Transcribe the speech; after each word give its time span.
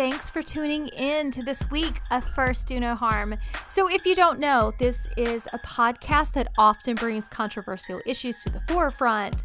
Thanks 0.00 0.30
for 0.30 0.40
tuning 0.40 0.88
in 0.96 1.30
to 1.30 1.42
this 1.42 1.70
week 1.70 2.00
of 2.10 2.24
First 2.24 2.66
Do 2.66 2.80
No 2.80 2.94
Harm. 2.94 3.36
So, 3.68 3.86
if 3.86 4.06
you 4.06 4.14
don't 4.14 4.38
know, 4.38 4.72
this 4.78 5.06
is 5.18 5.46
a 5.52 5.58
podcast 5.58 6.32
that 6.32 6.48
often 6.56 6.94
brings 6.94 7.28
controversial 7.28 8.00
issues 8.06 8.42
to 8.44 8.48
the 8.48 8.60
forefront 8.60 9.44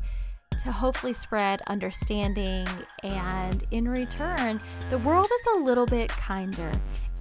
to 0.60 0.72
hopefully 0.72 1.12
spread 1.12 1.62
understanding 1.68 2.66
and 3.04 3.66
in 3.72 3.86
return, 3.86 4.62
the 4.90 4.98
world 5.00 5.26
is 5.26 5.46
a 5.58 5.60
little 5.60 5.86
bit 5.86 6.10
kinder 6.10 6.72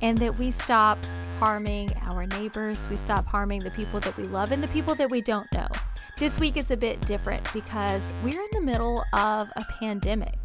and 0.01 0.17
that 0.19 0.39
we 0.39 0.53
stop 0.53 1.05
harming 1.41 1.93
our 2.03 2.27
neighbors, 2.27 2.87
we 2.89 2.95
stop 2.95 3.27
harming 3.27 3.65
the 3.65 3.71
people 3.73 3.99
that 3.99 4.17
we 4.17 4.23
love 4.23 4.53
and 4.53 4.63
the 4.63 4.69
people 4.69 4.95
that 4.95 5.11
we 5.11 5.21
don't 5.21 5.53
know. 5.53 5.67
This 6.17 6.39
week 6.39 6.57
is 6.57 6.71
a 6.71 6.77
bit 6.77 7.01
different 7.07 7.53
because 7.53 8.13
we're 8.23 8.41
in 8.41 8.49
the 8.53 8.61
middle 8.61 9.05
of 9.13 9.49
a 9.57 9.65
pandemic. 9.81 10.39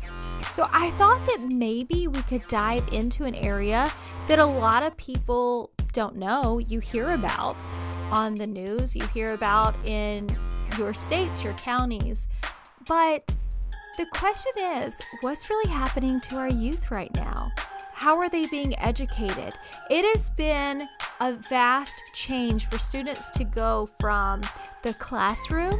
So 0.52 0.68
I 0.72 0.90
thought 0.92 1.24
that 1.28 1.48
maybe 1.54 2.08
we 2.08 2.24
could 2.24 2.46
dive 2.48 2.88
into 2.92 3.26
an 3.26 3.36
area 3.36 3.92
that 4.28 4.40
a 4.40 4.46
lot 4.46 4.82
of 4.82 4.98
people 4.98 5.70
don't 5.94 6.16
know, 6.16 6.58
you 6.58 6.80
hear 6.80 7.14
about 7.14 7.56
on 8.12 8.34
the 8.34 8.48
news, 8.48 8.96
you 8.96 9.06
hear 9.08 9.34
about 9.34 9.76
in 9.88 10.36
your 10.80 10.92
states, 10.92 11.44
your 11.44 11.54
counties. 11.54 12.28
But 12.88 13.36
the 14.00 14.08
question 14.16 14.52
is 14.58 15.00
what's 15.22 15.52
really 15.52 15.72
happening 15.72 16.20
to 16.22 16.38
our 16.38 16.50
youth 16.50 16.90
right 16.90 17.14
now? 17.14 17.52
How 18.00 18.18
are 18.18 18.30
they 18.30 18.46
being 18.46 18.80
educated? 18.80 19.56
It 19.90 20.06
has 20.06 20.30
been 20.30 20.88
a 21.20 21.34
vast 21.34 22.02
change 22.14 22.68
for 22.68 22.78
students 22.78 23.30
to 23.32 23.44
go 23.44 23.90
from 24.00 24.42
the 24.84 24.94
classroom 24.94 25.78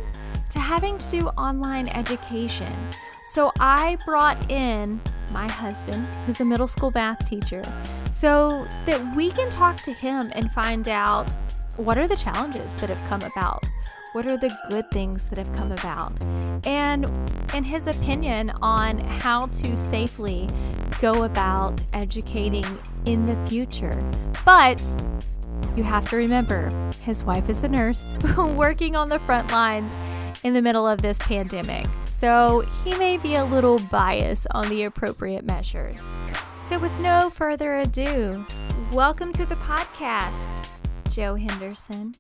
to 0.50 0.60
having 0.60 0.98
to 0.98 1.10
do 1.10 1.28
online 1.30 1.88
education. 1.88 2.76
So 3.32 3.54
I 3.62 3.98
brought 4.06 4.52
in 4.52 5.00
my 5.32 5.50
husband, 5.50 6.06
who's 6.26 6.42
a 6.42 6.46
middle 6.46 6.68
school 6.68 6.92
math 6.94 7.26
teacher, 7.30 7.64
so 8.12 8.68
that 8.86 9.16
we 9.16 9.32
can 9.32 9.50
talk 9.50 9.78
to 9.84 9.94
him 9.94 10.30
and 10.36 10.52
find 10.52 10.90
out 10.90 11.34
what 11.78 11.98
are 11.98 12.06
the 12.06 12.18
challenges 12.18 12.74
that 12.74 12.90
have 12.90 13.02
come 13.08 13.22
about. 13.32 13.64
What 14.14 14.26
are 14.26 14.38
the 14.38 14.52
good 14.72 14.90
things 14.90 15.30
that 15.30 15.38
have 15.38 15.54
come 15.54 15.72
about? 15.72 16.12
And 16.66 17.06
in 17.54 17.64
his 17.64 17.86
opinion 17.86 18.50
on 18.60 18.98
how 18.98 19.46
to 19.46 19.78
safely 19.78 20.50
go 21.00 21.26
about 21.26 21.84
educating 21.94 22.66
in 23.06 23.28
the 23.28 23.36
future. 23.46 24.02
But 24.44 24.82
you 25.76 25.84
have 25.84 26.10
to 26.10 26.16
remember, 26.16 26.72
his 27.02 27.24
wife 27.24 27.50
is 27.50 27.62
a 27.62 27.68
nurse 27.68 28.18
working 28.38 28.96
on 28.96 29.10
the 29.10 29.20
front 29.20 29.52
lines 29.52 30.00
in 30.44 30.56
the 30.56 30.62
middle 30.64 30.88
of 30.88 31.04
this 31.04 31.20
pandemic. 31.20 31.86
So 32.06 32.62
he 32.84 32.96
may 32.96 33.18
be 33.18 33.36
a 33.36 33.46
little 33.46 33.78
biased 33.92 34.48
on 34.52 34.70
the 34.70 34.86
appropriate 34.86 35.46
measures. 35.46 36.04
So, 36.60 36.80
with 36.80 36.98
no 37.00 37.30
further 37.30 37.78
ado, 37.78 38.44
welcome 38.92 39.32
to 39.34 39.46
the 39.46 39.56
podcast, 39.56 40.68
Joe 41.10 41.36
Henderson. 41.36 42.16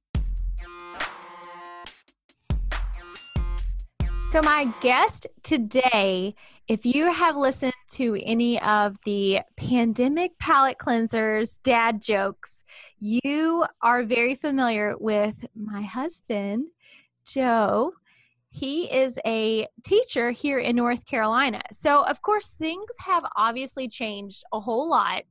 So, 4.29 4.43
my 4.43 4.65
guest 4.79 5.25
today, 5.41 6.35
if 6.67 6.85
you 6.85 7.11
have 7.11 7.35
listened 7.35 7.73
to 7.93 8.15
any 8.23 8.61
of 8.61 8.95
the 9.03 9.39
pandemic 9.57 10.37
palate 10.37 10.77
cleansers, 10.77 11.59
dad 11.63 11.99
jokes, 11.99 12.63
you 12.99 13.65
are 13.81 14.03
very 14.03 14.35
familiar 14.35 14.95
with 14.99 15.47
my 15.55 15.81
husband, 15.81 16.65
Joe. 17.25 17.93
He 18.51 18.83
is 18.83 19.17
a 19.25 19.65
teacher 19.83 20.29
here 20.29 20.59
in 20.59 20.75
North 20.75 21.07
Carolina. 21.07 21.63
So, 21.71 22.03
of 22.03 22.21
course, 22.21 22.51
things 22.51 22.91
have 22.99 23.23
obviously 23.35 23.87
changed 23.87 24.43
a 24.53 24.59
whole 24.59 24.87
lot 24.87 25.23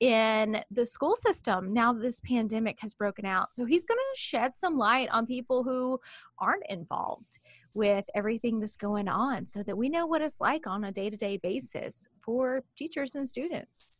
in 0.00 0.62
the 0.70 0.86
school 0.86 1.14
system 1.14 1.74
now 1.74 1.92
that 1.92 2.00
this 2.00 2.20
pandemic 2.20 2.80
has 2.80 2.94
broken 2.94 3.26
out. 3.26 3.54
So, 3.54 3.66
he's 3.66 3.84
going 3.84 3.98
to 3.98 4.18
shed 4.18 4.56
some 4.56 4.78
light 4.78 5.10
on 5.10 5.26
people 5.26 5.62
who 5.62 6.00
aren't 6.38 6.64
involved 6.70 7.38
with 7.74 8.04
everything 8.14 8.60
that's 8.60 8.76
going 8.76 9.08
on 9.08 9.46
so 9.46 9.62
that 9.62 9.76
we 9.76 9.88
know 9.88 10.06
what 10.06 10.22
it's 10.22 10.40
like 10.40 10.66
on 10.66 10.84
a 10.84 10.92
day 10.92 11.10
to 11.10 11.16
day 11.16 11.36
basis 11.36 12.08
for 12.20 12.62
teachers 12.76 13.14
and 13.14 13.28
students. 13.28 13.98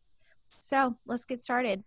So 0.62 0.94
let's 1.06 1.24
get 1.24 1.42
started. 1.42 1.82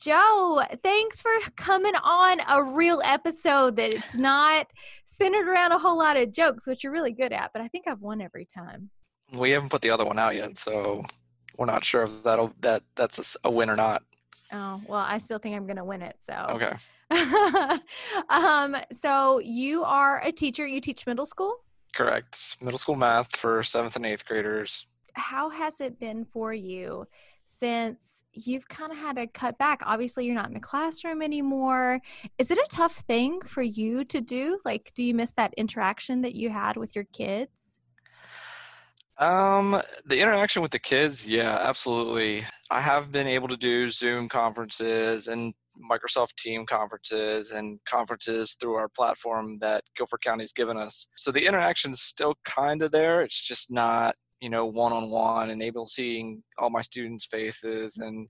Joe, 0.00 0.62
thanks 0.82 1.22
for 1.22 1.30
coming 1.56 1.94
on 1.94 2.40
a 2.48 2.62
real 2.62 3.00
episode 3.04 3.76
that 3.76 3.94
it's 3.94 4.16
not 4.16 4.66
centered 5.04 5.48
around 5.48 5.72
a 5.72 5.78
whole 5.78 5.98
lot 5.98 6.16
of 6.16 6.32
jokes, 6.32 6.66
which 6.66 6.84
you're 6.84 6.92
really 6.92 7.12
good 7.12 7.32
at, 7.32 7.50
but 7.52 7.62
I 7.62 7.68
think 7.68 7.88
I've 7.88 8.02
won 8.02 8.20
every 8.20 8.44
time. 8.44 8.90
We 9.32 9.50
haven't 9.52 9.70
put 9.70 9.80
the 9.80 9.90
other 9.90 10.04
one 10.04 10.18
out 10.18 10.34
yet, 10.34 10.58
so 10.58 11.04
we're 11.56 11.66
not 11.66 11.82
sure 11.82 12.02
if 12.02 12.22
that'll 12.22 12.52
that 12.60 12.82
that's 12.94 13.36
a 13.42 13.50
win 13.50 13.70
or 13.70 13.76
not. 13.76 14.02
Oh, 14.52 14.80
well, 14.86 15.00
I 15.00 15.18
still 15.18 15.38
think 15.38 15.56
I'm 15.56 15.66
going 15.66 15.76
to 15.76 15.84
win 15.84 16.02
it. 16.02 16.16
So, 16.20 16.34
okay. 16.50 16.76
um, 18.28 18.76
so 18.92 19.38
you 19.40 19.84
are 19.84 20.20
a 20.22 20.32
teacher, 20.32 20.66
you 20.66 20.80
teach 20.80 21.06
middle 21.06 21.26
school? 21.26 21.56
Correct. 21.94 22.56
Middle 22.60 22.78
school 22.78 22.96
math 22.96 23.34
for 23.36 23.62
seventh 23.62 23.96
and 23.96 24.06
eighth 24.06 24.26
graders. 24.26 24.86
How 25.14 25.48
has 25.50 25.80
it 25.80 25.98
been 25.98 26.24
for 26.24 26.52
you 26.52 27.06
since 27.46 28.24
you've 28.32 28.68
kind 28.68 28.92
of 28.92 28.98
had 28.98 29.16
to 29.16 29.26
cut 29.28 29.56
back? 29.56 29.80
Obviously, 29.84 30.26
you're 30.26 30.34
not 30.34 30.48
in 30.48 30.54
the 30.54 30.60
classroom 30.60 31.22
anymore. 31.22 32.00
Is 32.38 32.50
it 32.50 32.58
a 32.58 32.66
tough 32.70 32.96
thing 33.08 33.40
for 33.46 33.62
you 33.62 34.04
to 34.04 34.20
do? 34.20 34.58
Like, 34.64 34.92
do 34.94 35.02
you 35.04 35.14
miss 35.14 35.32
that 35.32 35.54
interaction 35.56 36.20
that 36.22 36.34
you 36.34 36.50
had 36.50 36.76
with 36.76 36.94
your 36.94 37.04
kids? 37.12 37.78
Um, 39.18 39.80
the 40.04 40.20
interaction 40.20 40.60
with 40.60 40.72
the 40.72 40.78
kids, 40.78 41.26
yeah, 41.26 41.56
absolutely. 41.62 42.44
I 42.70 42.82
have 42.82 43.10
been 43.10 43.26
able 43.26 43.48
to 43.48 43.56
do 43.56 43.88
Zoom 43.88 44.28
conferences 44.28 45.28
and 45.28 45.54
Microsoft 45.90 46.36
Team 46.36 46.66
conferences 46.66 47.50
and 47.52 47.78
conferences 47.84 48.56
through 48.58 48.74
our 48.74 48.88
platform 48.88 49.56
that 49.60 49.84
Guilford 49.96 50.22
County's 50.22 50.52
given 50.52 50.76
us. 50.76 51.06
So 51.16 51.30
the 51.30 51.46
interaction's 51.46 52.00
still 52.00 52.34
kind 52.44 52.82
of 52.82 52.90
there. 52.90 53.22
It's 53.22 53.40
just 53.40 53.70
not, 53.70 54.14
you 54.40 54.50
know, 54.50 54.66
one 54.66 54.92
on 54.92 55.10
one 55.10 55.50
and 55.50 55.62
able 55.62 55.86
seeing 55.86 56.42
all 56.58 56.70
my 56.70 56.82
students' 56.82 57.26
faces 57.26 57.98
and 57.98 58.28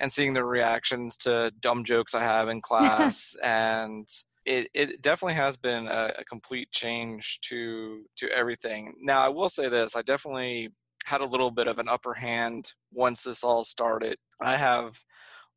and 0.00 0.10
seeing 0.10 0.32
their 0.32 0.46
reactions 0.46 1.14
to 1.18 1.52
dumb 1.60 1.84
jokes 1.84 2.14
I 2.14 2.22
have 2.22 2.48
in 2.48 2.60
class 2.62 3.36
and 3.42 4.08
it, 4.46 4.68
it 4.72 5.02
definitely 5.02 5.34
has 5.34 5.58
been 5.58 5.86
a, 5.86 6.12
a, 6.18 6.24
complete 6.24 6.70
change 6.72 7.40
to 7.42 8.04
to 8.16 8.30
everything. 8.30 8.94
Now 9.00 9.20
I 9.20 9.28
will 9.28 9.50
say 9.50 9.68
this, 9.68 9.94
I 9.94 10.02
definitely 10.02 10.70
had 11.04 11.20
a 11.20 11.26
little 11.26 11.50
bit 11.50 11.66
of 11.66 11.78
an 11.78 11.88
upper 11.88 12.14
hand 12.14 12.72
once 12.92 13.22
this 13.22 13.44
all 13.44 13.64
started. 13.64 14.16
I 14.40 14.56
have 14.56 14.98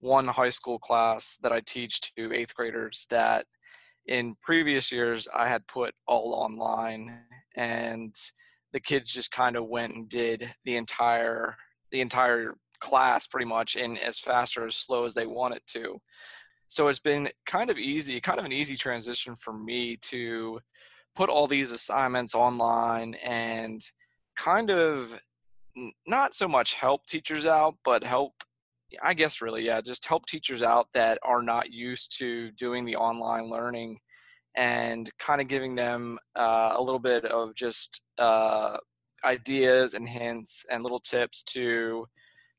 one 0.04 0.28
high 0.28 0.50
school 0.50 0.78
class 0.78 1.38
that 1.42 1.54
I 1.54 1.62
teach 1.62 2.02
to 2.18 2.34
eighth 2.34 2.54
graders 2.54 3.08
that 3.10 3.46
in 4.08 4.36
previous 4.42 4.92
years 4.92 5.30
I 5.34 5.48
had 5.48 5.66
put 5.66 5.94
all 6.08 6.34
online 6.34 7.22
and 7.56 8.14
the 8.74 8.82
kids 8.82 9.14
just 9.14 9.32
kind 9.32 9.56
of 9.56 9.68
went 9.68 9.96
and 9.96 10.10
did 10.10 10.54
the 10.66 10.76
entire 10.76 11.56
the 11.92 12.02
entire 12.02 12.56
class 12.82 13.28
pretty 13.28 13.46
much 13.46 13.78
in 13.78 13.98
as 13.98 14.20
fast 14.20 14.58
or 14.58 14.66
as 14.66 14.76
slow 14.76 15.06
as 15.06 15.14
they 15.14 15.26
wanted 15.26 15.62
to. 15.68 15.98
So 16.68 16.90
it's 16.90 17.00
been 17.00 17.30
kind 17.46 17.70
of 17.70 17.78
easy 17.78 18.20
kind 18.20 18.40
of 18.40 18.46
an 18.46 18.52
easy 18.52 18.76
transition 18.76 19.38
for 19.38 19.54
me 19.54 19.96
to 20.02 20.60
put 21.16 21.30
all 21.30 21.48
these 21.48 21.72
assignments 21.72 22.36
online 22.36 23.14
and 23.24 23.82
kind 24.36 24.70
of 24.70 25.18
not 26.06 26.34
so 26.34 26.48
much 26.48 26.74
help 26.74 27.06
teachers 27.06 27.46
out 27.46 27.76
but 27.86 28.04
help 28.04 28.34
i 29.02 29.14
guess 29.14 29.42
really 29.42 29.66
yeah 29.66 29.82
just 29.82 30.06
help 30.06 30.26
teachers 30.26 30.62
out 30.62 30.88
that 30.94 31.18
are 31.24 31.42
not 31.42 31.72
used 31.72 32.18
to 32.18 32.52
doing 32.52 32.86
the 32.86 32.96
online 32.96 33.50
learning 33.50 33.98
and 34.56 35.10
kind 35.18 35.42
of 35.42 35.48
giving 35.48 35.76
them 35.76 36.18
uh, 36.36 36.74
a 36.76 36.82
little 36.82 37.00
bit 37.00 37.26
of 37.26 37.56
just 37.56 38.02
uh, 38.20 38.78
ideas 39.26 39.94
and 39.94 40.08
hints 40.08 40.66
and 40.70 40.84
little 40.84 41.00
tips 41.00 41.44
to 41.44 42.06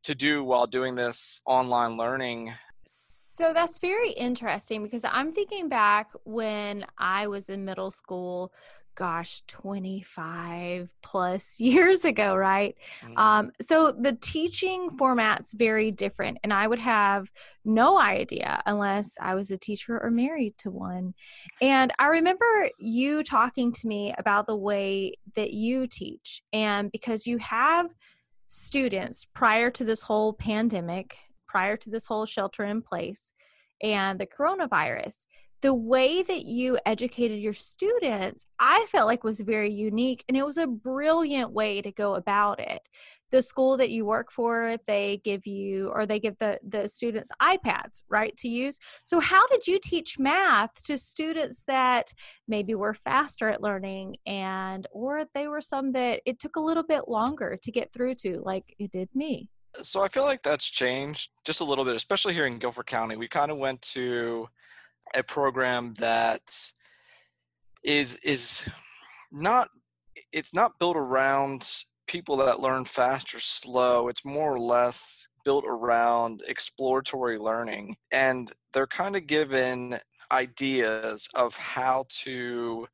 to 0.02 0.14
do 0.14 0.44
while 0.44 0.66
doing 0.66 0.94
this 0.94 1.40
online 1.46 1.96
learning. 1.96 2.52
So 2.86 3.52
that's 3.54 3.78
very 3.78 4.10
interesting 4.10 4.82
because 4.82 5.04
I'm 5.04 5.32
thinking 5.32 5.68
back 5.68 6.10
when 6.24 6.84
I 6.98 7.26
was 7.26 7.48
in 7.48 7.64
middle 7.64 7.90
school, 7.90 8.52
gosh, 8.94 9.42
25 9.48 10.92
plus 11.02 11.54
years 11.60 12.04
ago, 12.04 12.34
right? 12.34 12.76
Mm-hmm. 13.02 13.18
Um, 13.18 13.52
so 13.60 13.92
the 13.92 14.12
teaching 14.12 14.90
format's 14.96 15.52
very 15.52 15.90
different, 15.90 16.38
and 16.42 16.52
I 16.52 16.66
would 16.66 16.78
have 16.78 17.30
no 17.64 17.98
idea 17.98 18.62
unless 18.66 19.16
I 19.20 19.34
was 19.34 19.50
a 19.50 19.56
teacher 19.56 20.00
or 20.02 20.10
married 20.10 20.56
to 20.58 20.70
one. 20.70 21.14
And 21.60 21.92
I 21.98 22.06
remember 22.06 22.68
you 22.78 23.22
talking 23.22 23.72
to 23.72 23.86
me 23.86 24.14
about 24.18 24.46
the 24.46 24.56
way 24.56 25.14
that 25.34 25.52
you 25.52 25.86
teach, 25.86 26.42
and 26.52 26.90
because 26.92 27.26
you 27.26 27.38
have 27.38 27.92
students 28.46 29.24
prior 29.24 29.70
to 29.70 29.84
this 29.84 30.02
whole 30.02 30.32
pandemic 30.32 31.16
prior 31.54 31.76
to 31.76 31.88
this 31.88 32.06
whole 32.06 32.26
shelter 32.26 32.64
in 32.64 32.82
place 32.82 33.32
and 33.80 34.18
the 34.18 34.26
coronavirus 34.26 35.26
the 35.64 35.72
way 35.72 36.22
that 36.22 36.44
you 36.44 36.78
educated 36.84 37.40
your 37.40 37.54
students, 37.54 38.44
I 38.60 38.84
felt 38.90 39.06
like 39.06 39.24
was 39.24 39.40
very 39.40 39.72
unique 39.72 40.22
and 40.28 40.36
it 40.36 40.44
was 40.44 40.58
a 40.58 40.66
brilliant 40.66 41.52
way 41.52 41.80
to 41.80 41.90
go 41.90 42.16
about 42.16 42.60
it. 42.60 42.82
The 43.30 43.40
school 43.40 43.78
that 43.78 43.88
you 43.88 44.04
work 44.04 44.30
for, 44.30 44.76
they 44.86 45.22
give 45.24 45.46
you 45.46 45.88
or 45.88 46.04
they 46.04 46.20
give 46.20 46.36
the 46.38 46.60
the 46.68 46.86
students 46.86 47.30
iPads, 47.40 48.02
right, 48.10 48.36
to 48.36 48.48
use. 48.48 48.78
So 49.04 49.20
how 49.20 49.46
did 49.46 49.66
you 49.66 49.80
teach 49.82 50.18
math 50.18 50.82
to 50.82 50.98
students 50.98 51.64
that 51.66 52.12
maybe 52.46 52.74
were 52.74 52.92
faster 52.92 53.48
at 53.48 53.62
learning 53.62 54.16
and 54.26 54.86
or 54.92 55.24
they 55.32 55.48
were 55.48 55.62
some 55.62 55.92
that 55.92 56.20
it 56.26 56.40
took 56.40 56.56
a 56.56 56.60
little 56.60 56.82
bit 56.82 57.08
longer 57.08 57.58
to 57.62 57.72
get 57.72 57.90
through 57.90 58.16
to 58.16 58.42
like 58.44 58.74
it 58.78 58.90
did 58.90 59.08
me? 59.14 59.48
So 59.80 60.02
I 60.02 60.08
feel 60.08 60.24
like 60.24 60.42
that's 60.42 60.66
changed 60.66 61.30
just 61.42 61.62
a 61.62 61.64
little 61.64 61.86
bit, 61.86 61.96
especially 61.96 62.34
here 62.34 62.44
in 62.44 62.58
Guilford 62.58 62.86
County. 62.86 63.16
We 63.16 63.28
kind 63.28 63.50
of 63.50 63.56
went 63.56 63.80
to 63.94 64.46
a 65.14 65.22
program 65.22 65.94
that 65.98 66.42
is 67.82 68.18
is 68.24 68.66
not 69.30 69.68
it's 70.32 70.54
not 70.54 70.78
built 70.78 70.96
around 70.96 71.84
people 72.06 72.36
that 72.36 72.60
learn 72.60 72.84
fast 72.84 73.34
or 73.34 73.40
slow. 73.40 74.08
It's 74.08 74.24
more 74.24 74.54
or 74.54 74.60
less 74.60 75.26
built 75.44 75.64
around 75.66 76.42
exploratory 76.48 77.38
learning. 77.38 77.96
And 78.12 78.52
they're 78.72 78.86
kind 78.86 79.16
of 79.16 79.26
given 79.26 79.98
ideas 80.32 81.28
of 81.34 81.56
how 81.56 82.06
to 82.22 82.86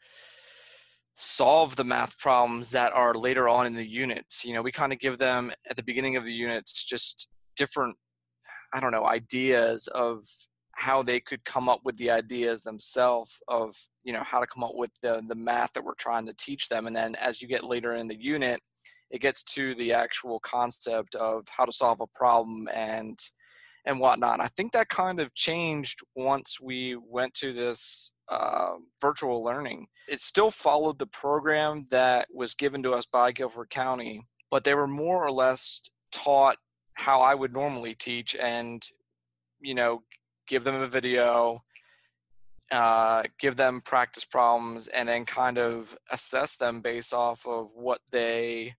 solve 1.16 1.76
the 1.76 1.84
math 1.84 2.18
problems 2.18 2.70
that 2.70 2.92
are 2.92 3.14
later 3.14 3.48
on 3.48 3.66
in 3.66 3.74
the 3.74 3.86
units. 3.86 4.44
You 4.44 4.54
know, 4.54 4.62
we 4.62 4.72
kind 4.72 4.92
of 4.92 4.98
give 4.98 5.18
them 5.18 5.52
at 5.68 5.76
the 5.76 5.82
beginning 5.82 6.16
of 6.16 6.24
the 6.24 6.32
units 6.32 6.84
just 6.84 7.28
different, 7.56 7.96
I 8.72 8.80
don't 8.80 8.92
know, 8.92 9.06
ideas 9.06 9.86
of 9.88 10.24
how 10.80 11.02
they 11.02 11.20
could 11.20 11.44
come 11.44 11.68
up 11.68 11.80
with 11.84 11.96
the 11.98 12.10
ideas 12.10 12.62
themselves 12.62 13.42
of 13.48 13.76
you 14.02 14.12
know 14.14 14.22
how 14.22 14.40
to 14.40 14.46
come 14.46 14.64
up 14.64 14.74
with 14.74 14.90
the 15.02 15.22
the 15.28 15.34
math 15.34 15.72
that 15.74 15.84
we're 15.84 15.94
trying 15.94 16.24
to 16.26 16.34
teach 16.38 16.68
them 16.68 16.86
and 16.86 16.96
then 16.96 17.14
as 17.16 17.42
you 17.42 17.46
get 17.46 17.64
later 17.64 17.94
in 17.96 18.08
the 18.08 18.16
unit 18.18 18.60
it 19.10 19.20
gets 19.20 19.42
to 19.42 19.74
the 19.74 19.92
actual 19.92 20.40
concept 20.40 21.14
of 21.16 21.46
how 21.50 21.64
to 21.64 21.72
solve 21.72 22.00
a 22.00 22.06
problem 22.14 22.68
and 22.72 23.18
and 23.86 23.98
whatnot. 23.98 24.40
I 24.40 24.48
think 24.48 24.72
that 24.72 24.88
kind 24.88 25.20
of 25.20 25.34
changed 25.34 26.00
once 26.14 26.60
we 26.60 26.96
went 26.96 27.32
to 27.34 27.52
this 27.52 28.12
uh, 28.30 28.72
virtual 29.00 29.42
learning. 29.42 29.86
It 30.08 30.20
still 30.20 30.50
followed 30.50 30.98
the 30.98 31.06
program 31.06 31.86
that 31.90 32.28
was 32.32 32.54
given 32.54 32.82
to 32.82 32.92
us 32.92 33.06
by 33.06 33.32
Guilford 33.32 33.70
County, 33.70 34.26
but 34.50 34.64
they 34.64 34.74
were 34.74 34.86
more 34.86 35.24
or 35.24 35.32
less 35.32 35.80
taught 36.12 36.56
how 36.94 37.22
I 37.22 37.34
would 37.34 37.52
normally 37.52 37.94
teach 37.94 38.36
and, 38.36 38.84
you 39.60 39.74
know, 39.74 40.02
give 40.50 40.64
them 40.64 40.82
a 40.82 40.88
video, 40.88 41.62
uh, 42.72 43.22
give 43.38 43.56
them 43.56 43.80
practice 43.80 44.24
problems, 44.24 44.88
and 44.88 45.08
then 45.08 45.24
kind 45.24 45.56
of 45.58 45.96
assess 46.10 46.56
them 46.56 46.80
based 46.82 47.14
off 47.14 47.46
of 47.46 47.70
what 47.74 48.00
they 48.10 48.74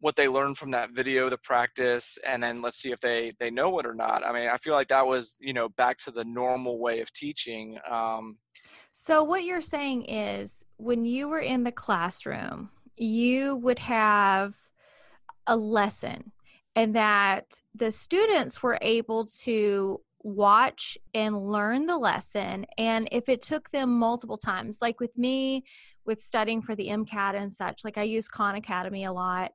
what 0.00 0.14
they 0.14 0.28
learned 0.28 0.56
from 0.56 0.70
that 0.70 0.90
video 0.92 1.28
the 1.28 1.36
practice 1.38 2.18
and 2.24 2.40
then 2.40 2.62
let's 2.62 2.78
see 2.78 2.92
if 2.92 3.00
they 3.00 3.32
they 3.40 3.50
know 3.50 3.76
it 3.80 3.86
or 3.86 3.94
not. 3.94 4.24
I 4.24 4.32
mean 4.32 4.48
i 4.48 4.56
feel 4.56 4.74
like 4.74 4.86
that 4.88 5.04
was 5.04 5.34
you 5.40 5.52
know 5.52 5.68
back 5.70 5.98
to 6.04 6.12
the 6.12 6.24
normal 6.24 6.78
way 6.78 7.00
of 7.00 7.12
teaching 7.12 7.78
um, 7.90 8.36
so 8.92 9.24
what 9.24 9.42
you're 9.42 9.60
saying 9.60 10.04
is 10.04 10.64
when 10.76 11.04
you 11.04 11.28
were 11.28 11.40
in 11.40 11.64
the 11.64 11.72
classroom 11.72 12.70
you 12.96 13.56
would 13.56 13.80
have 13.80 14.54
a 15.48 15.56
lesson 15.56 16.30
and 16.76 16.94
that 16.94 17.60
the 17.74 17.90
students 17.90 18.62
were 18.62 18.78
able 18.82 19.24
to 19.24 20.00
watch 20.22 20.98
and 21.14 21.38
learn 21.38 21.86
the 21.86 21.96
lesson 21.96 22.66
and 22.76 23.08
if 23.12 23.28
it 23.28 23.40
took 23.40 23.70
them 23.70 23.98
multiple 23.98 24.36
times 24.36 24.78
like 24.82 24.98
with 24.98 25.16
me 25.16 25.62
with 26.08 26.20
studying 26.20 26.60
for 26.60 26.74
the 26.74 26.88
MCAT 26.88 27.36
and 27.36 27.52
such. 27.52 27.84
Like 27.84 27.98
I 27.98 28.02
use 28.02 28.26
Khan 28.26 28.56
Academy 28.56 29.04
a 29.04 29.12
lot. 29.12 29.52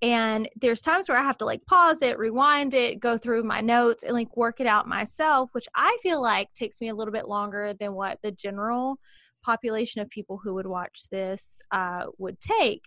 And 0.00 0.48
there's 0.56 0.80
times 0.80 1.08
where 1.08 1.18
I 1.18 1.24
have 1.24 1.36
to 1.38 1.44
like 1.44 1.66
pause 1.66 2.02
it, 2.02 2.18
rewind 2.18 2.72
it, 2.72 3.00
go 3.00 3.18
through 3.18 3.42
my 3.42 3.60
notes 3.60 4.04
and 4.04 4.14
like 4.14 4.34
work 4.36 4.60
it 4.60 4.66
out 4.66 4.86
myself, 4.86 5.50
which 5.52 5.66
I 5.74 5.98
feel 6.00 6.22
like 6.22 6.54
takes 6.54 6.80
me 6.80 6.88
a 6.88 6.94
little 6.94 7.12
bit 7.12 7.28
longer 7.28 7.74
than 7.78 7.94
what 7.94 8.20
the 8.22 8.30
general 8.30 9.00
population 9.42 10.00
of 10.00 10.08
people 10.08 10.40
who 10.42 10.54
would 10.54 10.68
watch 10.68 11.08
this 11.10 11.60
uh, 11.72 12.04
would 12.16 12.40
take. 12.40 12.84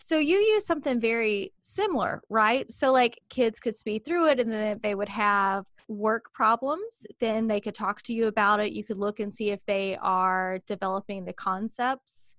So 0.00 0.18
you 0.18 0.36
use 0.38 0.64
something 0.64 1.00
very 1.00 1.52
similar, 1.62 2.22
right? 2.28 2.70
So 2.70 2.92
like 2.92 3.20
kids 3.28 3.58
could 3.58 3.76
speed 3.76 4.04
through 4.04 4.28
it 4.28 4.40
and 4.40 4.50
then 4.50 4.80
they 4.82 4.94
would 4.94 5.08
have 5.08 5.66
work 5.88 6.32
problems, 6.32 7.06
then 7.18 7.48
they 7.48 7.60
could 7.60 7.74
talk 7.74 8.02
to 8.02 8.12
you 8.12 8.26
about 8.26 8.60
it. 8.60 8.72
You 8.72 8.84
could 8.84 8.98
look 8.98 9.20
and 9.20 9.34
see 9.34 9.50
if 9.50 9.64
they 9.66 9.96
are 10.00 10.60
developing 10.66 11.24
the 11.24 11.32
concepts 11.32 12.34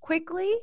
quickly 0.00 0.56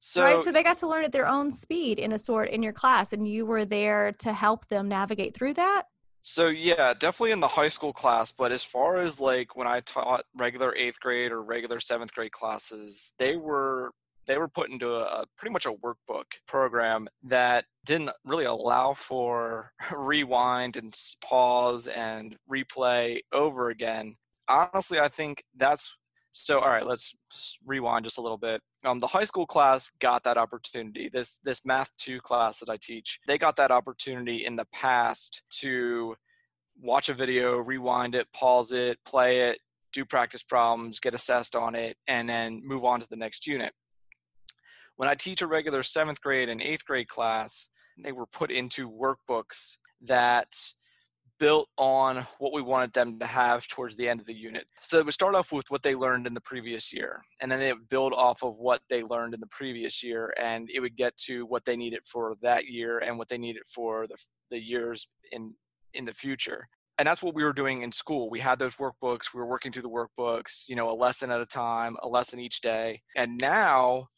so, 0.00 0.22
right 0.22 0.44
so 0.44 0.52
they 0.52 0.62
got 0.62 0.76
to 0.78 0.88
learn 0.88 1.04
at 1.04 1.12
their 1.12 1.26
own 1.26 1.50
speed 1.50 1.98
in 1.98 2.12
a 2.12 2.18
sort 2.18 2.50
in 2.50 2.62
your 2.62 2.72
class 2.72 3.12
and 3.12 3.28
you 3.28 3.44
were 3.44 3.64
there 3.64 4.12
to 4.12 4.32
help 4.32 4.66
them 4.68 4.88
navigate 4.88 5.34
through 5.34 5.54
that 5.54 5.84
so 6.22 6.46
yeah 6.46 6.94
definitely 6.94 7.32
in 7.32 7.40
the 7.40 7.48
high 7.48 7.68
school 7.68 7.92
class 7.92 8.32
but 8.32 8.52
as 8.52 8.64
far 8.64 8.96
as 8.96 9.20
like 9.20 9.56
when 9.56 9.66
i 9.66 9.80
taught 9.80 10.24
regular 10.36 10.74
eighth 10.76 11.00
grade 11.00 11.32
or 11.32 11.42
regular 11.42 11.80
seventh 11.80 12.12
grade 12.14 12.32
classes 12.32 13.12
they 13.18 13.36
were 13.36 13.90
they 14.28 14.38
were 14.38 14.48
put 14.48 14.70
into 14.70 14.94
a, 14.94 15.24
pretty 15.36 15.52
much 15.52 15.66
a 15.66 15.72
workbook 15.72 16.26
program 16.46 17.08
that 17.24 17.64
didn't 17.84 18.10
really 18.24 18.44
allow 18.44 18.94
for 18.94 19.72
rewind 19.96 20.76
and 20.76 20.94
pause 21.24 21.88
and 21.88 22.36
replay 22.50 23.18
over 23.32 23.70
again 23.70 24.14
honestly 24.48 25.00
i 25.00 25.08
think 25.08 25.42
that's 25.56 25.96
so, 26.30 26.60
all 26.60 26.68
right, 26.68 26.86
let's 26.86 27.14
rewind 27.66 28.04
just 28.04 28.18
a 28.18 28.20
little 28.20 28.38
bit. 28.38 28.62
Um, 28.84 29.00
the 29.00 29.06
high 29.06 29.24
school 29.24 29.46
class 29.46 29.90
got 29.98 30.22
that 30.24 30.36
opportunity. 30.36 31.10
This 31.12 31.40
this 31.42 31.64
math 31.64 31.90
two 31.98 32.20
class 32.20 32.60
that 32.60 32.70
I 32.70 32.76
teach, 32.76 33.18
they 33.26 33.38
got 33.38 33.56
that 33.56 33.70
opportunity 33.70 34.44
in 34.44 34.54
the 34.54 34.66
past 34.72 35.42
to 35.60 36.14
watch 36.80 37.08
a 37.08 37.14
video, 37.14 37.56
rewind 37.56 38.14
it, 38.14 38.28
pause 38.32 38.72
it, 38.72 38.98
play 39.04 39.48
it, 39.48 39.58
do 39.92 40.04
practice 40.04 40.42
problems, 40.42 41.00
get 41.00 41.14
assessed 41.14 41.56
on 41.56 41.74
it, 41.74 41.96
and 42.06 42.28
then 42.28 42.60
move 42.64 42.84
on 42.84 43.00
to 43.00 43.08
the 43.08 43.16
next 43.16 43.46
unit. 43.46 43.72
When 44.98 45.08
I 45.08 45.14
teach 45.14 45.42
a 45.42 45.46
regular 45.46 45.84
seventh 45.84 46.20
grade 46.20 46.48
and 46.48 46.60
eighth 46.60 46.84
grade 46.84 47.06
class, 47.06 47.70
they 48.02 48.10
were 48.10 48.26
put 48.26 48.50
into 48.50 48.90
workbooks 48.90 49.76
that 50.02 50.56
built 51.38 51.68
on 51.78 52.26
what 52.40 52.52
we 52.52 52.62
wanted 52.62 52.92
them 52.92 53.16
to 53.20 53.24
have 53.26 53.68
towards 53.68 53.94
the 53.94 54.08
end 54.08 54.18
of 54.18 54.26
the 54.26 54.34
unit. 54.34 54.66
So 54.80 54.98
it 54.98 55.04
would 55.04 55.14
start 55.14 55.36
off 55.36 55.52
with 55.52 55.70
what 55.70 55.84
they 55.84 55.94
learned 55.94 56.26
in 56.26 56.34
the 56.34 56.40
previous 56.40 56.92
year, 56.92 57.22
and 57.40 57.50
then 57.50 57.60
it 57.60 57.74
would 57.74 57.88
build 57.88 58.12
off 58.12 58.42
of 58.42 58.56
what 58.56 58.82
they 58.90 59.04
learned 59.04 59.34
in 59.34 59.40
the 59.40 59.46
previous 59.46 60.02
year, 60.02 60.34
and 60.36 60.68
it 60.74 60.80
would 60.80 60.96
get 60.96 61.16
to 61.28 61.46
what 61.46 61.64
they 61.64 61.76
needed 61.76 62.00
for 62.04 62.34
that 62.42 62.66
year 62.66 62.98
and 62.98 63.16
what 63.16 63.28
they 63.28 63.38
needed 63.38 63.62
for 63.72 64.08
the, 64.08 64.16
the 64.50 64.58
years 64.58 65.06
in 65.30 65.54
in 65.94 66.04
the 66.06 66.12
future. 66.12 66.68
And 66.98 67.06
that's 67.06 67.22
what 67.22 67.36
we 67.36 67.44
were 67.44 67.52
doing 67.52 67.82
in 67.82 67.92
school. 67.92 68.28
We 68.28 68.40
had 68.40 68.58
those 68.58 68.74
workbooks. 68.74 69.32
We 69.32 69.38
were 69.38 69.46
working 69.46 69.70
through 69.70 69.82
the 69.82 69.88
workbooks, 69.88 70.64
you 70.66 70.74
know, 70.74 70.90
a 70.90 70.92
lesson 70.92 71.30
at 71.30 71.40
a 71.40 71.46
time, 71.46 71.96
a 72.02 72.08
lesson 72.08 72.40
each 72.40 72.60
day. 72.60 73.02
And 73.14 73.38
now 73.38 74.08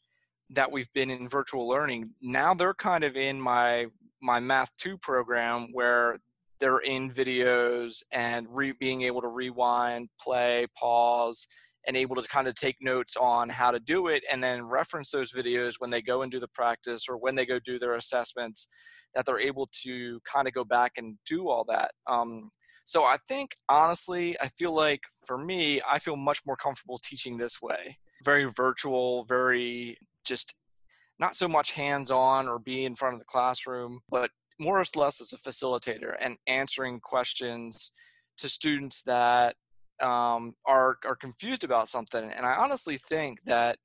that 0.50 0.71
we've 0.71 0.92
been 0.92 1.11
in 1.11 1.28
virtual 1.28 1.69
learning, 1.69 2.11
now 2.21 2.54
they're 2.54 2.75
kind 2.75 3.04
of 3.04 3.16
in 3.16 3.40
my 3.40 3.87
my 4.23 4.38
math 4.38 4.71
2 4.76 4.99
program 4.99 5.69
where 5.73 6.19
they're 6.61 6.80
in 6.80 7.11
videos 7.11 8.02
and 8.12 8.47
re- 8.50 8.75
being 8.78 9.02
able 9.02 9.23
to 9.23 9.28
rewind, 9.28 10.11
play, 10.21 10.66
pause, 10.78 11.47
and 11.87 11.97
able 11.97 12.16
to 12.16 12.28
kind 12.28 12.47
of 12.47 12.54
take 12.54 12.76
notes 12.80 13.16
on 13.16 13.49
how 13.49 13.71
to 13.71 13.80
do 13.80 14.09
it 14.09 14.23
and 14.30 14.42
then 14.42 14.62
reference 14.62 15.11
those 15.11 15.33
videos 15.33 15.75
when 15.78 15.90
they 15.90 16.02
go 16.02 16.23
and 16.23 16.30
do 16.30 16.40
the 16.40 16.49
practice 16.49 17.07
or 17.09 17.16
when 17.16 17.35
they 17.35 17.47
go 17.47 17.59
do 17.64 17.78
their 17.78 17.95
assessments 17.95 18.69
that 19.14 19.25
they're 19.25 19.40
able 19.40 19.69
to 19.83 20.21
kind 20.30 20.47
of 20.47 20.54
go 20.54 20.64
back 20.64 20.92
and 20.99 21.16
do 21.26 21.49
all 21.49 21.64
that 21.64 21.92
um, 22.07 22.50
so 22.85 23.04
i 23.04 23.16
think 23.26 23.52
honestly 23.69 24.37
i 24.40 24.49
feel 24.49 24.75
like 24.75 25.00
for 25.25 25.38
me 25.38 25.80
i 25.90 25.99
feel 25.99 26.16
much 26.16 26.40
more 26.47 26.57
comfortable 26.57 27.00
teaching 27.02 27.37
this 27.37 27.61
way. 27.62 27.99
Very 28.25 28.45
virtual 28.45 29.25
very 29.25 29.97
just 30.21 30.55
not 31.19 31.37
so 31.37 31.47
much 31.47 31.73
hands 31.73 32.11
on 32.11 32.49
or 32.49 32.59
be 32.59 32.85
in 32.85 32.95
front 32.95 33.15
of 33.15 33.21
the 33.21 33.27
classroom 33.27 34.00
but 34.09 34.31
more 34.59 34.79
or 34.79 34.85
less 34.95 35.21
as 35.21 35.33
a 35.33 35.39
facilitator 35.39 36.15
and 36.21 36.37
answering 36.47 37.00
questions 37.00 37.93
to 38.39 38.49
students 38.49 39.03
that 39.03 39.57
um, 40.03 40.55
are 40.67 40.97
are 41.05 41.17
confused 41.17 41.65
about 41.65 41.89
something. 41.89 42.31
And 42.31 42.47
I 42.47 42.55
honestly 42.55 42.99
think 42.99 43.39
that 43.47 43.79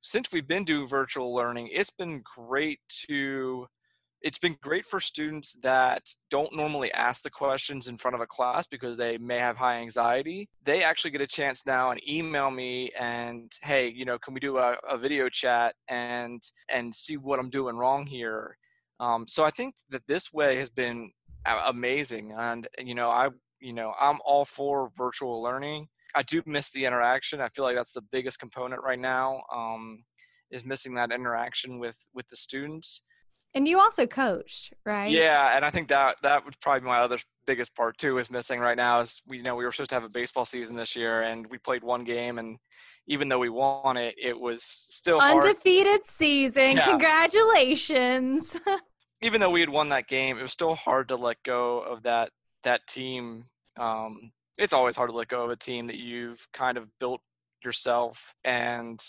since 0.00 0.30
we've 0.32 0.48
been 0.48 0.64
doing 0.64 0.86
virtual 0.86 1.34
learning, 1.34 1.68
it's 1.72 1.90
been 1.90 2.22
great 2.36 2.80
to 3.08 3.66
it's 4.22 4.38
been 4.38 4.56
great 4.62 4.84
for 4.84 5.00
students 5.00 5.56
that 5.62 6.02
don't 6.30 6.54
normally 6.54 6.92
ask 6.92 7.22
the 7.22 7.30
questions 7.30 7.86
in 7.86 7.96
front 7.96 8.14
of 8.14 8.20
a 8.20 8.26
class 8.26 8.66
because 8.66 8.96
they 8.96 9.16
may 9.18 9.38
have 9.38 9.56
high 9.56 9.78
anxiety. 9.78 10.48
They 10.64 10.82
actually 10.82 11.12
get 11.12 11.20
a 11.20 11.26
chance 11.26 11.66
now 11.66 11.90
and 11.90 12.00
email 12.08 12.50
me 12.50 12.90
and 12.98 13.52
hey, 13.62 13.88
you 13.88 14.04
know, 14.04 14.18
can 14.18 14.34
we 14.34 14.40
do 14.40 14.58
a, 14.58 14.76
a 14.88 14.98
video 14.98 15.28
chat 15.28 15.74
and 15.88 16.42
and 16.68 16.94
see 16.94 17.16
what 17.16 17.38
I'm 17.38 17.50
doing 17.50 17.76
wrong 17.76 18.06
here? 18.06 18.56
Um, 19.00 19.26
so 19.28 19.44
I 19.44 19.50
think 19.50 19.76
that 19.90 20.06
this 20.08 20.32
way 20.32 20.56
has 20.56 20.68
been 20.68 21.10
amazing, 21.46 22.32
and 22.36 22.66
you 22.78 22.94
know, 22.94 23.10
I 23.10 23.28
you 23.60 23.72
know 23.72 23.92
I'm 24.00 24.18
all 24.24 24.44
for 24.44 24.90
virtual 24.96 25.40
learning. 25.42 25.88
I 26.14 26.22
do 26.22 26.42
miss 26.46 26.70
the 26.70 26.84
interaction. 26.84 27.40
I 27.40 27.48
feel 27.48 27.64
like 27.64 27.76
that's 27.76 27.92
the 27.92 28.04
biggest 28.10 28.40
component 28.40 28.82
right 28.82 28.98
now. 28.98 29.42
Um, 29.54 30.04
is 30.50 30.64
missing 30.64 30.94
that 30.94 31.12
interaction 31.12 31.78
with 31.78 31.96
with 32.14 32.26
the 32.28 32.36
students. 32.36 33.02
And 33.58 33.66
you 33.66 33.80
also 33.80 34.06
coached, 34.06 34.72
right? 34.86 35.10
Yeah, 35.10 35.56
and 35.56 35.64
I 35.64 35.70
think 35.70 35.88
that 35.88 36.18
that 36.22 36.46
was 36.46 36.54
probably 36.60 36.86
my 36.86 36.98
other 36.98 37.18
biggest 37.44 37.74
part 37.74 37.98
too 37.98 38.18
is 38.18 38.30
missing 38.30 38.60
right 38.60 38.76
now 38.76 39.00
is 39.00 39.20
we 39.26 39.38
you 39.38 39.42
know 39.42 39.56
we 39.56 39.64
were 39.64 39.72
supposed 39.72 39.90
to 39.90 39.96
have 39.96 40.04
a 40.04 40.08
baseball 40.08 40.44
season 40.44 40.76
this 40.76 40.94
year 40.94 41.22
and 41.22 41.44
we 41.48 41.58
played 41.58 41.82
one 41.82 42.04
game 42.04 42.38
and 42.38 42.58
even 43.08 43.28
though 43.28 43.40
we 43.40 43.48
won 43.48 43.96
it, 43.96 44.14
it 44.16 44.38
was 44.38 44.62
still 44.62 45.18
undefeated 45.18 46.06
season. 46.06 46.76
Yeah. 46.76 46.84
Congratulations. 46.84 48.56
even 49.22 49.40
though 49.40 49.50
we 49.50 49.58
had 49.58 49.70
won 49.70 49.88
that 49.88 50.06
game, 50.06 50.38
it 50.38 50.42
was 50.42 50.52
still 50.52 50.76
hard 50.76 51.08
to 51.08 51.16
let 51.16 51.42
go 51.42 51.80
of 51.80 52.04
that 52.04 52.30
that 52.62 52.86
team. 52.86 53.46
Um, 53.76 54.30
it's 54.56 54.72
always 54.72 54.94
hard 54.94 55.10
to 55.10 55.16
let 55.16 55.26
go 55.26 55.42
of 55.42 55.50
a 55.50 55.56
team 55.56 55.88
that 55.88 55.96
you've 55.96 56.46
kind 56.52 56.78
of 56.78 56.86
built 57.00 57.22
yourself 57.64 58.36
and 58.44 59.02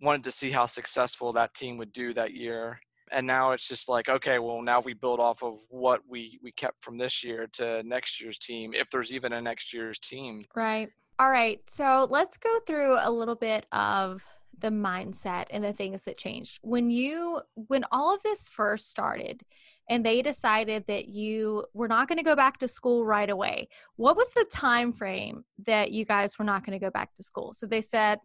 wanted 0.00 0.24
to 0.24 0.32
see 0.32 0.50
how 0.50 0.66
successful 0.66 1.32
that 1.34 1.54
team 1.54 1.78
would 1.78 1.92
do 1.92 2.12
that 2.14 2.34
year 2.34 2.80
and 3.12 3.26
now 3.26 3.52
it's 3.52 3.68
just 3.68 3.88
like 3.88 4.08
okay 4.08 4.38
well 4.38 4.62
now 4.62 4.80
we 4.80 4.94
build 4.94 5.20
off 5.20 5.42
of 5.42 5.60
what 5.68 6.00
we 6.08 6.38
we 6.42 6.52
kept 6.52 6.82
from 6.82 6.98
this 6.98 7.22
year 7.22 7.46
to 7.52 7.82
next 7.82 8.20
year's 8.20 8.38
team 8.38 8.72
if 8.74 8.90
there's 8.90 9.12
even 9.12 9.32
a 9.32 9.40
next 9.40 9.72
year's 9.72 9.98
team. 9.98 10.40
Right. 10.54 10.90
All 11.18 11.30
right 11.30 11.60
so 11.68 12.06
let's 12.10 12.36
go 12.36 12.60
through 12.66 12.96
a 13.00 13.10
little 13.10 13.34
bit 13.34 13.66
of 13.72 14.24
the 14.58 14.68
mindset 14.68 15.46
and 15.50 15.62
the 15.62 15.72
things 15.72 16.04
that 16.04 16.16
changed. 16.16 16.60
When 16.62 16.90
you 16.90 17.40
when 17.54 17.84
all 17.92 18.14
of 18.14 18.22
this 18.22 18.48
first 18.48 18.90
started 18.90 19.42
and 19.88 20.04
they 20.04 20.20
decided 20.20 20.84
that 20.88 21.08
you 21.08 21.64
were 21.72 21.88
not 21.88 22.08
going 22.08 22.18
to 22.18 22.24
go 22.24 22.34
back 22.34 22.58
to 22.58 22.66
school 22.66 23.04
right 23.04 23.30
away 23.30 23.68
what 23.94 24.16
was 24.16 24.28
the 24.30 24.44
time 24.50 24.92
frame 24.92 25.44
that 25.64 25.92
you 25.92 26.04
guys 26.04 26.38
were 26.38 26.44
not 26.44 26.66
going 26.66 26.78
to 26.78 26.84
go 26.84 26.90
back 26.90 27.14
to 27.14 27.22
school? 27.22 27.52
So 27.52 27.66
they 27.66 27.80
said 27.80 28.18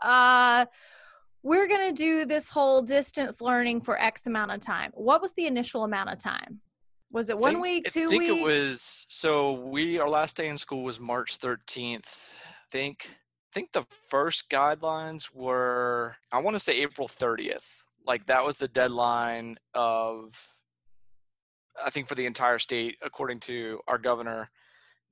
uh 0.00 0.66
we're 1.42 1.66
going 1.66 1.88
to 1.88 1.94
do 1.94 2.24
this 2.24 2.50
whole 2.50 2.82
distance 2.82 3.40
learning 3.40 3.80
for 3.80 4.00
X 4.00 4.26
amount 4.26 4.52
of 4.52 4.60
time. 4.60 4.90
What 4.94 5.20
was 5.20 5.32
the 5.34 5.46
initial 5.46 5.84
amount 5.84 6.10
of 6.10 6.18
time? 6.18 6.60
Was 7.10 7.28
it 7.28 7.38
one 7.38 7.54
think, 7.54 7.62
week, 7.62 7.92
two 7.92 8.08
weeks? 8.08 8.14
I 8.14 8.18
think 8.18 8.30
weeks? 8.30 8.40
it 8.40 8.44
was 8.44 9.06
so 9.08 9.52
we 9.52 9.98
our 9.98 10.08
last 10.08 10.36
day 10.36 10.48
in 10.48 10.56
school 10.56 10.82
was 10.82 10.98
March 10.98 11.38
13th. 11.38 12.04
I 12.04 12.70
think 12.70 13.10
I 13.10 13.52
think 13.52 13.72
the 13.72 13.84
first 14.08 14.48
guidelines 14.48 15.28
were 15.34 16.16
I 16.30 16.40
want 16.40 16.54
to 16.54 16.60
say 16.60 16.80
April 16.80 17.08
30th. 17.08 17.66
Like 18.06 18.26
that 18.26 18.44
was 18.44 18.56
the 18.56 18.68
deadline 18.68 19.58
of 19.74 20.34
I 21.84 21.90
think 21.90 22.08
for 22.08 22.14
the 22.14 22.24
entire 22.24 22.58
state 22.58 22.96
according 23.02 23.40
to 23.40 23.80
our 23.88 23.98
governor 23.98 24.48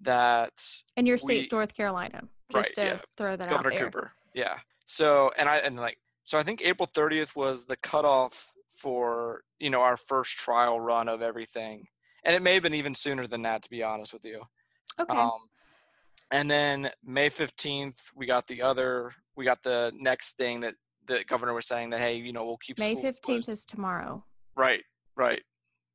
that 0.00 0.52
and 0.96 1.06
your 1.06 1.18
state's 1.18 1.48
we, 1.50 1.56
North 1.56 1.74
Carolina. 1.74 2.22
Just 2.50 2.78
right, 2.78 2.86
to 2.86 2.94
yeah. 2.94 3.00
throw 3.18 3.36
that 3.36 3.50
Governor 3.50 3.72
out 3.72 3.78
there. 3.78 3.90
Cooper. 3.90 4.12
Yeah. 4.34 4.56
So 4.86 5.30
and 5.36 5.48
I 5.50 5.58
and 5.58 5.76
like 5.76 5.98
so 6.30 6.38
I 6.38 6.44
think 6.44 6.62
April 6.62 6.86
30th 6.86 7.34
was 7.34 7.64
the 7.64 7.74
cutoff 7.74 8.52
for 8.72 9.42
you 9.58 9.68
know 9.68 9.80
our 9.80 9.96
first 9.96 10.36
trial 10.36 10.78
run 10.78 11.08
of 11.08 11.22
everything, 11.22 11.88
and 12.24 12.36
it 12.36 12.40
may 12.40 12.54
have 12.54 12.62
been 12.62 12.74
even 12.74 12.94
sooner 12.94 13.26
than 13.26 13.42
that, 13.42 13.62
to 13.62 13.68
be 13.68 13.82
honest 13.82 14.12
with 14.12 14.24
you. 14.24 14.40
Okay. 14.96 15.12
Um, 15.12 15.40
and 16.30 16.48
then 16.48 16.90
May 17.04 17.30
15th, 17.30 17.96
we 18.14 18.26
got 18.26 18.46
the 18.46 18.62
other, 18.62 19.12
we 19.34 19.44
got 19.44 19.64
the 19.64 19.90
next 19.98 20.36
thing 20.36 20.60
that 20.60 20.74
the 21.08 21.24
governor 21.26 21.52
was 21.52 21.66
saying 21.66 21.90
that 21.90 21.98
hey, 21.98 22.14
you 22.14 22.32
know, 22.32 22.44
we'll 22.44 22.58
keep 22.58 22.78
May 22.78 22.94
15th 22.94 23.22
closed. 23.22 23.48
is 23.48 23.64
tomorrow. 23.64 24.24
Right, 24.54 24.84
right. 25.16 25.42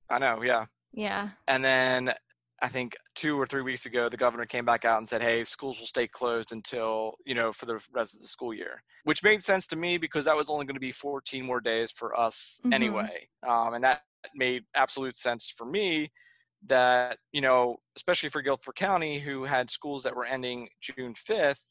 I 0.09 0.19
know, 0.19 0.41
yeah. 0.43 0.65
Yeah. 0.91 1.29
And 1.47 1.63
then 1.63 2.13
I 2.61 2.69
think 2.69 2.95
two 3.15 3.39
or 3.39 3.45
three 3.45 3.61
weeks 3.61 3.85
ago, 3.85 4.07
the 4.07 4.17
governor 4.17 4.45
came 4.45 4.63
back 4.63 4.85
out 4.85 4.97
and 4.97 5.07
said, 5.07 5.21
"Hey, 5.21 5.43
schools 5.43 5.79
will 5.79 5.87
stay 5.87 6.07
closed 6.07 6.51
until 6.51 7.15
you 7.25 7.35
know 7.35 7.51
for 7.51 7.65
the 7.65 7.79
rest 7.93 8.15
of 8.15 8.21
the 8.21 8.27
school 8.27 8.53
year," 8.53 8.81
which 9.03 9.23
made 9.23 9.43
sense 9.43 9.67
to 9.67 9.75
me 9.75 9.97
because 9.97 10.25
that 10.25 10.37
was 10.37 10.49
only 10.49 10.65
going 10.65 10.75
to 10.75 10.79
be 10.79 10.91
14 10.91 11.45
more 11.45 11.59
days 11.59 11.91
for 11.91 12.17
us 12.17 12.59
mm-hmm. 12.61 12.73
anyway, 12.73 13.27
um, 13.47 13.73
and 13.73 13.83
that 13.83 14.01
made 14.35 14.63
absolute 14.75 15.17
sense 15.17 15.53
for 15.55 15.65
me. 15.65 16.11
That 16.67 17.17
you 17.33 17.41
know, 17.41 17.77
especially 17.97 18.29
for 18.29 18.41
Guilford 18.41 18.75
County, 18.75 19.19
who 19.19 19.43
had 19.43 19.69
schools 19.69 20.03
that 20.03 20.15
were 20.15 20.25
ending 20.25 20.69
June 20.81 21.13
5th, 21.13 21.61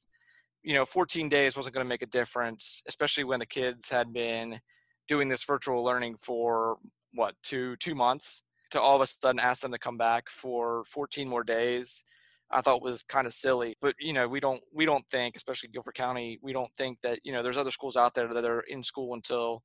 you 0.63 0.75
know, 0.75 0.85
14 0.85 1.29
days 1.29 1.57
wasn't 1.57 1.75
going 1.75 1.85
to 1.85 1.89
make 1.89 2.03
a 2.03 2.07
difference, 2.07 2.83
especially 2.87 3.25
when 3.25 3.41
the 3.41 3.47
kids 3.47 3.89
had 3.89 4.13
been 4.13 4.61
doing 5.09 5.29
this 5.29 5.45
virtual 5.45 5.83
learning 5.83 6.17
for 6.17 6.77
what 7.15 7.35
two 7.43 7.77
two 7.77 7.95
months 7.95 8.43
to 8.75 8.81
all 8.81 8.97
of 8.97 9.03
a 9.03 9.07
sudden 9.07 9.41
ask 9.41 9.63
them 9.63 9.73
to 9.73 9.79
come 9.79 9.97
back 9.97 10.29
for 10.29 10.85
14 10.85 11.29
more 11.29 11.45
days 11.45 12.05
i 12.51 12.61
thought 12.61 12.83
was 12.83 13.03
kind 13.03 13.27
of 13.27 13.33
silly. 13.33 13.77
But 13.81 13.95
you 13.99 14.13
know 14.13 14.29
we 14.29 14.41
don't 14.41 14.63
we 14.73 14.85
don't 14.85 15.05
think 15.11 15.37
especially 15.37 15.71
guilford 15.71 15.95
county 15.95 16.39
we 16.43 16.53
don't 16.53 16.71
think 16.77 17.01
that 17.03 17.19
you 17.25 17.33
know 17.33 17.43
there's 17.43 17.59
other 17.59 17.71
schools 17.71 17.97
out 17.97 18.15
there 18.15 18.33
that 18.33 18.45
are 18.45 18.61
in 18.61 18.83
school 18.83 19.15
until 19.15 19.63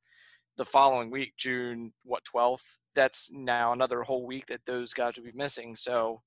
the 0.57 0.65
following 0.65 1.09
week 1.11 1.33
june 1.37 1.91
what 2.05 2.23
12th 2.33 2.77
that's 2.95 3.29
now 3.31 3.73
another 3.73 4.03
whole 4.03 4.25
week 4.25 4.45
that 4.47 4.65
those 4.65 4.93
guys 4.93 5.13
would 5.15 5.25
be 5.25 5.31
missing. 5.33 5.75
So 5.75 6.21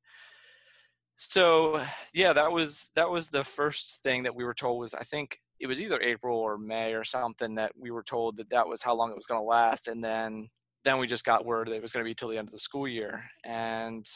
so 1.16 1.80
yeah 2.14 2.32
that 2.32 2.50
was 2.50 2.90
that 2.96 3.10
was 3.10 3.28
the 3.28 3.44
first 3.44 4.02
thing 4.02 4.22
that 4.24 4.34
we 4.34 4.44
were 4.44 4.54
told 4.54 4.80
was 4.80 4.94
i 4.94 5.04
think 5.04 5.38
it 5.60 5.68
was 5.68 5.80
either 5.80 6.00
april 6.00 6.36
or 6.38 6.58
may 6.58 6.94
or 6.94 7.04
something 7.04 7.54
that 7.54 7.70
we 7.78 7.90
were 7.92 8.02
told 8.02 8.36
that 8.36 8.50
that 8.50 8.66
was 8.66 8.82
how 8.82 8.94
long 8.94 9.10
it 9.10 9.16
was 9.16 9.26
going 9.26 9.40
to 9.40 9.44
last. 9.44 9.86
And 9.86 10.02
then 10.02 10.48
then 10.84 10.98
we 10.98 11.06
just 11.06 11.24
got 11.24 11.44
word 11.44 11.68
that 11.68 11.74
it 11.74 11.82
was 11.82 11.92
going 11.92 12.04
to 12.04 12.08
be 12.08 12.14
till 12.14 12.28
the 12.28 12.38
end 12.38 12.48
of 12.48 12.52
the 12.52 12.58
school 12.58 12.88
year. 12.88 13.24
And 13.44 14.06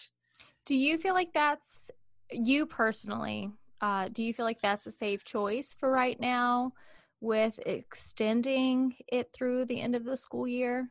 do 0.64 0.74
you 0.74 0.98
feel 0.98 1.14
like 1.14 1.32
that's 1.32 1.90
you 2.30 2.66
personally? 2.66 3.50
Uh, 3.80 4.08
do 4.12 4.22
you 4.22 4.32
feel 4.32 4.44
like 4.44 4.60
that's 4.62 4.86
a 4.86 4.90
safe 4.90 5.24
choice 5.24 5.76
for 5.78 5.90
right 5.90 6.18
now 6.18 6.72
with 7.20 7.58
extending 7.66 8.94
it 9.08 9.30
through 9.32 9.64
the 9.66 9.80
end 9.80 9.94
of 9.94 10.04
the 10.04 10.16
school 10.16 10.46
year? 10.46 10.90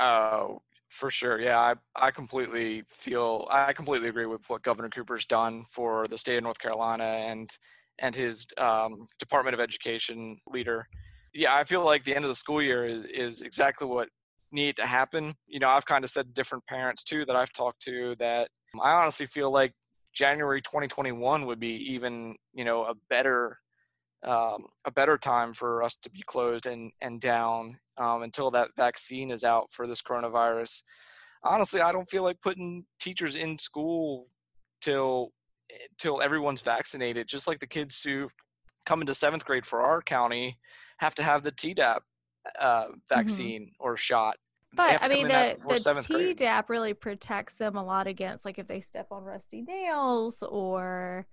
Oh, 0.00 0.62
for 0.88 1.10
sure. 1.10 1.40
Yeah, 1.40 1.58
I, 1.58 1.74
I 1.96 2.10
completely 2.10 2.84
feel 2.88 3.48
I 3.50 3.72
completely 3.72 4.08
agree 4.08 4.26
with 4.26 4.48
what 4.48 4.62
Governor 4.62 4.88
Cooper's 4.88 5.26
done 5.26 5.64
for 5.70 6.06
the 6.06 6.18
state 6.18 6.36
of 6.36 6.44
North 6.44 6.58
Carolina 6.58 7.04
and 7.04 7.50
and 7.98 8.14
his 8.14 8.46
um, 8.58 9.06
Department 9.18 9.54
of 9.54 9.60
Education 9.60 10.36
leader. 10.46 10.86
Yeah, 11.32 11.54
I 11.54 11.64
feel 11.64 11.84
like 11.84 12.04
the 12.04 12.14
end 12.14 12.24
of 12.24 12.28
the 12.28 12.34
school 12.34 12.62
year 12.62 12.86
is, 12.86 13.04
is 13.06 13.42
exactly 13.42 13.86
what 13.86 14.08
need 14.52 14.76
to 14.76 14.86
happen. 14.86 15.34
You 15.46 15.60
know, 15.60 15.68
I've 15.68 15.86
kind 15.86 16.04
of 16.04 16.10
said 16.10 16.26
to 16.26 16.32
different 16.32 16.66
parents 16.66 17.02
too 17.02 17.24
that 17.26 17.36
I've 17.36 17.52
talked 17.52 17.82
to 17.82 18.14
that 18.18 18.48
I 18.80 18.92
honestly 18.92 19.26
feel 19.26 19.50
like 19.50 19.72
January 20.12 20.60
2021 20.60 21.46
would 21.46 21.60
be 21.60 21.92
even, 21.92 22.36
you 22.54 22.64
know, 22.64 22.84
a 22.84 22.94
better 23.10 23.58
um, 24.24 24.64
a 24.84 24.90
better 24.90 25.18
time 25.18 25.52
for 25.54 25.82
us 25.82 25.94
to 25.96 26.10
be 26.10 26.22
closed 26.26 26.66
and 26.66 26.90
and 27.00 27.20
down 27.20 27.78
um, 27.98 28.22
until 28.22 28.50
that 28.50 28.70
vaccine 28.76 29.30
is 29.30 29.44
out 29.44 29.68
for 29.72 29.86
this 29.86 30.02
coronavirus. 30.02 30.82
Honestly, 31.44 31.80
I 31.80 31.92
don't 31.92 32.10
feel 32.10 32.22
like 32.22 32.40
putting 32.40 32.86
teachers 32.98 33.36
in 33.36 33.58
school 33.58 34.26
till 34.80 35.32
till 35.98 36.22
everyone's 36.22 36.62
vaccinated. 36.62 37.28
Just 37.28 37.46
like 37.46 37.60
the 37.60 37.66
kids 37.66 38.02
who 38.02 38.28
come 38.84 39.00
into 39.00 39.14
seventh 39.14 39.44
grade 39.44 39.66
for 39.66 39.80
our 39.80 40.00
county 40.00 40.58
have 40.98 41.14
to 41.16 41.22
have 41.22 41.42
the 41.42 41.52
Tdap 41.52 42.00
uh, 42.60 42.84
mm-hmm. 42.84 42.92
vaccine 43.08 43.62
mm-hmm. 43.62 43.86
or 43.86 43.96
shot. 43.96 44.36
But 44.74 45.02
I 45.02 45.08
mean, 45.08 45.28
the 45.28 45.56
the 45.58 45.74
Tdap 45.74 46.68
really 46.68 46.92
protects 46.92 47.54
them 47.54 47.76
a 47.76 47.84
lot 47.84 48.06
against 48.06 48.44
like 48.44 48.58
if 48.58 48.68
they 48.68 48.80
step 48.80 49.06
on 49.10 49.24
rusty 49.24 49.62
nails 49.62 50.42
or 50.42 51.26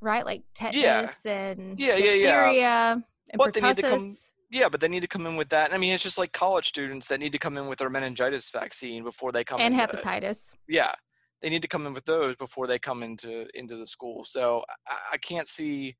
right, 0.00 0.24
like 0.26 0.42
tetanus 0.54 1.20
yeah. 1.24 1.32
and 1.32 1.78
yeah, 1.78 1.96
diphtheria 1.96 2.22
yeah, 2.22 2.52
yeah. 2.52 2.92
and 2.92 3.02
but 3.36 3.54
pertussis. 3.54 3.54
They 3.54 3.68
need 3.68 3.76
to 3.76 3.82
come, 3.82 4.16
yeah, 4.50 4.68
but 4.68 4.80
they 4.80 4.88
need 4.88 5.00
to 5.00 5.08
come 5.08 5.26
in 5.26 5.36
with 5.36 5.48
that. 5.48 5.72
I 5.72 5.78
mean, 5.78 5.94
it's 5.94 6.02
just 6.02 6.18
like 6.18 6.32
college 6.32 6.68
students 6.68 7.06
that 7.06 7.20
need 7.20 7.32
to 7.32 7.38
come 7.38 7.56
in 7.56 7.68
with 7.68 7.78
their 7.78 7.88
meningitis 7.88 8.50
vaccine 8.50 9.02
before 9.02 9.32
they 9.32 9.44
come 9.44 9.60
and 9.60 9.74
hepatitis. 9.74 10.52
yeah, 10.68 10.92
they 11.40 11.48
need 11.48 11.62
to 11.62 11.68
come 11.68 11.86
in 11.86 11.94
with 11.94 12.04
those 12.04 12.36
before 12.36 12.66
they 12.66 12.78
come 12.78 13.02
into 13.02 13.46
into 13.54 13.76
the 13.76 13.86
school. 13.86 14.24
So 14.26 14.62
I, 14.86 15.14
I 15.14 15.16
can't 15.18 15.48
see 15.48 15.96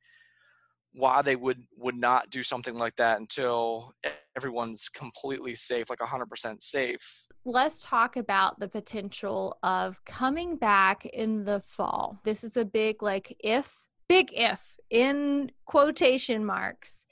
why 0.92 1.22
they 1.22 1.36
would 1.36 1.62
would 1.76 1.96
not 1.96 2.30
do 2.30 2.42
something 2.42 2.76
like 2.76 2.96
that 2.96 3.18
until 3.18 3.92
everyone's 4.36 4.88
completely 4.88 5.54
safe 5.54 5.90
like 5.90 5.98
100% 5.98 6.62
safe. 6.62 7.24
Let's 7.44 7.80
talk 7.80 8.16
about 8.16 8.60
the 8.60 8.68
potential 8.68 9.58
of 9.62 10.04
coming 10.04 10.56
back 10.56 11.04
in 11.06 11.44
the 11.44 11.60
fall. 11.60 12.20
This 12.24 12.44
is 12.44 12.56
a 12.56 12.64
big 12.64 13.02
like 13.02 13.36
if 13.40 13.74
big 14.08 14.30
if 14.32 14.60
in 14.90 15.50
quotation 15.66 16.44
marks. 16.44 17.04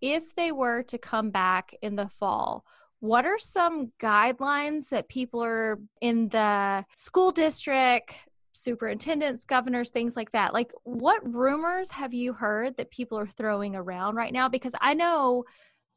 If 0.00 0.34
they 0.34 0.50
were 0.50 0.82
to 0.84 0.96
come 0.96 1.30
back 1.30 1.76
in 1.82 1.96
the 1.96 2.08
fall 2.08 2.64
what 3.00 3.24
are 3.24 3.38
some 3.38 3.92
guidelines 3.98 4.90
that 4.90 5.08
people 5.08 5.42
are 5.42 5.78
in 6.02 6.28
the 6.28 6.84
school 6.94 7.32
district 7.32 8.14
superintendents, 8.62 9.44
governors, 9.44 9.90
things 9.90 10.16
like 10.16 10.30
that. 10.32 10.52
Like, 10.54 10.72
what 10.84 11.34
rumors 11.34 11.90
have 11.90 12.14
you 12.14 12.32
heard 12.32 12.76
that 12.76 12.90
people 12.90 13.18
are 13.18 13.26
throwing 13.26 13.74
around 13.74 14.16
right 14.16 14.32
now? 14.32 14.48
Because 14.48 14.74
I 14.80 14.94
know 14.94 15.44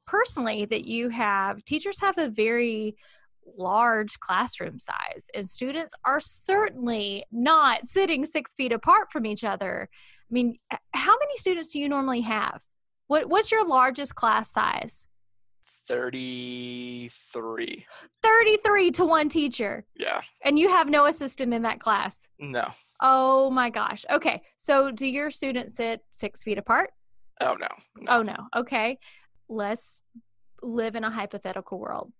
personally 0.07 0.65
that 0.65 0.85
you 0.85 1.09
have 1.09 1.63
teachers 1.65 1.99
have 2.01 2.17
a 2.17 2.29
very 2.29 2.95
large 3.57 4.19
classroom 4.19 4.79
size, 4.79 5.27
and 5.33 5.47
students 5.47 5.93
are 6.05 6.19
certainly 6.19 7.25
not 7.31 7.85
sitting 7.85 8.25
six 8.25 8.53
feet 8.53 8.71
apart 8.71 9.11
from 9.11 9.25
each 9.25 9.43
other. 9.43 9.89
I 9.91 10.33
mean, 10.33 10.57
how 10.93 11.17
many 11.19 11.35
students 11.37 11.69
do 11.73 11.79
you 11.79 11.89
normally 11.89 12.21
have? 12.21 12.63
What 13.07 13.27
What's 13.29 13.51
your 13.51 13.67
largest 13.67 14.15
class 14.15 14.51
size? 14.51 15.07
33. 15.87 17.85
33 18.21 18.91
to 18.91 19.05
one 19.05 19.29
teacher. 19.29 19.85
Yeah. 19.95 20.21
And 20.43 20.57
you 20.59 20.69
have 20.69 20.89
no 20.89 21.05
assistant 21.05 21.53
in 21.53 21.61
that 21.63 21.79
class? 21.79 22.27
No. 22.39 22.67
Oh 23.01 23.49
my 23.49 23.69
gosh. 23.69 24.05
Okay. 24.09 24.41
So 24.57 24.91
do 24.91 25.05
your 25.07 25.29
students 25.31 25.75
sit 25.75 26.01
six 26.13 26.43
feet 26.43 26.57
apart? 26.57 26.91
Oh, 27.41 27.55
no. 27.59 27.67
no. 27.97 28.11
Oh, 28.11 28.21
no. 28.21 28.35
Okay. 28.55 28.99
Let's 29.49 30.03
live 30.61 30.95
in 30.95 31.03
a 31.03 31.11
hypothetical 31.11 31.79
world. 31.79 32.11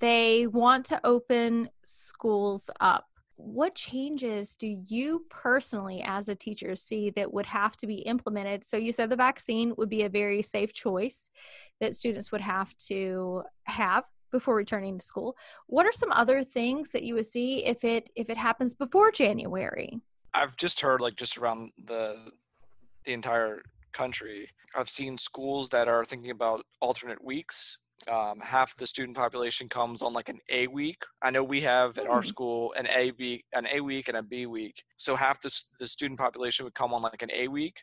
They 0.00 0.46
want 0.46 0.86
to 0.86 1.00
open 1.04 1.68
schools 1.84 2.70
up. 2.80 3.04
What 3.36 3.74
changes 3.74 4.56
do 4.56 4.66
you 4.66 5.26
personally, 5.28 6.02
as 6.04 6.28
a 6.28 6.34
teacher, 6.34 6.74
see 6.74 7.10
that 7.10 7.32
would 7.32 7.44
have 7.46 7.76
to 7.78 7.86
be 7.86 7.96
implemented? 7.96 8.64
So, 8.64 8.78
you 8.78 8.92
said 8.92 9.10
the 9.10 9.16
vaccine 9.16 9.74
would 9.76 9.90
be 9.90 10.04
a 10.04 10.08
very 10.08 10.40
safe 10.40 10.72
choice 10.72 11.28
that 11.80 11.94
students 11.94 12.32
would 12.32 12.40
have 12.40 12.76
to 12.76 13.42
have 13.64 14.04
before 14.32 14.54
returning 14.54 14.98
to 14.98 15.04
school. 15.04 15.36
What 15.66 15.86
are 15.86 15.92
some 15.92 16.12
other 16.12 16.44
things 16.44 16.90
that 16.90 17.02
you 17.02 17.14
would 17.14 17.26
see 17.26 17.64
if 17.64 17.84
it 17.84 18.10
if 18.16 18.28
it 18.30 18.36
happens 18.36 18.74
before 18.74 19.10
January? 19.10 20.00
I've 20.34 20.56
just 20.56 20.80
heard 20.80 21.00
like 21.00 21.16
just 21.16 21.38
around 21.38 21.70
the 21.84 22.32
the 23.04 23.12
entire 23.12 23.62
country. 23.92 24.48
I've 24.74 24.90
seen 24.90 25.16
schools 25.16 25.68
that 25.70 25.88
are 25.88 26.04
thinking 26.04 26.30
about 26.30 26.64
alternate 26.80 27.22
weeks. 27.24 27.78
Um, 28.12 28.40
half 28.40 28.76
the 28.76 28.86
student 28.86 29.16
population 29.16 29.68
comes 29.70 30.02
on 30.02 30.12
like 30.12 30.28
an 30.28 30.38
A 30.50 30.66
week. 30.66 31.02
I 31.22 31.30
know 31.30 31.42
we 31.42 31.62
have 31.62 31.96
at 31.96 32.06
our 32.06 32.20
hmm. 32.20 32.28
school 32.28 32.74
an 32.76 32.86
A 32.88 33.12
week, 33.18 33.44
an 33.54 33.66
A 33.72 33.80
week, 33.80 34.08
and 34.08 34.18
a 34.18 34.22
B 34.22 34.44
week. 34.44 34.82
So 34.96 35.16
half 35.16 35.40
the 35.40 35.50
the 35.80 35.86
student 35.86 36.18
population 36.20 36.64
would 36.64 36.74
come 36.74 36.92
on 36.92 37.00
like 37.00 37.22
an 37.22 37.30
A 37.32 37.48
week, 37.48 37.76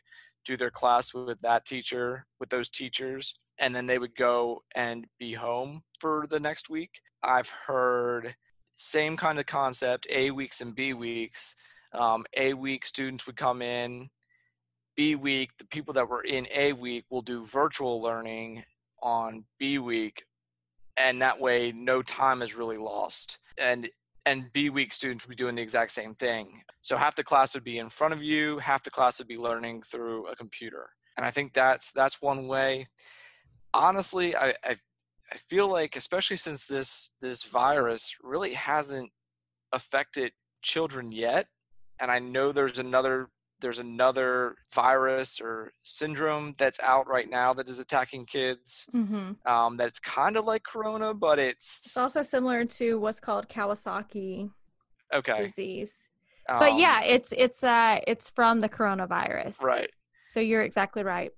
do 0.44 0.56
their 0.56 0.70
class 0.70 1.12
with 1.12 1.40
that 1.40 1.64
teacher, 1.64 2.26
with 2.38 2.48
those 2.50 2.68
teachers, 2.68 3.34
and 3.58 3.74
then 3.74 3.86
they 3.86 3.98
would 3.98 4.16
go 4.16 4.62
and 4.74 5.06
be 5.18 5.32
home 5.32 5.82
for 5.98 6.26
the 6.28 6.40
next 6.40 6.68
week. 6.68 7.00
I've 7.22 7.50
heard 7.66 8.34
same 8.76 9.16
kind 9.16 9.38
of 9.38 9.46
concept, 9.46 10.06
A 10.10 10.30
weeks 10.30 10.60
and 10.60 10.74
B 10.74 10.92
weeks. 10.92 11.54
Um, 11.92 12.24
a 12.36 12.54
week 12.54 12.86
students 12.86 13.26
would 13.26 13.36
come 13.36 13.62
in 13.62 14.10
B 14.96 15.16
week, 15.16 15.50
the 15.58 15.66
people 15.66 15.94
that 15.94 16.08
were 16.08 16.22
in 16.22 16.46
A 16.54 16.72
week 16.72 17.04
will 17.10 17.22
do 17.22 17.44
virtual 17.44 18.00
learning 18.00 18.64
on 19.02 19.44
B 19.58 19.78
week, 19.78 20.24
and 20.96 21.20
that 21.20 21.40
way 21.40 21.72
no 21.72 22.02
time 22.02 22.42
is 22.42 22.54
really 22.54 22.78
lost. 22.78 23.38
And 23.58 23.88
and 24.26 24.50
B 24.52 24.70
week 24.70 24.92
students 24.92 25.24
would 25.24 25.36
be 25.36 25.42
doing 25.42 25.56
the 25.56 25.62
exact 25.62 25.90
same 25.90 26.14
thing. 26.14 26.62
So 26.80 26.96
half 26.96 27.16
the 27.16 27.24
class 27.24 27.54
would 27.54 27.64
be 27.64 27.78
in 27.78 27.90
front 27.90 28.14
of 28.14 28.22
you, 28.22 28.58
half 28.58 28.82
the 28.82 28.90
class 28.90 29.18
would 29.18 29.28
be 29.28 29.36
learning 29.36 29.82
through 29.82 30.28
a 30.28 30.36
computer. 30.36 30.88
And 31.16 31.26
I 31.26 31.30
think 31.30 31.52
that's 31.52 31.92
that's 31.92 32.22
one 32.22 32.46
way. 32.46 32.86
Honestly, 33.74 34.34
I, 34.34 34.54
I 34.64 34.76
I 35.32 35.36
feel 35.36 35.68
like 35.70 35.96
especially 35.96 36.36
since 36.36 36.66
this 36.66 37.10
this 37.20 37.42
virus 37.42 38.14
really 38.22 38.54
hasn't 38.54 39.10
affected 39.72 40.32
children 40.62 41.12
yet, 41.12 41.48
and 42.00 42.10
I 42.10 42.20
know 42.20 42.52
there's 42.52 42.78
another 42.78 43.28
there's 43.60 43.78
another 43.78 44.56
virus 44.74 45.40
or 45.40 45.72
syndrome 45.82 46.54
that's 46.58 46.78
out 46.80 47.08
right 47.08 47.28
now 47.30 47.52
that 47.54 47.68
is 47.68 47.78
attacking 47.78 48.26
kids. 48.26 48.86
Mm-hmm. 48.94 49.50
Um, 49.50 49.76
that's 49.76 49.98
kind 49.98 50.36
of 50.36 50.44
like 50.44 50.62
corona, 50.64 51.14
but 51.14 51.38
it's 51.38 51.82
it's 51.86 51.96
also 51.96 52.22
similar 52.22 52.64
to 52.64 52.98
what's 52.98 53.20
called 53.20 53.48
Kawasaki 53.48 54.50
okay. 55.12 55.34
disease. 55.42 56.08
Um, 56.48 56.58
but 56.58 56.78
yeah, 56.78 57.02
it's 57.02 57.32
it's 57.36 57.64
uh 57.64 58.00
it's 58.06 58.28
from 58.30 58.60
the 58.60 58.68
coronavirus. 58.68 59.62
Right. 59.62 59.90
So 60.28 60.40
you're 60.40 60.62
exactly 60.62 61.02
right. 61.02 61.32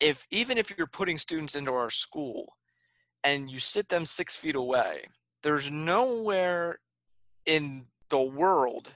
If 0.00 0.26
even 0.30 0.58
if 0.58 0.72
you're 0.76 0.86
putting 0.86 1.18
students 1.18 1.54
into 1.54 1.72
our 1.72 1.90
school 1.90 2.54
and 3.24 3.50
you 3.50 3.58
sit 3.58 3.88
them 3.88 4.06
six 4.06 4.36
feet 4.36 4.54
away, 4.54 5.02
there's 5.42 5.70
nowhere 5.70 6.78
in 7.46 7.84
the 8.10 8.20
world 8.20 8.92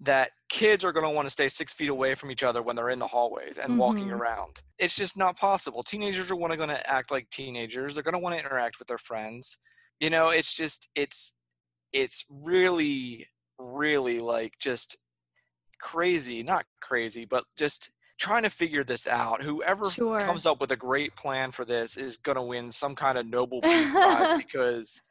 that 0.00 0.30
kids 0.48 0.84
are 0.84 0.92
going 0.92 1.04
to 1.04 1.10
want 1.10 1.26
to 1.26 1.30
stay 1.30 1.48
six 1.48 1.72
feet 1.72 1.88
away 1.88 2.14
from 2.14 2.30
each 2.30 2.42
other 2.42 2.62
when 2.62 2.76
they're 2.76 2.90
in 2.90 2.98
the 2.98 3.06
hallways 3.06 3.58
and 3.58 3.70
mm-hmm. 3.70 3.78
walking 3.78 4.10
around. 4.10 4.60
It's 4.78 4.96
just 4.96 5.16
not 5.16 5.36
possible. 5.36 5.82
Teenagers 5.82 6.30
are 6.30 6.36
going 6.36 6.68
to 6.68 6.90
act 6.90 7.10
like 7.10 7.30
teenagers. 7.30 7.94
They're 7.94 8.02
going 8.02 8.14
to 8.14 8.18
want 8.18 8.36
to 8.36 8.44
interact 8.44 8.78
with 8.78 8.88
their 8.88 8.98
friends. 8.98 9.56
You 10.00 10.10
know, 10.10 10.28
it's 10.30 10.52
just 10.52 10.88
it's 10.94 11.34
it's 11.92 12.24
really 12.28 13.28
really 13.58 14.18
like 14.18 14.54
just 14.58 14.98
crazy, 15.80 16.42
not 16.42 16.64
crazy, 16.80 17.24
but 17.24 17.44
just 17.56 17.90
trying 18.18 18.44
to 18.44 18.50
figure 18.50 18.84
this 18.84 19.06
out. 19.06 19.42
Whoever 19.42 19.90
sure. 19.90 20.20
comes 20.20 20.46
up 20.46 20.60
with 20.60 20.70
a 20.72 20.76
great 20.76 21.14
plan 21.16 21.50
for 21.50 21.64
this 21.64 21.96
is 21.96 22.16
going 22.16 22.36
to 22.36 22.42
win 22.42 22.70
some 22.72 22.94
kind 22.94 23.18
of 23.18 23.26
Nobel 23.26 23.60
Prize 23.60 24.36
because 24.38 25.02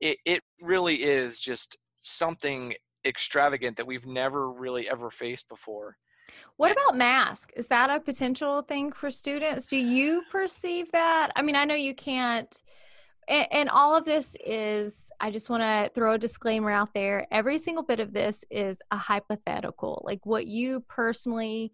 it 0.00 0.18
it 0.24 0.42
really 0.60 1.02
is 1.02 1.38
just 1.38 1.76
something 2.00 2.74
extravagant 3.04 3.76
that 3.76 3.86
we've 3.86 4.06
never 4.06 4.50
really 4.50 4.88
ever 4.88 5.10
faced 5.10 5.48
before. 5.48 5.96
What 6.56 6.72
about 6.72 6.96
mask? 6.96 7.50
Is 7.56 7.66
that 7.68 7.90
a 7.90 7.98
potential 7.98 8.62
thing 8.62 8.92
for 8.92 9.10
students? 9.10 9.66
Do 9.66 9.76
you 9.76 10.22
perceive 10.30 10.90
that? 10.92 11.30
I 11.34 11.42
mean, 11.42 11.56
I 11.56 11.64
know 11.64 11.74
you 11.74 11.94
can't 11.94 12.62
and, 13.28 13.46
and 13.50 13.68
all 13.68 13.96
of 13.96 14.04
this 14.04 14.36
is 14.44 15.10
i 15.20 15.30
just 15.30 15.50
want 15.50 15.62
to 15.62 15.90
throw 15.94 16.14
a 16.14 16.18
disclaimer 16.18 16.70
out 16.70 16.92
there 16.94 17.26
every 17.30 17.58
single 17.58 17.84
bit 17.84 18.00
of 18.00 18.12
this 18.12 18.44
is 18.50 18.82
a 18.90 18.96
hypothetical 18.96 20.02
like 20.04 20.24
what 20.24 20.46
you 20.46 20.80
personally 20.88 21.72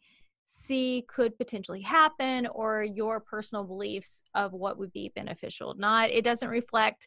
see 0.51 1.05
could 1.09 1.37
potentially 1.37 1.83
happen 1.83 2.47
or 2.47 2.83
your 2.83 3.21
personal 3.21 3.65
beliefs 3.65 4.23
of 4.35 4.55
what 4.55 4.79
would 4.79 4.91
be 4.95 5.13
beneficial 5.15 5.75
not. 5.77 6.09
It 6.11 6.25
doesn't 6.25 6.49
reflect 6.49 7.07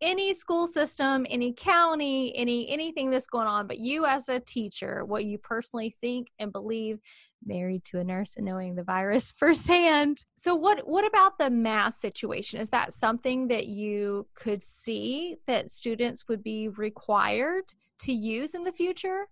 any 0.00 0.34
school 0.34 0.66
system 0.66 1.24
any 1.30 1.52
county 1.52 2.34
any 2.34 2.68
anything 2.70 3.10
that's 3.10 3.26
going 3.26 3.46
on 3.46 3.66
but 3.66 3.78
you 3.78 4.06
as 4.06 4.30
a 4.30 4.40
teacher 4.40 5.04
what 5.04 5.26
you 5.26 5.36
personally 5.36 5.94
think 6.00 6.28
and 6.38 6.52
believe 6.52 6.98
married 7.44 7.84
to 7.84 7.98
a 7.98 8.04
nurse 8.04 8.36
and 8.36 8.44
knowing 8.44 8.74
the 8.74 8.82
virus 8.82 9.32
firsthand. 9.36 10.24
So 10.34 10.54
what 10.54 10.86
what 10.88 11.06
about 11.06 11.38
the 11.38 11.50
mask 11.50 12.00
situation? 12.00 12.60
Is 12.60 12.70
that 12.70 12.92
something 12.92 13.48
that 13.48 13.66
you 13.66 14.26
could 14.34 14.62
see 14.62 15.36
that 15.46 15.70
students 15.70 16.26
would 16.28 16.42
be 16.42 16.68
required 16.68 17.64
to 18.00 18.12
use 18.12 18.54
in 18.54 18.64
the 18.64 18.72
future? 18.72 19.28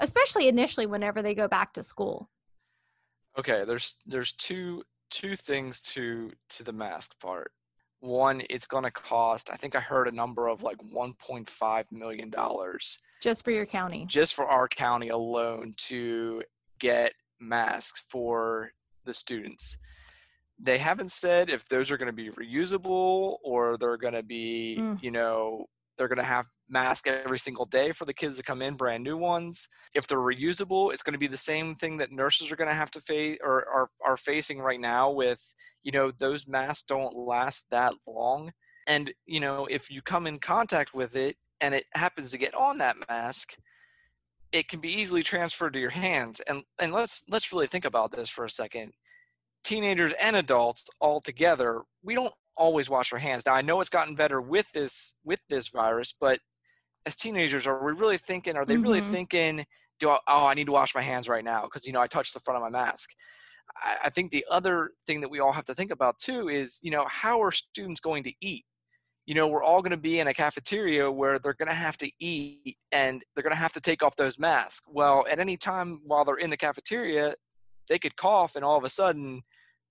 Especially 0.00 0.48
initially 0.48 0.86
whenever 0.86 1.22
they 1.22 1.34
go 1.34 1.48
back 1.48 1.72
to 1.74 1.82
school 1.82 2.28
Okay, 3.38 3.64
there's 3.66 3.96
there's 4.06 4.32
two 4.32 4.82
two 5.10 5.36
things 5.36 5.80
to 5.80 6.32
to 6.50 6.62
the 6.64 6.72
mask 6.72 7.12
part. 7.20 7.52
One, 8.00 8.42
it's 8.50 8.66
going 8.66 8.84
to 8.84 8.90
cost. 8.90 9.50
I 9.50 9.56
think 9.56 9.74
I 9.74 9.80
heard 9.80 10.06
a 10.06 10.12
number 10.12 10.48
of 10.48 10.62
like 10.62 10.76
1.5 10.78 11.84
million 11.92 12.30
dollars 12.30 12.98
just 13.22 13.44
for 13.44 13.50
your 13.50 13.66
county. 13.66 14.04
Just 14.06 14.34
for 14.34 14.46
our 14.46 14.68
county 14.68 15.08
alone 15.08 15.74
to 15.88 16.42
get 16.78 17.12
masks 17.40 18.02
for 18.08 18.70
the 19.04 19.14
students. 19.14 19.76
They 20.58 20.78
haven't 20.78 21.12
said 21.12 21.50
if 21.50 21.68
those 21.68 21.90
are 21.90 21.98
going 21.98 22.10
to 22.10 22.12
be 22.12 22.30
reusable 22.30 23.36
or 23.42 23.76
they're 23.76 23.98
going 23.98 24.14
to 24.14 24.22
be, 24.22 24.78
mm. 24.80 25.02
you 25.02 25.10
know, 25.10 25.66
they're 25.96 26.08
going 26.08 26.18
to 26.18 26.24
have 26.24 26.46
mask 26.68 27.06
every 27.06 27.38
single 27.38 27.66
day 27.66 27.92
for 27.92 28.04
the 28.04 28.14
kids 28.14 28.36
to 28.36 28.42
come 28.42 28.62
in, 28.62 28.74
brand 28.74 29.04
new 29.04 29.16
ones. 29.16 29.68
If 29.94 30.06
they're 30.06 30.18
reusable, 30.18 30.92
it's 30.92 31.02
going 31.02 31.12
to 31.12 31.18
be 31.18 31.26
the 31.26 31.36
same 31.36 31.74
thing 31.74 31.98
that 31.98 32.12
nurses 32.12 32.50
are 32.50 32.56
going 32.56 32.70
to 32.70 32.74
have 32.74 32.90
to 32.92 33.00
face 33.00 33.38
or 33.42 33.66
are, 33.68 33.88
are 34.04 34.16
facing 34.16 34.58
right 34.58 34.80
now 34.80 35.10
with, 35.10 35.40
you 35.82 35.92
know, 35.92 36.10
those 36.10 36.46
masks 36.46 36.82
don't 36.82 37.16
last 37.16 37.66
that 37.70 37.94
long. 38.06 38.52
And, 38.86 39.12
you 39.26 39.40
know, 39.40 39.66
if 39.66 39.90
you 39.90 40.02
come 40.02 40.26
in 40.26 40.38
contact 40.38 40.94
with 40.94 41.16
it 41.16 41.36
and 41.60 41.74
it 41.74 41.84
happens 41.94 42.30
to 42.30 42.38
get 42.38 42.54
on 42.54 42.78
that 42.78 42.96
mask, 43.08 43.54
it 44.52 44.68
can 44.68 44.80
be 44.80 44.92
easily 44.92 45.22
transferred 45.22 45.72
to 45.72 45.80
your 45.80 45.90
hands. 45.90 46.40
And 46.46 46.62
and 46.78 46.92
let's 46.92 47.22
let's 47.28 47.52
really 47.52 47.66
think 47.66 47.84
about 47.84 48.12
this 48.12 48.28
for 48.28 48.44
a 48.44 48.50
second. 48.50 48.92
Teenagers 49.64 50.12
and 50.20 50.36
adults 50.36 50.88
all 51.00 51.20
together, 51.20 51.82
we 52.02 52.14
don't 52.14 52.32
always 52.56 52.88
wash 52.88 53.12
our 53.12 53.18
hands. 53.18 53.44
Now 53.44 53.54
I 53.54 53.62
know 53.62 53.80
it's 53.80 53.90
gotten 53.90 54.14
better 54.14 54.40
with 54.40 54.70
this 54.72 55.14
with 55.24 55.40
this 55.48 55.68
virus, 55.68 56.14
but 56.18 56.40
as 57.06 57.16
teenagers, 57.16 57.66
are 57.66 57.82
we 57.82 57.92
really 57.92 58.18
thinking? 58.18 58.56
Are 58.56 58.64
they 58.64 58.74
mm-hmm. 58.74 58.82
really 58.82 59.00
thinking? 59.00 59.64
Do 60.00 60.10
I, 60.10 60.18
oh 60.28 60.46
I 60.46 60.54
need 60.54 60.66
to 60.66 60.72
wash 60.72 60.94
my 60.94 61.00
hands 61.00 61.28
right 61.28 61.44
now 61.44 61.62
because 61.62 61.86
you 61.86 61.92
know 61.92 62.02
I 62.02 62.06
touched 62.06 62.34
the 62.34 62.40
front 62.40 62.62
of 62.62 62.70
my 62.70 62.78
mask. 62.78 63.10
I, 63.82 64.06
I 64.06 64.10
think 64.10 64.30
the 64.30 64.44
other 64.50 64.90
thing 65.06 65.20
that 65.22 65.30
we 65.30 65.40
all 65.40 65.52
have 65.52 65.64
to 65.66 65.74
think 65.74 65.90
about 65.90 66.18
too 66.18 66.48
is 66.48 66.78
you 66.82 66.90
know 66.90 67.06
how 67.08 67.40
are 67.42 67.52
students 67.52 68.00
going 68.00 68.24
to 68.24 68.32
eat? 68.42 68.64
You 69.24 69.34
know 69.34 69.46
we're 69.46 69.62
all 69.62 69.80
going 69.80 69.92
to 69.92 69.96
be 69.96 70.20
in 70.20 70.26
a 70.26 70.34
cafeteria 70.34 71.10
where 71.10 71.38
they're 71.38 71.54
going 71.54 71.68
to 71.68 71.74
have 71.74 71.96
to 71.98 72.10
eat 72.20 72.76
and 72.92 73.22
they're 73.34 73.44
going 73.44 73.54
to 73.54 73.60
have 73.60 73.72
to 73.74 73.80
take 73.80 74.02
off 74.02 74.16
those 74.16 74.38
masks. 74.38 74.86
Well, 74.88 75.24
at 75.30 75.38
any 75.38 75.56
time 75.56 76.00
while 76.04 76.24
they're 76.24 76.36
in 76.36 76.50
the 76.50 76.56
cafeteria, 76.56 77.34
they 77.88 77.98
could 77.98 78.16
cough 78.16 78.56
and 78.56 78.64
all 78.64 78.76
of 78.76 78.84
a 78.84 78.88
sudden 78.88 79.42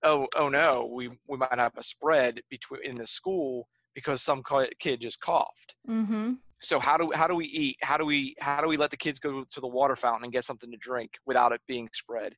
oh 0.02 0.26
oh 0.36 0.50
no 0.50 0.88
we 0.92 1.08
we 1.26 1.38
might 1.38 1.58
have 1.58 1.72
a 1.78 1.82
spread 1.82 2.42
between 2.50 2.84
in 2.84 2.94
the 2.94 3.06
school 3.06 3.66
because 3.96 4.22
some 4.22 4.42
kid 4.78 5.00
just 5.00 5.20
coughed. 5.20 5.74
Mm-hmm. 5.88 6.34
So 6.60 6.80
how 6.80 6.96
do 6.96 7.12
how 7.14 7.26
do 7.26 7.34
we 7.34 7.46
eat? 7.46 7.76
How 7.82 7.96
do 7.96 8.04
we 8.04 8.34
how 8.40 8.60
do 8.60 8.68
we 8.68 8.76
let 8.76 8.90
the 8.90 8.96
kids 8.96 9.18
go 9.18 9.44
to 9.50 9.60
the 9.60 9.66
water 9.66 9.96
fountain 9.96 10.24
and 10.24 10.32
get 10.32 10.44
something 10.44 10.70
to 10.70 10.76
drink 10.76 11.12
without 11.26 11.52
it 11.52 11.60
being 11.66 11.88
spread? 11.92 12.34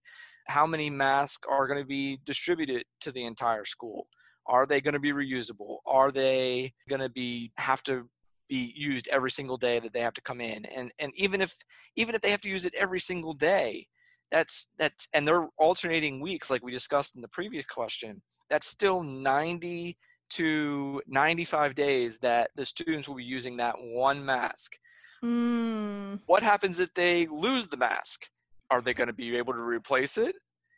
How 0.48 0.66
many 0.66 0.90
masks 0.90 1.46
are 1.48 1.66
going 1.66 1.80
to 1.80 1.86
be 1.86 2.18
distributed 2.24 2.84
to 3.00 3.12
the 3.12 3.24
entire 3.24 3.64
school? 3.64 4.08
Are 4.46 4.66
they 4.66 4.80
going 4.80 4.94
to 4.94 5.00
be 5.00 5.12
reusable? 5.12 5.78
Are 5.86 6.10
they 6.10 6.72
going 6.88 7.02
to 7.02 7.10
be 7.10 7.52
have 7.58 7.82
to 7.84 8.08
be 8.48 8.72
used 8.74 9.06
every 9.08 9.30
single 9.30 9.58
day 9.58 9.78
that 9.78 9.92
they 9.92 10.00
have 10.00 10.14
to 10.14 10.22
come 10.22 10.40
in? 10.40 10.64
And 10.66 10.90
and 10.98 11.12
even 11.14 11.40
if 11.40 11.54
even 11.94 12.14
if 12.14 12.20
they 12.20 12.30
have 12.30 12.40
to 12.42 12.50
use 12.50 12.66
it 12.66 12.74
every 12.74 13.00
single 13.00 13.34
day, 13.34 13.86
that's 14.32 14.66
that's 14.78 15.06
and 15.12 15.28
they're 15.28 15.48
alternating 15.58 16.20
weeks 16.20 16.50
like 16.50 16.64
we 16.64 16.72
discussed 16.72 17.14
in 17.14 17.22
the 17.22 17.28
previous 17.28 17.66
question. 17.66 18.20
That's 18.50 18.66
still 18.66 19.02
90 19.02 19.96
to 20.30 21.02
95 21.06 21.74
days 21.74 22.18
that 22.18 22.50
the 22.56 22.64
students 22.64 23.08
will 23.08 23.16
be 23.16 23.24
using 23.24 23.56
that 23.58 23.76
one 23.78 24.24
mask. 24.24 24.76
Mm. 25.24 26.20
What 26.26 26.42
happens 26.42 26.80
if 26.80 26.92
they 26.94 27.26
lose 27.26 27.68
the 27.68 27.76
mask? 27.76 28.28
Are 28.70 28.80
they 28.80 28.94
going 28.94 29.08
to 29.08 29.12
be 29.12 29.36
able 29.36 29.54
to 29.54 29.60
replace 29.60 30.18
it? 30.18 30.36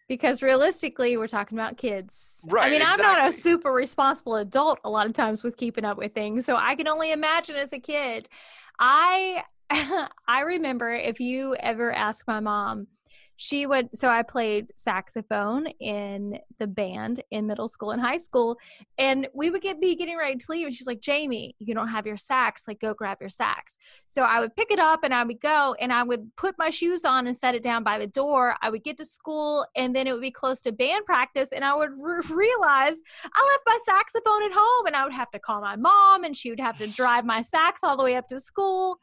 Because 0.08 0.42
realistically, 0.42 1.16
we're 1.16 1.28
talking 1.28 1.56
about 1.56 1.76
kids. 1.76 2.38
Right. 2.46 2.66
I 2.66 2.70
mean, 2.70 2.80
exactly. 2.80 3.04
I'm 3.04 3.16
not 3.16 3.28
a 3.28 3.32
super 3.32 3.72
responsible 3.72 4.36
adult 4.36 4.80
a 4.84 4.90
lot 4.90 5.06
of 5.06 5.12
times 5.12 5.44
with 5.44 5.56
keeping 5.56 5.84
up 5.84 5.98
with 5.98 6.14
things, 6.14 6.44
so 6.44 6.56
I 6.56 6.74
can 6.74 6.88
only 6.88 7.12
imagine 7.12 7.54
as 7.54 7.72
a 7.72 7.78
kid. 7.78 8.28
I 8.80 9.44
I 10.26 10.40
remember 10.40 10.92
if 10.92 11.20
you 11.20 11.54
ever 11.56 11.92
ask 11.92 12.26
my 12.26 12.40
mom, 12.40 12.88
she 13.40 13.64
would 13.64 13.88
so 13.94 14.08
i 14.08 14.22
played 14.22 14.66
saxophone 14.74 15.66
in 15.80 16.38
the 16.58 16.66
band 16.66 17.22
in 17.30 17.46
middle 17.46 17.68
school 17.68 17.90
and 17.90 18.02
high 18.02 18.18
school 18.18 18.58
and 18.98 19.26
we 19.32 19.48
would 19.48 19.62
get 19.62 19.80
be 19.80 19.96
getting 19.96 20.18
ready 20.18 20.36
to 20.36 20.46
leave 20.50 20.66
and 20.66 20.76
she's 20.76 20.86
like 20.86 21.00
jamie 21.00 21.56
you 21.58 21.74
don't 21.74 21.88
have 21.88 22.06
your 22.06 22.18
sax 22.18 22.68
like 22.68 22.78
go 22.80 22.92
grab 22.92 23.16
your 23.18 23.30
sax. 23.30 23.78
So 24.04 24.24
i 24.24 24.40
would 24.40 24.54
pick 24.56 24.70
it 24.70 24.78
up 24.78 25.00
and 25.04 25.14
i 25.14 25.24
would 25.24 25.40
go 25.40 25.74
and 25.80 25.90
i 25.90 26.02
would 26.02 26.36
put 26.36 26.54
my 26.58 26.68
shoes 26.68 27.06
on 27.06 27.26
and 27.26 27.34
set 27.34 27.54
it 27.54 27.62
down 27.62 27.82
by 27.82 27.98
the 27.98 28.06
door. 28.06 28.56
I 28.60 28.68
would 28.68 28.84
get 28.84 28.98
to 28.98 29.06
school 29.06 29.66
and 29.74 29.96
then 29.96 30.06
it 30.06 30.12
would 30.12 30.20
be 30.20 30.30
close 30.30 30.60
to 30.62 30.72
band 30.72 31.06
practice 31.06 31.52
and 31.52 31.64
i 31.64 31.74
would 31.74 31.90
re- 31.98 32.20
realize 32.30 32.96
i 33.24 33.52
left 33.52 33.62
my 33.66 33.78
saxophone 33.86 34.42
at 34.44 34.52
home 34.52 34.86
and 34.86 34.94
i 34.94 35.04
would 35.04 35.14
have 35.14 35.30
to 35.30 35.38
call 35.38 35.62
my 35.62 35.76
mom 35.76 36.24
and 36.24 36.36
she 36.36 36.50
would 36.50 36.60
have 36.60 36.76
to 36.76 36.86
drive 36.88 37.24
my 37.24 37.40
sax 37.40 37.82
all 37.82 37.96
the 37.96 38.04
way 38.04 38.16
up 38.16 38.28
to 38.28 38.38
school 38.38 38.98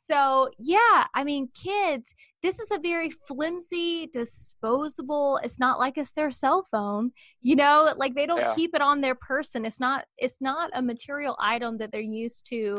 so, 0.00 0.48
yeah, 0.58 1.06
I 1.14 1.24
mean, 1.24 1.48
kids, 1.60 2.14
this 2.40 2.60
is 2.60 2.70
a 2.70 2.78
very 2.78 3.10
flimsy, 3.10 4.06
disposable. 4.06 5.40
It's 5.42 5.58
not 5.58 5.78
like 5.80 5.98
it's 5.98 6.12
their 6.12 6.30
cell 6.30 6.62
phone, 6.62 7.10
you 7.40 7.56
know, 7.56 7.92
like 7.96 8.14
they 8.14 8.24
don't 8.26 8.38
Yeah. 8.38 8.54
keep 8.54 8.74
it 8.74 8.80
on 8.80 9.00
their 9.00 9.16
person. 9.16 9.64
It's 9.64 9.80
not 9.80 10.04
it's 10.16 10.40
not 10.40 10.70
a 10.72 10.82
material 10.82 11.36
item 11.40 11.78
that 11.78 11.90
they're 11.90 12.00
used 12.00 12.46
to 12.50 12.76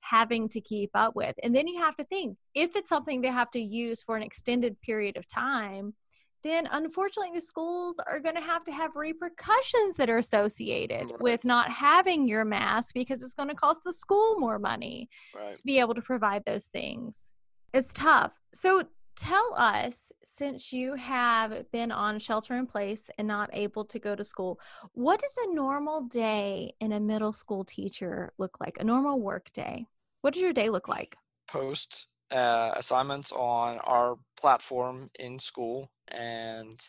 having 0.00 0.48
to 0.48 0.60
keep 0.60 0.90
up 0.94 1.14
with. 1.14 1.36
And 1.42 1.54
then 1.54 1.68
you 1.68 1.80
have 1.80 1.96
to 1.96 2.04
think, 2.04 2.36
if 2.54 2.74
it's 2.74 2.88
something 2.88 3.20
they 3.20 3.28
have 3.28 3.50
to 3.52 3.60
use 3.60 4.02
for 4.02 4.16
an 4.16 4.22
extended 4.22 4.80
period 4.80 5.16
of 5.16 5.26
time, 5.28 5.94
then 6.42 6.68
unfortunately 6.72 7.32
the 7.34 7.40
schools 7.40 8.00
are 8.10 8.20
going 8.20 8.34
to 8.34 8.40
have 8.40 8.64
to 8.64 8.72
have 8.72 8.96
repercussions 8.96 9.96
that 9.96 10.10
are 10.10 10.18
associated 10.18 11.10
Right. 11.12 11.20
with 11.20 11.44
not 11.44 11.70
having 11.70 12.26
your 12.28 12.44
mask 12.44 12.94
because 12.94 13.22
it's 13.22 13.34
going 13.34 13.48
to 13.48 13.54
cost 13.54 13.82
the 13.84 13.92
school 13.92 14.38
more 14.38 14.58
money 14.58 15.08
Right. 15.34 15.52
to 15.52 15.62
be 15.64 15.78
able 15.78 15.94
to 15.94 16.02
provide 16.02 16.44
those 16.44 16.66
things. 16.66 17.32
It's 17.72 17.94
tough. 17.94 18.32
So 18.54 18.84
tell 19.16 19.54
us, 19.56 20.10
since 20.24 20.72
you 20.72 20.94
have 20.94 21.70
been 21.70 21.92
on 21.92 22.18
shelter 22.18 22.54
in 22.56 22.66
place 22.66 23.10
and 23.18 23.28
not 23.28 23.50
able 23.52 23.84
to 23.86 23.98
go 23.98 24.14
to 24.14 24.24
school, 24.24 24.58
what 24.92 25.20
does 25.20 25.36
a 25.44 25.54
normal 25.54 26.02
day 26.02 26.74
in 26.80 26.92
a 26.92 27.00
middle 27.00 27.32
school 27.32 27.64
teacher 27.64 28.32
look 28.38 28.58
like? 28.60 28.78
A 28.80 28.84
normal 28.84 29.20
work 29.20 29.52
day? 29.52 29.86
What 30.22 30.34
does 30.34 30.42
your 30.42 30.52
day 30.52 30.70
look 30.70 30.88
like? 30.88 31.16
Post 31.48 32.08
uh, 32.32 32.72
assignments 32.76 33.32
on 33.32 33.78
our 33.78 34.16
platform 34.36 35.10
in 35.18 35.38
school 35.38 35.90
and 36.08 36.80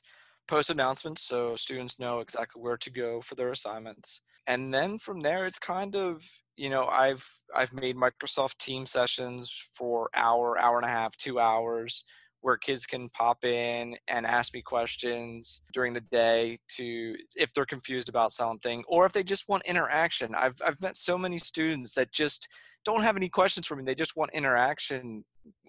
post 0.47 0.69
announcements 0.69 1.21
so 1.21 1.55
students 1.55 1.99
know 1.99 2.19
exactly 2.19 2.61
where 2.61 2.77
to 2.77 2.89
go 2.89 3.21
for 3.21 3.35
their 3.35 3.51
assignments. 3.51 4.21
And 4.47 4.73
then 4.73 4.97
from 4.97 5.21
there 5.21 5.45
it's 5.45 5.59
kind 5.59 5.95
of 5.95 6.23
you 6.55 6.69
know 6.69 6.85
i've 6.87 7.25
i've 7.55 7.73
made 7.73 7.95
microsoft 7.95 8.57
team 8.57 8.85
sessions 8.85 9.69
for 9.73 10.09
hour 10.15 10.59
hour 10.59 10.77
and 10.77 10.85
a 10.85 10.89
half 10.89 11.15
two 11.17 11.39
hours 11.39 12.03
where 12.43 12.57
kids 12.57 12.85
can 12.85 13.07
pop 13.09 13.45
in 13.45 13.95
and 14.09 14.25
ask 14.25 14.53
me 14.53 14.61
questions 14.61 15.61
during 15.73 15.93
the 15.93 16.01
day 16.11 16.59
to 16.67 17.15
if 17.37 17.53
they're 17.53 17.65
confused 17.65 18.09
about 18.09 18.33
something 18.33 18.83
or 18.85 19.05
if 19.05 19.13
they 19.13 19.23
just 19.23 19.47
want 19.47 19.63
interaction. 19.65 20.35
I've 20.35 20.61
i've 20.63 20.81
met 20.81 20.97
so 20.97 21.17
many 21.17 21.39
students 21.39 21.93
that 21.93 22.11
just 22.11 22.49
don't 22.83 23.01
have 23.01 23.15
any 23.15 23.29
questions 23.29 23.65
for 23.65 23.77
me. 23.77 23.85
They 23.85 23.95
just 23.95 24.17
want 24.17 24.31
interaction 24.33 25.23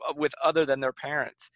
uh, 0.08 0.14
with 0.16 0.34
other 0.42 0.66
than 0.66 0.80
their 0.80 0.92
parents. 0.92 1.48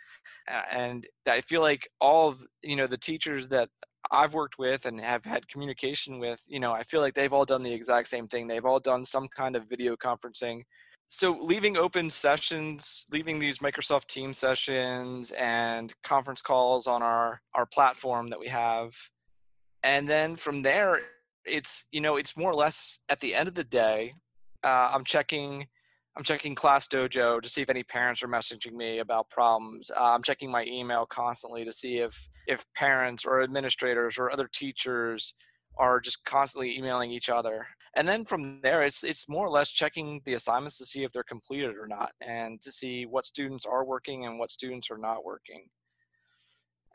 And 0.71 1.05
i 1.27 1.41
feel 1.41 1.63
like 1.63 1.89
all 2.01 2.29
of 2.29 2.39
you 2.63 2.77
know 2.77 2.87
the 2.87 2.97
teachers 2.97 3.49
that 3.49 3.69
i've 4.13 4.35
worked 4.35 4.57
with 4.57 4.87
and 4.87 5.01
have 5.01 5.25
had 5.25 5.49
communication 5.49 6.21
with 6.21 6.41
you 6.47 6.61
know 6.61 6.73
i 6.73 6.83
feel 6.85 7.01
like 7.01 7.15
they've 7.15 7.33
all 7.33 7.45
done 7.45 7.65
the 7.65 7.75
exact 7.75 8.07
same 8.07 8.29
thing. 8.29 8.47
They've 8.47 8.65
all 8.65 8.81
done 8.81 9.05
some 9.05 9.27
kind 9.37 9.57
of 9.57 9.69
video 9.69 9.97
conferencing 9.97 10.63
so 11.09 11.39
leaving 11.41 11.77
open 11.77 12.11
sessions 12.11 13.07
leaving 13.11 13.39
these 13.39 13.59
microsoft 13.59 14.07
team 14.07 14.33
sessions 14.33 15.33
and 15.33 15.93
conference 16.05 16.43
calls 16.43 16.87
on 16.87 17.03
our 17.03 17.41
our 17.55 17.67
platform 17.67 18.29
that 18.31 18.41
we 18.41 18.49
have. 18.49 18.95
And 19.83 20.09
then 20.09 20.37
from 20.37 20.63
there 20.63 21.01
it's 21.49 21.87
you 21.91 22.01
know 22.01 22.17
it's 22.17 22.37
more 22.37 22.51
or 22.51 22.55
less 22.55 22.99
at 23.09 23.21
the 23.21 23.35
end 23.35 23.49
of 23.49 23.55
the 23.55 23.65
day 23.65 24.13
uh, 24.65 24.91
i'm 24.93 25.05
checking 25.05 25.67
i'm 26.17 26.25
checking 26.25 26.55
class 26.55 26.87
dojo 26.87 27.41
to 27.41 27.49
see 27.49 27.63
if 27.63 27.71
any 27.71 27.83
parents 27.83 28.23
are 28.23 28.29
messaging 28.29 28.73
me 28.73 28.99
about 28.99 29.31
problems. 29.31 29.91
Uh, 29.91 30.13
i'm 30.13 30.23
checking 30.23 30.51
my 30.51 30.65
email 30.65 31.07
constantly 31.07 31.65
to 31.65 31.73
see 31.73 31.99
if 31.99 32.29
if 32.47 32.65
parents 32.75 33.25
or 33.25 33.43
administrators 33.43 34.19
or 34.19 34.31
other 34.31 34.49
teachers 34.53 35.35
are 35.79 36.01
just 36.01 36.25
constantly 36.25 36.77
emailing 36.77 37.11
each 37.11 37.29
other 37.29 37.67
and 37.99 38.07
then 38.07 38.25
from 38.25 38.61
there 38.63 38.85
it's 38.85 39.03
it's 39.03 39.29
more 39.29 39.45
or 39.45 39.51
less 39.51 39.71
checking 39.71 40.23
the 40.25 40.35
assignments 40.35 40.79
to 40.79 40.87
see 40.87 41.03
if 41.03 41.11
they're 41.11 41.25
completed 41.25 41.75
or 41.77 41.89
not 41.89 42.13
and 42.21 42.61
to 42.63 42.71
see 42.71 43.05
what 43.05 43.27
students 43.27 43.67
are 43.67 43.85
working 43.85 44.25
and 44.25 44.39
what 44.39 44.53
students 44.53 44.91
are 44.91 44.99
not 44.99 45.25
working. 45.25 45.67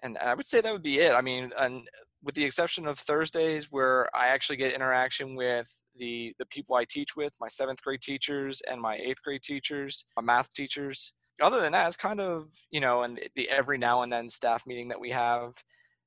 And 0.01 0.17
i 0.17 0.33
would 0.33 0.45
say 0.45 0.61
that 0.61 0.71
would 0.71 0.81
be 0.83 0.99
it. 0.99 1.13
I 1.13 1.21
mean 1.21 1.51
and 1.59 1.87
with 2.23 2.35
the 2.35 2.45
exception 2.45 2.87
of 2.87 2.97
thursdays 2.97 3.67
where 3.69 4.07
i 4.15 4.27
actually 4.27 4.55
get 4.55 4.73
interaction 4.73 5.35
with 5.35 5.69
the 5.97 6.33
the 6.39 6.45
people 6.45 6.75
i 6.75 6.85
teach 6.85 7.15
with 7.17 7.33
my 7.39 7.49
seventh 7.49 7.81
grade 7.83 8.01
teachers 8.01 8.61
and 8.69 8.79
my 8.81 8.95
eighth 8.95 9.21
grade 9.23 9.43
teachers 9.43 10.05
my 10.17 10.23
math 10.23 10.51
teachers. 10.53 11.13
Other 11.41 11.59
than 11.59 11.73
that 11.73 11.87
it's 11.87 11.97
kind 11.97 12.21
of 12.21 12.47
you 12.71 12.79
know 12.79 13.03
and 13.03 13.19
the 13.35 13.49
every 13.49 13.77
now 13.77 14.03
and 14.03 14.11
then 14.13 14.29
staff 14.29 14.65
meeting 14.65 14.87
that 14.87 14.99
we 14.99 15.09
have 15.09 15.53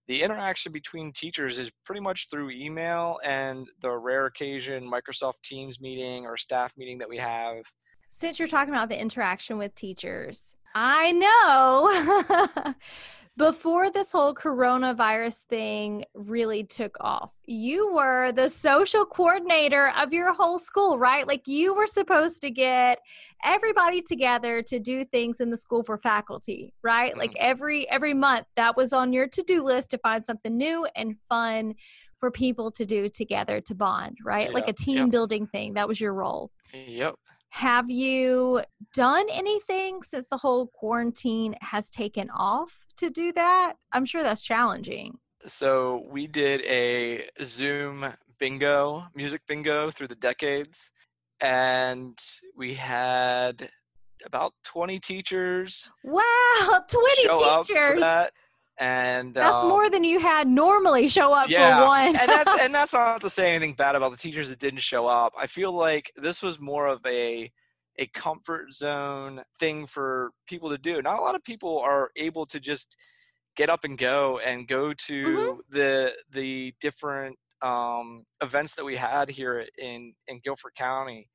the 0.09 0.23
interaction 0.23 0.73
between 0.73 1.13
teachers 1.13 1.59
is 1.59 1.71
pretty 1.85 2.01
much 2.01 2.29
through 2.31 2.51
email 2.51 3.19
and 3.25 3.69
the 3.81 3.91
rare 3.91 4.27
occasion 4.27 4.91
Microsoft 4.91 5.43
Teams 5.43 5.81
meeting 5.81 6.27
or 6.27 6.37
staff 6.37 6.73
meeting 6.77 6.99
that 6.99 7.09
we 7.09 7.17
have. 7.17 7.65
Since 8.09 8.39
you're 8.39 8.49
talking 8.49 8.73
about 8.73 8.89
the 8.89 9.01
interaction 9.01 9.59
with 9.59 9.75
teachers, 9.75 10.55
I 10.75 11.13
know 11.13 12.75
before 13.37 13.91
this 13.91 14.13
whole 14.13 14.35
coronavirus 14.35 15.43
thing 15.45 16.05
really 16.15 16.65
took 16.65 16.97
off, 17.01 17.35
you 17.45 17.93
were 17.93 18.33
the 18.33 18.49
social 18.49 19.05
coordinator 19.05 19.93
of 19.99 20.13
your 20.13 20.33
whole 20.33 20.59
school, 20.59 20.99
right? 20.99 21.27
Like 21.29 21.47
you 21.47 21.75
were 21.75 21.87
supposed 21.87 22.41
to 22.43 22.51
get 22.51 22.99
everybody 23.45 24.01
together 24.01 24.63
to 24.63 24.79
do 24.79 25.05
things 25.05 25.41
in 25.41 25.51
the 25.51 25.57
school 25.57 25.83
for 25.83 25.99
faculty, 25.99 26.73
right? 26.83 27.17
Like 27.17 27.35
every 27.39 27.89
every 27.91 28.15
month 28.15 28.47
that 28.57 28.77
was 28.77 28.95
on 28.95 29.13
your 29.13 29.29
to-do 29.29 29.63
list 29.63 29.91
to 29.91 29.99
find 29.99 30.25
something 30.25 30.57
new 30.57 30.87
and 30.97 31.17
fun 31.29 31.75
for 32.19 32.31
people 32.31 32.71
to 32.71 32.87
do 32.87 33.11
together 33.11 33.61
to 33.61 33.75
bond, 33.75 34.17
right? 34.25 34.53
Like 34.53 34.69
a 34.69 34.73
team 34.73 34.97
yep. 34.97 35.11
building 35.11 35.47
thing. 35.47 35.75
That 35.75 35.87
was 35.87 36.01
your 36.01 36.15
role. 36.15 36.51
Yep. 36.73 37.17
Have 37.51 37.91
you 37.91 38.63
done 38.93 39.27
anything 39.31 40.03
since 40.03 40.29
the 40.29 40.37
whole 40.37 40.67
quarantine 40.67 41.55
has 41.61 41.91
taken 41.91 42.29
off 42.31 42.87
to 42.99 43.11
do 43.11 43.33
that? 43.33 43.75
I'm 43.93 44.05
sure 44.05 44.23
that's 44.23 44.43
challenging. 44.43 45.19
So 45.47 46.07
we 46.11 46.27
did 46.27 46.63
a 46.63 47.29
Zoom 47.43 48.07
bingo, 48.39 49.07
music 49.15 49.43
bingo 49.47 49.91
through 49.91 50.09
the 50.09 50.17
decades. 50.17 50.91
And 51.41 52.19
we 52.57 52.75
had 52.75 53.71
about 54.25 54.55
20 54.65 54.99
teachers 55.01 55.91
Wow, 56.03 56.23
20 56.89 57.23
show 57.23 57.45
up 57.45 57.67
for 57.67 57.73
teachers. 57.73 58.03
And 58.79 59.33
That's 59.33 59.57
um, 59.57 59.69
more 59.69 59.89
than 59.89 60.05
you 60.05 60.19
had 60.21 60.47
normally 60.49 61.09
show 61.09 61.33
up 61.33 61.49
yeah, 61.49 61.81
for 61.81 61.87
one. 61.87 62.09
and 62.17 62.29
that's 62.29 62.55
and 62.61 62.75
that's 62.75 62.93
not 62.93 63.21
to 63.23 63.31
say 63.31 63.55
anything 63.55 63.75
bad 63.75 63.95
about 63.95 64.11
the 64.11 64.19
teachers 64.19 64.51
that 64.51 64.59
didn't 64.59 64.81
show 64.81 65.07
up. 65.07 65.33
I 65.39 65.47
feel 65.47 65.73
like 65.73 66.13
this 66.17 66.43
was 66.43 66.61
more 66.61 66.87
of 66.87 67.01
a 67.07 67.51
a 67.99 68.07
comfort 68.09 68.75
zone 68.75 69.43
thing 69.59 69.87
for 69.87 70.31
people 70.47 70.69
to 70.69 70.77
do. 70.79 71.01
Not 71.01 71.19
a 71.19 71.23
lot 71.23 71.35
of 71.35 71.43
people 71.43 71.79
are 71.79 72.11
able 72.17 72.45
to 72.47 72.61
just 72.61 72.97
get 73.57 73.71
up 73.71 73.85
and 73.85 73.97
go 73.97 74.39
and 74.41 74.69
go 74.69 74.93
to 74.93 75.25
Mm-hmm. 75.25 75.59
the 75.71 76.13
the 76.33 76.75
different 76.81 77.37
um, 77.63 78.25
events 78.43 78.75
that 78.75 78.85
we 78.85 78.97
had 78.97 79.31
here 79.31 79.65
in 79.79 80.13
in 80.29 80.39
Guilford 80.45 80.75
County. 80.75 81.29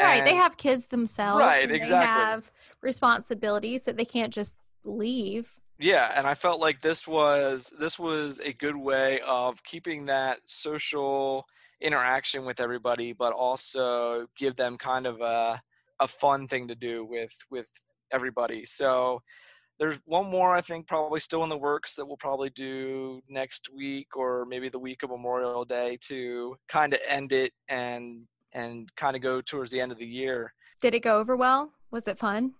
Right. 0.00 0.24
they 0.24 0.34
have 0.34 0.56
kids 0.56 0.86
themselves. 0.88 1.38
Right, 1.38 1.62
and 1.62 1.70
exactly. 1.70 1.98
They 1.98 2.30
have 2.30 2.50
responsibilities 2.80 3.84
that 3.84 3.96
they 3.96 4.04
can't 4.06 4.32
just 4.32 4.56
leave. 4.84 5.54
Yeah, 5.82 6.12
and 6.14 6.28
I 6.28 6.34
felt 6.34 6.60
like 6.60 6.80
this 6.80 7.08
was 7.08 7.72
this 7.76 7.98
was 7.98 8.38
a 8.38 8.52
good 8.52 8.76
way 8.76 9.20
of 9.26 9.60
keeping 9.64 10.06
that 10.06 10.38
social 10.46 11.44
interaction 11.80 12.44
with 12.44 12.60
everybody, 12.60 13.12
but 13.12 13.32
also 13.32 14.28
give 14.38 14.54
them 14.54 14.78
kind 14.78 15.06
of 15.06 15.20
a 15.20 15.60
a 15.98 16.06
fun 16.06 16.46
thing 16.46 16.68
to 16.68 16.76
do 16.76 17.04
with 17.04 17.32
with 17.50 17.68
everybody. 18.12 18.64
So 18.64 19.22
there's 19.80 19.98
one 20.04 20.30
more 20.30 20.54
I 20.54 20.60
think 20.60 20.86
probably 20.86 21.18
still 21.18 21.42
in 21.42 21.48
the 21.48 21.58
works 21.58 21.96
that 21.96 22.06
we'll 22.06 22.16
probably 22.16 22.50
do 22.50 23.20
next 23.28 23.68
week 23.74 24.16
or 24.16 24.44
maybe 24.44 24.68
the 24.68 24.78
week 24.78 25.02
of 25.02 25.10
Memorial 25.10 25.64
Day 25.64 25.98
to 26.02 26.54
kind 26.68 26.92
of 26.92 27.00
end 27.08 27.32
it 27.32 27.54
and 27.68 28.28
and 28.52 28.88
kind 28.94 29.16
of 29.16 29.22
go 29.22 29.40
towards 29.40 29.72
the 29.72 29.80
end 29.80 29.90
of 29.90 29.98
the 29.98 30.06
year. 30.06 30.54
Did 30.80 30.94
it 30.94 31.00
go 31.00 31.18
over 31.18 31.36
well? 31.36 31.72
Was 31.90 32.06
it 32.06 32.20
fun? 32.20 32.54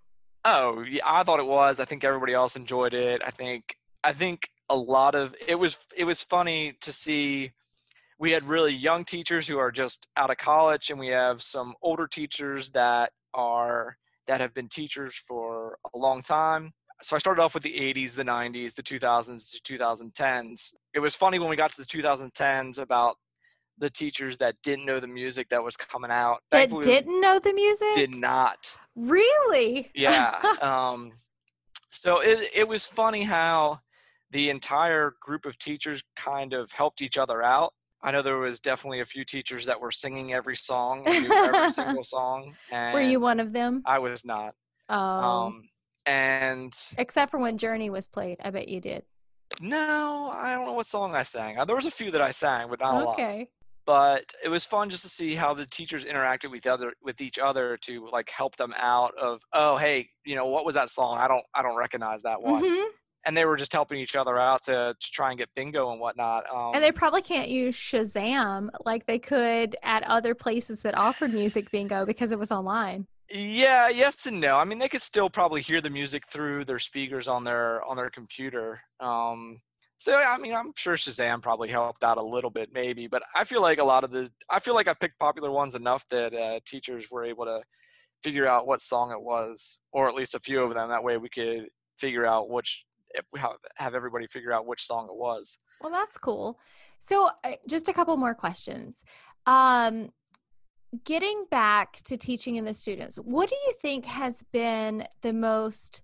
Oh, 0.44 0.82
yeah, 0.82 1.02
I 1.04 1.22
thought 1.22 1.40
it 1.40 1.46
was. 1.46 1.78
I 1.80 1.84
think 1.84 2.04
everybody 2.04 2.34
else 2.34 2.56
enjoyed 2.56 2.94
it. 2.94 3.22
I 3.24 3.30
think 3.30 3.76
I 4.04 4.12
think 4.12 4.48
a 4.68 4.76
lot 4.76 5.14
of 5.14 5.34
it 5.46 5.54
was 5.54 5.76
it 5.96 6.04
was 6.04 6.22
funny 6.22 6.74
to 6.80 6.92
see 6.92 7.52
we 8.18 8.30
had 8.32 8.44
really 8.44 8.72
young 8.72 9.04
teachers 9.04 9.46
who 9.46 9.58
are 9.58 9.70
just 9.72 10.08
out 10.16 10.30
of 10.30 10.36
college 10.36 10.90
and 10.90 10.98
we 10.98 11.08
have 11.08 11.42
some 11.42 11.74
older 11.82 12.06
teachers 12.06 12.70
that 12.70 13.12
are 13.34 13.96
that 14.26 14.40
have 14.40 14.54
been 14.54 14.68
teachers 14.68 15.14
for 15.14 15.78
a 15.94 15.98
long 15.98 16.22
time. 16.22 16.72
So 17.02 17.16
I 17.16 17.18
started 17.18 17.42
off 17.42 17.54
with 17.54 17.64
the 17.64 17.72
80s, 17.74 18.14
the 18.14 18.22
90s, 18.22 18.74
the 18.74 18.82
2000s, 18.82 19.50
the 19.50 19.76
2010s. 19.76 20.72
It 20.94 21.00
was 21.00 21.16
funny 21.16 21.40
when 21.40 21.48
we 21.50 21.56
got 21.56 21.72
to 21.72 21.80
the 21.80 21.86
2010s 21.86 22.78
about 22.78 23.16
the 23.78 23.90
teachers 23.90 24.36
that 24.38 24.54
didn't 24.62 24.86
know 24.86 25.00
the 25.00 25.08
music 25.08 25.48
that 25.48 25.64
was 25.64 25.76
coming 25.76 26.12
out. 26.12 26.42
That 26.52 26.70
Thankfully, 26.70 26.84
didn't 26.84 27.20
know 27.20 27.40
the 27.40 27.52
music? 27.52 27.88
did 27.94 28.14
not 28.14 28.76
Really? 28.96 29.90
yeah 29.94 30.40
um 30.60 31.12
so 31.90 32.20
it 32.20 32.50
it 32.54 32.66
was 32.68 32.84
funny 32.86 33.22
how 33.22 33.78
the 34.30 34.48
entire 34.50 35.14
group 35.20 35.44
of 35.44 35.58
teachers 35.58 36.02
kind 36.16 36.52
of 36.54 36.72
helped 36.72 37.02
each 37.02 37.18
other 37.18 37.42
out 37.42 37.72
i 38.02 38.10
know 38.10 38.22
there 38.22 38.38
was 38.38 38.60
definitely 38.60 39.00
a 39.00 39.04
few 39.04 39.24
teachers 39.24 39.66
that 39.66 39.78
were 39.80 39.90
singing 39.90 40.32
every 40.32 40.56
song 40.56 41.06
every 41.06 41.70
single 41.80 42.04
song 42.04 42.54
and 42.70 42.94
Were 42.94 43.00
you 43.02 43.20
one 43.20 43.40
of 43.40 43.52
them? 43.52 43.82
i 43.84 43.98
was 43.98 44.24
not 44.24 44.54
Oh. 44.88 44.96
um 44.96 45.68
and 46.06 46.74
Except 46.98 47.30
for 47.30 47.38
when 47.38 47.56
Journey 47.56 47.88
was 47.88 48.08
played. 48.08 48.38
I 48.42 48.50
bet 48.50 48.68
you 48.68 48.80
did. 48.80 49.04
no 49.60 50.30
i 50.34 50.52
don't 50.54 50.66
know 50.66 50.72
what 50.72 50.86
song 50.86 51.14
i 51.14 51.22
sang 51.22 51.56
there 51.66 51.76
was 51.76 51.86
a 51.86 51.90
few 51.90 52.10
that 52.10 52.22
i 52.22 52.30
sang 52.30 52.68
but 52.70 52.80
not 52.80 52.94
a 52.94 53.04
lot 53.04 53.14
Okay. 53.14 53.48
But 53.84 54.32
it 54.44 54.48
was 54.48 54.64
fun 54.64 54.90
just 54.90 55.02
to 55.02 55.08
see 55.08 55.34
how 55.34 55.54
the 55.54 55.66
teachers 55.66 56.04
interacted 56.04 56.50
with 56.50 56.66
other 56.66 56.92
with 57.02 57.20
each 57.20 57.38
other 57.38 57.76
to 57.78 58.08
like 58.12 58.30
help 58.30 58.56
them 58.56 58.72
out 58.76 59.12
of 59.20 59.42
oh 59.52 59.76
hey 59.76 60.08
you 60.24 60.36
know 60.36 60.46
what 60.46 60.64
was 60.64 60.74
that 60.74 60.90
song? 60.90 61.18
I 61.18 61.28
don't 61.28 61.44
i 61.54 61.62
don't 61.62 61.76
recognize 61.76 62.22
that 62.22 62.42
one. 62.42 62.64
Hmm 62.64 62.88
and 63.24 63.36
they 63.36 63.44
were 63.44 63.56
just 63.56 63.72
helping 63.72 63.98
each 63.98 64.16
other 64.16 64.38
out 64.38 64.64
to, 64.64 64.96
to 64.98 65.10
try 65.12 65.30
and 65.30 65.38
get 65.38 65.48
bingo 65.54 65.90
and 65.92 66.00
whatnot 66.00 66.44
um, 66.52 66.72
And 66.74 66.82
they 66.82 66.92
probably 66.92 67.22
can't 67.22 67.48
use 67.48 67.76
Shazam 67.76 68.68
like 68.84 69.06
they 69.06 69.18
could 69.18 69.76
at 69.82 70.02
other 70.04 70.34
places 70.34 70.82
that 70.82 70.96
offered 70.98 71.32
music 71.32 71.70
bingo 71.70 72.04
because 72.04 72.32
it 72.32 72.38
was 72.38 72.50
online. 72.50 73.06
yeah 73.30 73.88
yes 73.88 74.26
and 74.26 74.40
no. 74.40 74.56
I 74.56 74.64
mean 74.64 74.78
they 74.78 74.88
could 74.88 75.02
still 75.02 75.30
probably 75.30 75.62
hear 75.62 75.80
the 75.80 75.90
music 75.90 76.26
through 76.28 76.64
their 76.64 76.78
speakers 76.78 77.28
on 77.28 77.44
their 77.44 77.82
on 77.84 77.96
their 77.96 78.10
computer 78.10 78.80
um, 79.00 79.60
so 80.02 80.16
i 80.16 80.36
mean 80.38 80.54
i'm 80.54 80.72
sure 80.74 80.96
shazam 80.96 81.40
probably 81.40 81.68
helped 81.68 82.02
out 82.04 82.18
a 82.18 82.22
little 82.22 82.50
bit 82.50 82.70
maybe 82.72 83.06
but 83.06 83.22
i 83.36 83.44
feel 83.44 83.62
like 83.62 83.78
a 83.78 83.84
lot 83.84 84.02
of 84.02 84.10
the 84.10 84.28
i 84.50 84.58
feel 84.58 84.74
like 84.74 84.88
i 84.88 84.94
picked 84.94 85.18
popular 85.18 85.50
ones 85.50 85.74
enough 85.74 86.06
that 86.08 86.34
uh, 86.34 86.58
teachers 86.66 87.10
were 87.10 87.24
able 87.24 87.44
to 87.44 87.60
figure 88.22 88.46
out 88.46 88.66
what 88.66 88.80
song 88.80 89.12
it 89.12 89.20
was 89.20 89.78
or 89.92 90.08
at 90.08 90.14
least 90.14 90.34
a 90.34 90.40
few 90.40 90.60
of 90.60 90.74
them 90.74 90.88
that 90.88 91.02
way 91.02 91.16
we 91.16 91.28
could 91.28 91.66
figure 91.98 92.26
out 92.26 92.50
which 92.50 92.84
have, 93.36 93.94
everybody 93.94 94.26
figure 94.26 94.52
out 94.52 94.66
which 94.66 94.84
song 94.84 95.04
it 95.04 95.14
was 95.14 95.58
Well, 95.80 95.92
that's 95.92 96.16
cool. 96.16 96.58
So, 96.98 97.30
just 97.68 97.88
a 97.88 97.92
couple 97.92 98.16
more 98.16 98.34
questions. 98.34 99.02
Um, 99.46 100.10
getting 101.04 101.44
back 101.50 101.98
to 102.04 102.16
teaching 102.16 102.56
in 102.56 102.64
the 102.64 102.74
students, 102.74 103.16
what 103.16 103.48
do 103.48 103.56
you 103.66 103.74
think 103.80 104.04
has 104.06 104.44
been 104.52 105.04
the 105.22 105.32
most 105.32 106.02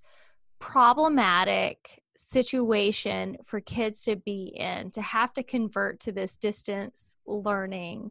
problematic 0.58 2.02
situation 2.18 3.36
for 3.44 3.60
kids 3.60 4.04
to 4.04 4.16
be 4.16 4.52
in 4.56 4.90
to 4.90 5.00
have 5.00 5.32
to 5.34 5.42
convert 5.42 6.00
to 6.00 6.12
this 6.12 6.36
distance 6.36 7.14
learning 7.26 8.10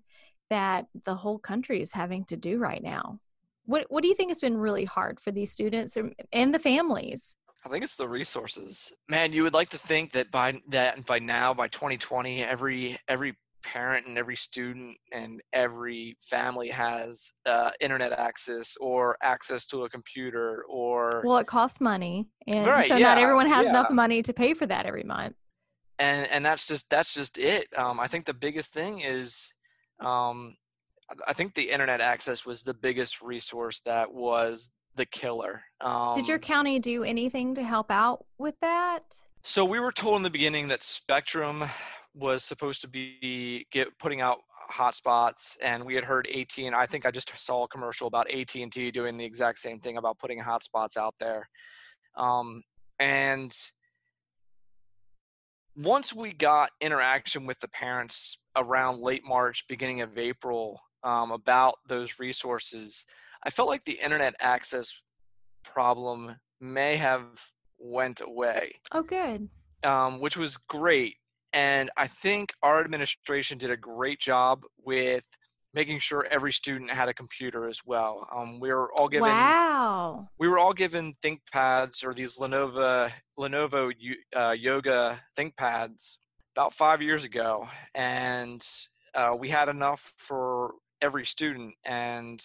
that 0.50 0.86
the 1.04 1.16
whole 1.16 1.38
country 1.38 1.82
is 1.82 1.92
having 1.92 2.24
to 2.26 2.38
do 2.38 2.58
right 2.58 2.82
now? 2.82 3.20
What 3.66 3.86
What 3.90 4.02
do 4.02 4.08
you 4.08 4.16
think 4.16 4.32
has 4.32 4.40
been 4.40 4.58
really 4.58 4.86
hard 4.86 5.20
for 5.20 5.32
these 5.32 5.52
students 5.52 5.98
and- 5.98 6.54
the 6.54 6.60
families? 6.60 7.36
I 7.66 7.70
think 7.70 7.84
it's 7.84 7.98
the 7.98 8.08
resources. 8.08 8.94
Man, 9.10 9.34
you 9.34 9.44
would 9.44 9.54
like 9.54 9.70
to 9.72 9.78
think 9.78 10.14
that 10.14 10.32
by 10.32 10.62
that 10.70 11.06
by 11.06 11.20
now, 11.20 11.54
by 11.54 11.68
2020, 11.68 12.42
every 12.42 12.98
every 13.10 13.36
parent 13.64 14.08
and 14.08 14.18
every 14.18 14.36
student 14.36 14.98
and 15.12 15.42
every 15.54 16.16
family 16.22 16.70
has 16.70 17.32
uh, 17.46 17.72
internet 17.82 18.12
access 18.14 18.76
or 18.80 19.18
access 19.22 19.66
to 19.68 19.84
a 19.84 19.90
computer 19.90 20.64
or 20.70 21.22
Well, 21.26 21.38
it 21.38 21.48
costs 21.48 21.82
money, 21.82 22.28
and 22.46 22.66
Right, 22.66 22.88
so 22.88 22.98
not 22.98 23.18
everyone 23.18 23.48
has 23.50 23.68
enough 23.68 23.90
money 23.92 24.22
to 24.24 24.34
pay 24.34 24.54
for 24.54 24.66
that 24.68 24.86
every 24.86 25.04
month. 25.04 25.36
and 26.00 26.28
and 26.28 26.46
that's 26.46 26.68
just 26.68 26.90
that's 26.90 27.14
just 27.14 27.38
it. 27.38 27.68
Um, 27.76 28.00
I 28.00 28.08
think 28.08 28.26
the 28.26 28.34
biggest 28.34 28.72
thing 28.74 29.02
is, 29.02 29.50
um, 30.00 30.56
I- 31.10 31.30
I 31.32 31.34
think 31.34 31.56
the 31.56 31.70
internet 31.72 32.02
access 32.02 32.46
was 32.46 32.62
the 32.64 32.74
biggest 32.74 33.22
resource 33.22 33.80
that 33.82 34.14
was 34.14 34.70
the 34.96 35.06
killer. 35.06 35.64
Um, 35.82 36.14
Did 36.16 36.28
your 36.28 36.40
county 36.40 36.80
do 36.80 37.04
anything 37.04 37.54
to 37.56 37.64
help 37.64 37.90
out 37.92 38.26
with 38.38 38.56
that? 38.62 39.18
So 39.44 39.64
we 39.64 39.80
were 39.80 39.92
told 39.92 40.18
in 40.18 40.24
the 40.24 40.30
beginning 40.30 40.68
that 40.68 40.84
Spectrum 40.84 41.64
was 42.18 42.44
supposed 42.44 42.82
to 42.82 42.88
be 42.88 43.68
get 43.72 43.98
putting 44.00 44.22
out 44.22 44.40
hotspots, 44.72 45.58
and 45.62 45.86
we 45.86 45.96
had 45.96 46.04
heard 46.04 46.28
AT 46.28 46.58
and 46.58 46.76
I 46.76 46.86
think 46.86 47.06
I 47.06 47.12
just 47.12 47.32
saw 47.38 47.64
a 47.64 47.68
commercial 47.68 48.08
about 48.08 48.30
AT 48.32 48.56
and 48.56 48.72
T 48.72 48.92
doing 48.92 49.18
the 49.18 49.26
exact 49.26 49.60
same 49.60 49.80
thing 49.80 49.98
about 49.98 50.18
putting 50.20 50.42
hotspots 50.42 50.98
out 50.98 51.16
there. 51.20 51.48
Um, 52.16 52.64
and 53.00 53.56
once 55.76 56.14
we 56.14 56.34
got 56.34 56.72
interaction 56.82 57.46
with 57.46 57.60
the 57.60 57.68
parents 57.68 58.40
around 58.56 59.00
late 59.00 59.24
March, 59.26 59.66
beginning 59.70 60.02
of 60.02 60.18
April, 60.18 60.82
um, 61.04 61.32
about 61.32 61.76
those 61.88 62.20
resources, 62.20 63.06
I 63.44 63.52
felt 63.52 63.70
like 63.70 63.84
the 63.84 64.00
internet 64.04 64.34
access 64.40 65.00
problem 65.64 66.36
may 66.60 66.98
have 66.98 67.26
went 67.78 68.22
away 68.22 68.74
Oh, 68.92 69.04
good. 69.04 69.48
um, 69.84 70.20
which 70.20 70.36
was 70.36 70.58
great. 70.58 71.18
And 71.54 71.90
I 71.98 72.08
think 72.08 72.54
our 72.62 72.80
administration 72.82 73.58
did 73.58 73.72
a 73.72 73.78
great 73.78 74.20
job 74.20 74.64
with 74.84 75.26
making 75.74 76.00
sure 76.00 76.26
every 76.32 76.52
student 76.52 76.92
had 76.92 77.08
a 77.10 77.14
computer 77.14 77.68
as 77.68 77.82
well. 77.86 78.28
Um, 78.36 78.60
we 78.60 78.70
were 78.70 78.92
all 78.94 79.08
given 79.08 79.30
Wow. 79.30 80.30
we 80.40 80.48
were 80.48 80.58
all 80.60 80.74
given 80.74 81.14
ThinkPads 81.24 82.04
or 82.04 82.14
these 82.14 82.38
Lenovo 82.38 83.12
Lenovo 83.38 83.94
uh, 84.36 84.52
Yoga 84.52 85.20
ThinkPads 85.38 86.18
about 86.56 86.74
five 86.74 87.02
years 87.02 87.24
ago, 87.24 87.68
and 87.94 88.66
uh, 89.14 89.36
we 89.38 89.50
had 89.50 89.70
enough 89.70 90.14
for 90.18 90.74
every 91.02 91.26
student. 91.26 91.76
And 91.86 92.42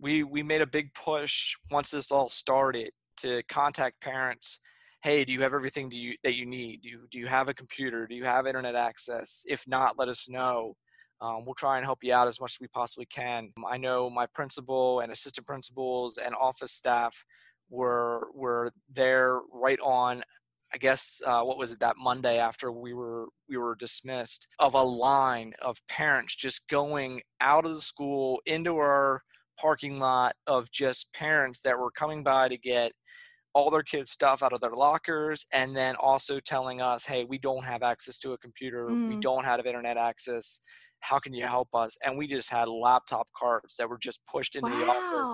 we 0.00 0.22
we 0.24 0.42
made 0.42 0.60
a 0.62 0.66
big 0.66 0.92
push 0.94 1.54
once 1.70 1.90
this 1.92 2.10
all 2.10 2.28
started 2.28 2.90
to 3.18 3.42
contact 3.48 4.00
parents. 4.00 4.58
Hey, 5.08 5.24
do 5.24 5.32
you 5.32 5.40
have 5.40 5.54
everything 5.54 5.90
you, 5.90 6.16
that 6.22 6.34
you 6.34 6.44
need? 6.44 6.82
Do 6.82 6.90
you, 6.90 7.08
do 7.10 7.18
you 7.18 7.26
have 7.28 7.48
a 7.48 7.54
computer? 7.54 8.06
Do 8.06 8.14
you 8.14 8.24
have 8.24 8.46
internet 8.46 8.74
access? 8.74 9.42
If 9.46 9.66
not, 9.66 9.98
let 9.98 10.06
us 10.06 10.28
know. 10.28 10.76
Um, 11.22 11.46
we'll 11.46 11.54
try 11.54 11.78
and 11.78 11.84
help 11.86 12.00
you 12.02 12.12
out 12.12 12.28
as 12.28 12.38
much 12.38 12.56
as 12.56 12.60
we 12.60 12.68
possibly 12.68 13.06
can. 13.06 13.50
I 13.66 13.78
know 13.78 14.10
my 14.10 14.26
principal 14.26 15.00
and 15.00 15.10
assistant 15.10 15.46
principals 15.46 16.18
and 16.18 16.34
office 16.34 16.72
staff 16.72 17.24
were 17.70 18.28
were 18.34 18.70
there 18.92 19.40
right 19.50 19.80
on. 19.82 20.22
I 20.74 20.76
guess 20.76 21.22
uh, 21.24 21.40
what 21.40 21.56
was 21.56 21.72
it 21.72 21.80
that 21.80 21.96
Monday 21.96 22.36
after 22.36 22.70
we 22.70 22.92
were 22.92 23.28
we 23.48 23.56
were 23.56 23.76
dismissed 23.76 24.46
of 24.58 24.74
a 24.74 24.82
line 24.82 25.54
of 25.62 25.78
parents 25.88 26.36
just 26.36 26.68
going 26.68 27.22
out 27.40 27.64
of 27.64 27.74
the 27.74 27.80
school 27.80 28.42
into 28.44 28.76
our 28.76 29.22
parking 29.58 29.98
lot 29.98 30.34
of 30.46 30.70
just 30.70 31.10
parents 31.14 31.62
that 31.62 31.78
were 31.78 31.90
coming 31.92 32.22
by 32.22 32.48
to 32.48 32.58
get 32.58 32.92
all 33.58 33.70
their 33.70 33.82
kids' 33.82 34.12
stuff 34.18 34.42
out 34.44 34.52
of 34.52 34.60
their 34.60 34.78
lockers 34.86 35.38
and 35.52 35.76
then 35.76 35.94
also 35.96 36.34
telling 36.54 36.80
us, 36.80 37.04
hey, 37.04 37.24
we 37.24 37.38
don't 37.38 37.64
have 37.72 37.82
access 37.82 38.16
to 38.18 38.32
a 38.34 38.38
computer, 38.38 38.84
we 39.08 39.16
Mm. 39.16 39.20
don't 39.28 39.44
have 39.44 39.66
internet 39.66 39.96
access. 39.96 40.60
How 41.00 41.18
can 41.18 41.32
you 41.34 41.46
help 41.46 41.70
us? 41.74 41.96
And 42.04 42.16
we 42.18 42.26
just 42.28 42.50
had 42.50 42.68
laptop 42.68 43.26
carts 43.40 43.76
that 43.76 43.88
were 43.90 43.98
just 44.08 44.20
pushed 44.26 44.54
into 44.56 44.70
the 44.70 44.86
office 44.96 45.32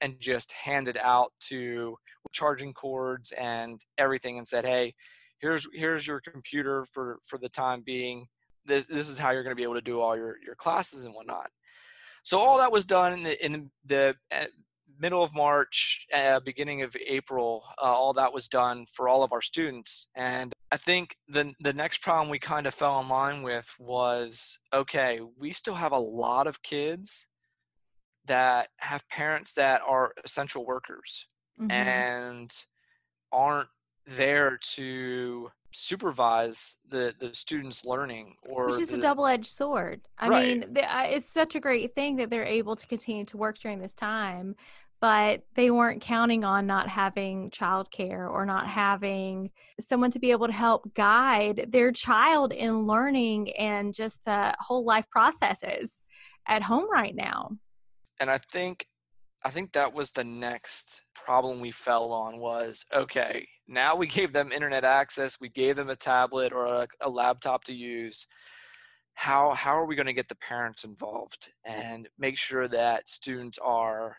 and 0.00 0.18
just 0.20 0.50
handed 0.52 0.96
out 1.14 1.30
to 1.50 1.96
charging 2.32 2.72
cords 2.72 3.32
and 3.32 3.74
everything 3.98 4.38
and 4.38 4.46
said, 4.48 4.64
hey, 4.64 4.94
here's 5.42 5.64
here's 5.82 6.06
your 6.06 6.20
computer 6.20 6.76
for 6.92 7.18
for 7.28 7.38
the 7.38 7.48
time 7.48 7.82
being. 7.94 8.26
this, 8.68 8.86
this 8.86 9.08
is 9.08 9.18
how 9.18 9.30
you're 9.30 9.46
going 9.46 9.56
to 9.56 9.62
be 9.62 9.68
able 9.70 9.80
to 9.82 9.90
do 9.92 10.00
all 10.00 10.16
your, 10.16 10.36
your 10.44 10.54
classes 10.54 11.04
and 11.04 11.14
whatnot. 11.14 11.48
So 12.22 12.38
all 12.38 12.58
that 12.58 12.72
was 12.76 12.84
done 12.84 13.12
in 13.18 13.22
the, 13.24 13.46
in 13.46 13.70
the 13.92 14.14
uh, 14.38 14.50
middle 14.98 15.22
of 15.22 15.34
March, 15.34 16.06
uh, 16.14 16.40
beginning 16.40 16.82
of 16.82 16.96
April. 17.06 17.64
Uh, 17.80 17.84
all 17.84 18.12
that 18.14 18.32
was 18.32 18.48
done 18.48 18.86
for 18.92 19.08
all 19.08 19.22
of 19.22 19.32
our 19.32 19.40
students, 19.40 20.06
and 20.14 20.52
I 20.70 20.76
think 20.76 21.16
the 21.28 21.52
the 21.60 21.72
next 21.72 22.02
problem 22.02 22.28
we 22.28 22.38
kind 22.38 22.66
of 22.66 22.74
fell 22.74 23.00
in 23.00 23.08
line 23.08 23.42
with 23.42 23.68
was 23.78 24.58
okay, 24.72 25.20
we 25.38 25.52
still 25.52 25.74
have 25.74 25.92
a 25.92 25.98
lot 25.98 26.46
of 26.46 26.62
kids 26.62 27.26
that 28.26 28.68
have 28.78 29.08
parents 29.08 29.54
that 29.54 29.80
are 29.86 30.12
essential 30.24 30.64
workers 30.64 31.26
mm-hmm. 31.60 31.70
and 31.70 32.52
aren't 33.32 33.68
there 34.06 34.58
to 34.62 35.50
supervise 35.72 36.76
the 36.88 37.14
the 37.20 37.34
students 37.34 37.84
learning 37.84 38.34
or 38.48 38.66
which 38.66 38.80
is 38.80 38.88
the, 38.88 38.96
a 38.96 39.00
double-edged 39.00 39.46
sword 39.46 40.00
i 40.18 40.26
right. 40.26 40.60
mean 40.60 40.76
it's 40.76 41.28
such 41.28 41.54
a 41.54 41.60
great 41.60 41.94
thing 41.94 42.16
that 42.16 42.30
they're 42.30 42.44
able 42.44 42.74
to 42.74 42.86
continue 42.86 43.24
to 43.24 43.36
work 43.36 43.58
during 43.58 43.78
this 43.78 43.92
time 43.92 44.56
but 45.00 45.42
they 45.54 45.70
weren't 45.70 46.02
counting 46.02 46.44
on 46.44 46.66
not 46.66 46.88
having 46.88 47.50
childcare 47.50 48.30
or 48.30 48.44
not 48.44 48.66
having 48.66 49.50
someone 49.80 50.10
to 50.10 50.18
be 50.18 50.30
able 50.30 50.46
to 50.46 50.52
help 50.52 50.92
guide 50.94 51.66
their 51.68 51.92
child 51.92 52.52
in 52.52 52.86
learning 52.86 53.52
and 53.56 53.94
just 53.94 54.20
the 54.24 54.54
whole 54.58 54.84
life 54.84 55.08
processes 55.10 56.02
at 56.46 56.62
home 56.62 56.90
right 56.90 57.14
now. 57.14 57.50
And 58.20 58.30
i 58.30 58.38
think 58.38 58.86
i 59.44 59.50
think 59.50 59.72
that 59.72 59.94
was 59.94 60.10
the 60.10 60.24
next 60.24 61.02
problem 61.14 61.60
we 61.60 61.70
fell 61.70 62.10
on 62.10 62.38
was 62.38 62.84
okay 62.92 63.46
now 63.68 63.94
we 63.94 64.06
gave 64.06 64.32
them 64.32 64.50
internet 64.50 64.82
access 64.82 65.40
we 65.40 65.50
gave 65.50 65.76
them 65.76 65.90
a 65.90 65.96
tablet 65.96 66.52
or 66.52 66.64
a, 66.66 66.88
a 67.02 67.08
laptop 67.08 67.64
to 67.64 67.74
use. 67.74 68.26
How 69.14 69.52
how 69.52 69.76
are 69.76 69.84
we 69.84 69.96
going 69.96 70.06
to 70.06 70.12
get 70.12 70.28
the 70.28 70.36
parents 70.36 70.84
involved 70.84 71.50
and 71.64 72.08
make 72.18 72.38
sure 72.38 72.68
that 72.68 73.08
students 73.08 73.58
are 73.58 74.16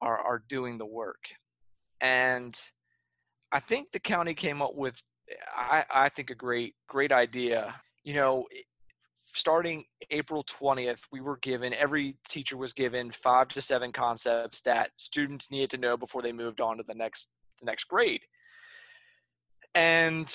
are 0.00 0.18
are 0.18 0.42
doing 0.48 0.78
the 0.78 0.86
work 0.86 1.24
and 2.00 2.58
i 3.52 3.60
think 3.60 3.90
the 3.92 4.00
county 4.00 4.34
came 4.34 4.62
up 4.62 4.74
with 4.74 5.02
i 5.56 5.84
i 5.92 6.08
think 6.08 6.30
a 6.30 6.34
great 6.34 6.74
great 6.88 7.12
idea 7.12 7.74
you 8.04 8.14
know 8.14 8.46
starting 9.32 9.84
April 10.10 10.44
20th, 10.44 11.02
we 11.12 11.20
were 11.20 11.36
given, 11.38 11.72
every 11.74 12.16
teacher 12.28 12.56
was 12.56 12.72
given 12.72 13.10
five 13.10 13.48
to 13.48 13.60
seven 13.60 13.92
concepts 13.92 14.60
that 14.62 14.90
students 14.96 15.50
needed 15.50 15.70
to 15.70 15.78
know 15.78 15.96
before 15.96 16.22
they 16.22 16.32
moved 16.32 16.60
on 16.60 16.76
to 16.76 16.82
the 16.82 16.94
next, 16.94 17.26
the 17.60 17.66
next 17.66 17.84
grade. 17.84 18.22
And 19.74 20.34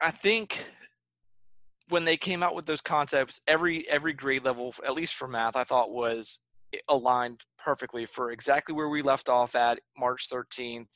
I 0.00 0.10
think 0.10 0.70
when 1.88 2.04
they 2.04 2.16
came 2.16 2.42
out 2.42 2.54
with 2.54 2.66
those 2.66 2.80
concepts, 2.80 3.40
every, 3.46 3.88
every 3.88 4.12
grade 4.12 4.44
level, 4.44 4.74
at 4.86 4.94
least 4.94 5.14
for 5.14 5.28
math, 5.28 5.56
I 5.56 5.64
thought 5.64 5.90
was 5.90 6.38
aligned 6.88 7.40
perfectly 7.58 8.06
for 8.06 8.30
exactly 8.30 8.74
where 8.74 8.88
we 8.88 9.02
left 9.02 9.28
off 9.28 9.54
at 9.54 9.80
March 9.96 10.28
13th 10.30 10.86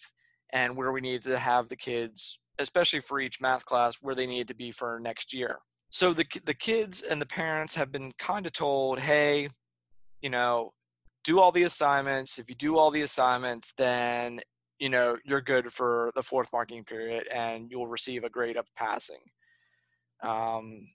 and 0.53 0.77
where 0.77 0.93
we 0.93 1.01
needed 1.01 1.23
to 1.23 1.39
have 1.39 1.69
the 1.69 1.77
kids, 1.77 2.39
especially 2.59 3.01
for 3.01 3.21
each 3.21 3.41
math 3.41 3.65
class, 3.65 3.97
where 4.01 4.15
they 4.15 4.27
needed 4.27 4.49
to 4.49 4.55
be 4.55 4.71
for 4.71 5.01
next 5.01 5.33
year 5.33 5.59
so 5.93 6.15
the 6.15 6.25
the 6.47 6.55
kids 6.55 7.03
and 7.03 7.21
the 7.21 7.27
parents 7.27 7.75
have 7.75 7.93
been 7.93 8.13
kind 8.19 8.47
of 8.47 8.53
told, 8.53 8.99
hey, 8.99 9.51
you 10.23 10.31
know, 10.31 10.73
do 11.23 11.39
all 11.39 11.53
the 11.53 11.65
assignments. 11.65 12.39
If 12.39 12.49
you 12.49 12.57
do 12.57 12.79
all 12.79 12.91
the 12.91 13.03
assignments, 13.03 13.75
then 13.77 14.41
you 14.79 14.89
know 14.89 15.19
you're 15.25 15.43
good 15.43 15.71
for 15.71 16.11
the 16.17 16.23
fourth 16.23 16.49
marking 16.51 16.83
period, 16.83 17.29
and 17.29 17.71
you'll 17.71 17.89
receive 17.89 18.25
a 18.25 18.31
grade 18.31 18.57
of 18.57 18.67
passing. 18.75 19.21
Um, 20.23 20.89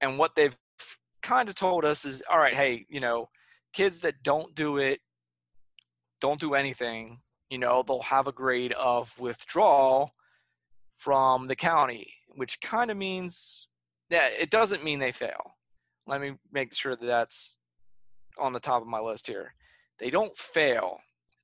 and 0.00 0.18
what 0.18 0.36
they've 0.36 0.56
kind 1.22 1.48
of 1.48 1.56
told 1.56 1.84
us 1.84 2.04
is, 2.04 2.22
all 2.30 2.38
right, 2.38 2.54
hey, 2.54 2.86
you 2.88 3.00
know, 3.00 3.28
kids 3.72 4.00
that 4.00 4.22
don't 4.22 4.54
do 4.54 4.78
it, 4.78 5.00
don't 6.20 6.40
do 6.40 6.54
anything, 6.54 7.20
you 7.50 7.58
know, 7.58 7.82
they'll 7.86 8.02
have 8.02 8.26
a 8.26 8.32
grade 8.32 8.72
of 8.72 9.18
withdrawal 9.18 10.14
from 10.96 11.48
the 11.48 11.56
county, 11.56 12.14
which 12.34 12.60
kind 12.60 12.90
of 12.90 12.96
means 12.96 13.68
yeah, 14.12 14.28
it 14.38 14.50
doesn't 14.50 14.84
mean 14.84 14.98
they 14.98 15.10
fail. 15.10 15.54
Let 16.06 16.20
me 16.20 16.34
make 16.52 16.74
sure 16.74 16.94
that 16.94 17.06
that's 17.06 17.56
on 18.38 18.52
the 18.52 18.60
top 18.60 18.82
of 18.82 18.88
my 18.88 19.00
list 19.00 19.26
here. 19.26 19.54
They 19.98 20.10
don't 20.10 20.36
fail. 20.36 20.98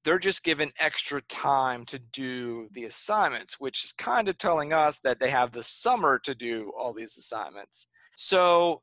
They're 0.05 0.19
just 0.19 0.45
given 0.45 0.71
extra 0.79 1.23
time 1.23 1.87
to 1.87 1.99
do 1.99 2.69
the 2.73 2.85
assignments, 2.85 3.59
which 3.59 3.85
is 3.85 3.93
kind 3.93 4.29
of 4.29 4.37
telling 4.37 4.75
us 4.75 4.99
that 5.01 5.19
they 5.19 5.31
have 5.31 5.53
the 5.53 5.63
summer 5.63 6.19
to 6.25 6.35
do 6.35 6.71
all 6.79 6.93
these 6.93 7.17
assignments. 7.17 7.87
So 8.19 8.83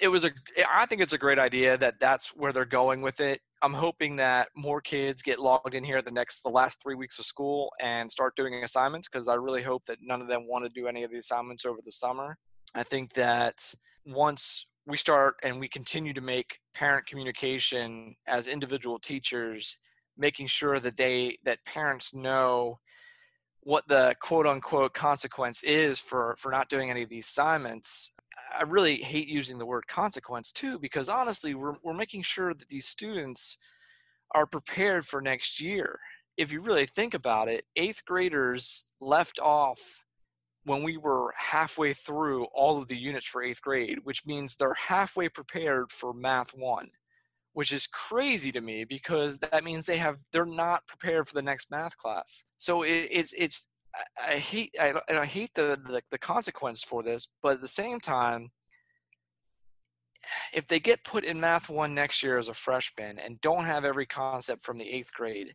it 0.00 0.08
was 0.08 0.24
a 0.24 0.30
I 0.70 0.86
think 0.86 1.00
it's 1.00 1.12
a 1.12 1.18
great 1.18 1.38
idea 1.38 1.76
that 1.78 2.00
that's 2.00 2.28
where 2.36 2.52
they're 2.52 2.64
going 2.64 3.02
with 3.02 3.20
it. 3.20 3.40
I'm 3.62 3.74
hoping 3.74 4.16
that 4.16 4.48
more 4.56 4.80
kids 4.80 5.22
get 5.22 5.38
logged 5.38 5.74
in 5.74 5.84
here 5.84 6.02
the 6.02 6.10
next 6.10 6.42
the 6.42 6.50
last 6.50 6.82
3 6.82 6.94
weeks 6.94 7.18
of 7.18 7.26
school 7.26 7.72
and 7.80 8.10
start 8.10 8.36
doing 8.36 8.62
assignments 8.64 9.08
because 9.08 9.28
I 9.28 9.34
really 9.34 9.62
hope 9.62 9.84
that 9.86 9.98
none 10.00 10.20
of 10.20 10.28
them 10.28 10.46
want 10.46 10.64
to 10.64 10.80
do 10.80 10.86
any 10.86 11.02
of 11.02 11.10
the 11.10 11.18
assignments 11.18 11.64
over 11.64 11.80
the 11.84 11.92
summer. 11.92 12.36
I 12.74 12.82
think 12.82 13.12
that 13.14 13.74
once 14.06 14.66
we 14.86 14.96
start 14.96 15.34
and 15.42 15.60
we 15.60 15.68
continue 15.68 16.12
to 16.14 16.20
make 16.20 16.58
parent 16.74 17.06
communication 17.06 18.14
as 18.26 18.48
individual 18.48 18.98
teachers, 18.98 19.76
making 20.16 20.46
sure 20.46 20.80
that 20.80 20.96
they 20.96 21.38
that 21.44 21.64
parents 21.66 22.14
know 22.14 22.78
what 23.62 23.86
the 23.88 24.14
quote 24.20 24.46
unquote 24.46 24.94
consequence 24.94 25.62
is 25.62 25.98
for 25.98 26.34
for 26.38 26.50
not 26.50 26.68
doing 26.68 26.90
any 26.90 27.02
of 27.02 27.08
these 27.08 27.26
assignments. 27.26 28.10
I 28.58 28.62
really 28.62 28.96
hate 28.96 29.28
using 29.28 29.58
the 29.58 29.66
word 29.66 29.86
consequence 29.86 30.52
too, 30.52 30.78
because 30.78 31.08
honestly, 31.08 31.54
we're 31.54 31.76
we're 31.82 31.94
making 31.94 32.22
sure 32.22 32.54
that 32.54 32.68
these 32.68 32.86
students 32.86 33.56
are 34.34 34.46
prepared 34.46 35.06
for 35.06 35.20
next 35.20 35.60
year. 35.60 35.98
If 36.36 36.52
you 36.52 36.60
really 36.60 36.86
think 36.86 37.14
about 37.14 37.48
it, 37.48 37.64
eighth 37.76 38.04
graders 38.04 38.84
left 39.00 39.38
off 39.38 40.04
when 40.64 40.82
we 40.82 40.96
were 40.96 41.32
halfway 41.36 41.92
through 41.92 42.44
all 42.54 42.78
of 42.78 42.88
the 42.88 42.96
units 42.96 43.26
for 43.26 43.42
eighth 43.42 43.62
grade, 43.62 43.98
which 44.04 44.26
means 44.26 44.56
they're 44.56 44.74
halfway 44.74 45.28
prepared 45.28 45.90
for 45.90 46.12
math 46.12 46.50
one, 46.50 46.88
which 47.54 47.72
is 47.72 47.86
crazy 47.86 48.52
to 48.52 48.60
me 48.60 48.84
because 48.84 49.38
that 49.38 49.64
means 49.64 49.86
they 49.86 49.98
have 49.98 50.18
they're 50.32 50.44
not 50.44 50.86
prepared 50.86 51.26
for 51.26 51.34
the 51.34 51.42
next 51.42 51.70
math 51.70 51.96
class. 51.96 52.44
So 52.58 52.82
it, 52.82 53.08
it's 53.10 53.34
it's 53.36 53.66
I, 54.24 54.34
hate 54.34 54.74
I, 54.80 54.94
I 55.08 55.26
hate 55.26 55.54
the, 55.54 55.78
the 55.84 56.02
the 56.10 56.18
consequence 56.18 56.82
for 56.82 57.02
this, 57.02 57.28
but 57.42 57.54
at 57.54 57.60
the 57.60 57.68
same 57.68 58.00
time, 58.00 58.50
if 60.52 60.66
they 60.68 60.80
get 60.80 61.04
put 61.04 61.24
in 61.24 61.40
math 61.40 61.68
one 61.68 61.94
next 61.94 62.22
year 62.22 62.38
as 62.38 62.48
a 62.48 62.54
freshman 62.54 63.18
and 63.18 63.40
don't 63.40 63.64
have 63.64 63.84
every 63.84 64.06
concept 64.06 64.64
from 64.64 64.78
the 64.78 64.88
eighth 64.88 65.12
grade, 65.12 65.54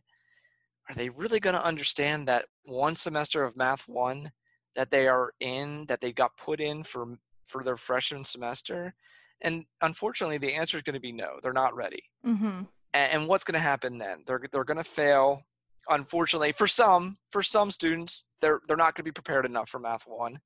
are 0.88 0.94
they 0.94 1.08
really 1.08 1.40
going 1.40 1.56
to 1.56 1.64
understand 1.64 2.28
that 2.28 2.46
one 2.64 2.94
semester 2.94 3.42
of 3.44 3.56
math 3.56 3.88
one? 3.88 4.32
that 4.76 4.90
they 4.90 5.08
are 5.08 5.32
in 5.40 5.86
that 5.86 6.00
they 6.00 6.12
got 6.12 6.36
put 6.36 6.60
in 6.60 6.84
for 6.84 7.06
for 7.44 7.64
their 7.64 7.76
freshman 7.76 8.24
semester 8.24 8.94
and 9.42 9.64
unfortunately 9.82 10.38
the 10.38 10.54
answer 10.54 10.76
is 10.76 10.82
going 10.82 10.94
to 10.94 11.00
be 11.00 11.12
no 11.12 11.38
they're 11.42 11.52
not 11.52 11.74
ready 11.74 12.02
mm-hmm. 12.24 12.62
and, 12.94 13.12
and, 13.12 13.28
what's 13.28 13.44
going 13.44 13.58
to 13.58 13.60
happen 13.60 13.98
then 13.98 14.22
they're, 14.26 14.42
they're 14.52 14.64
going 14.64 14.76
to 14.76 14.84
fail 14.84 15.42
unfortunately 15.88 16.52
for 16.52 16.66
some 16.66 17.14
for 17.30 17.42
some 17.42 17.70
students 17.70 18.24
they're 18.40 18.60
they're 18.66 18.76
not 18.76 18.94
going 18.94 19.02
to 19.02 19.02
be 19.04 19.12
prepared 19.12 19.46
enough 19.46 19.68
for 19.68 19.78
math 19.78 20.04
one 20.06 20.40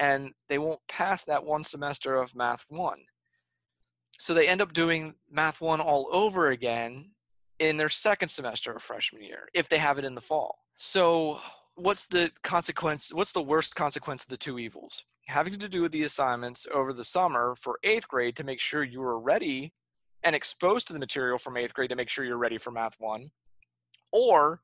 and 0.00 0.32
they 0.48 0.58
won't 0.58 0.80
pass 0.88 1.24
that 1.24 1.44
one 1.44 1.62
semester 1.62 2.16
of 2.16 2.34
math 2.34 2.64
one. 2.68 3.00
So 4.18 4.34
they 4.34 4.48
end 4.48 4.62
up 4.62 4.72
doing 4.72 5.14
math 5.30 5.60
one 5.60 5.80
all 5.80 6.08
over 6.10 6.48
again 6.48 7.10
in 7.58 7.76
their 7.76 7.90
second 7.90 8.30
semester 8.30 8.72
of 8.72 8.82
freshman 8.82 9.22
year 9.22 9.48
if 9.54 9.68
they 9.68 9.78
have 9.78 9.98
it 9.98 10.04
in 10.04 10.14
the 10.14 10.20
fall. 10.20 10.64
So 10.74 11.40
what's 11.74 12.06
the 12.06 12.30
consequence 12.42 13.12
what's 13.12 13.32
the 13.32 13.42
worst 13.42 13.74
consequence 13.74 14.22
of 14.22 14.30
the 14.30 14.36
two 14.38 14.58
evils? 14.58 15.04
Having 15.28 15.58
to 15.58 15.68
do 15.68 15.82
with 15.82 15.92
the 15.92 16.02
assignments 16.02 16.66
over 16.72 16.92
the 16.92 17.04
summer 17.04 17.54
for 17.54 17.78
eighth 17.84 18.08
grade 18.08 18.36
to 18.36 18.44
make 18.44 18.60
sure 18.60 18.82
you 18.82 19.02
are 19.02 19.20
ready 19.20 19.72
and 20.22 20.34
exposed 20.34 20.86
to 20.86 20.92
the 20.92 20.98
material 20.98 21.38
from 21.38 21.58
eighth 21.58 21.74
grade 21.74 21.90
to 21.90 21.96
make 21.96 22.08
sure 22.08 22.24
you're 22.24 22.38
ready 22.38 22.58
for 22.58 22.70
math 22.70 22.96
one 22.98 23.30
or 24.12 24.60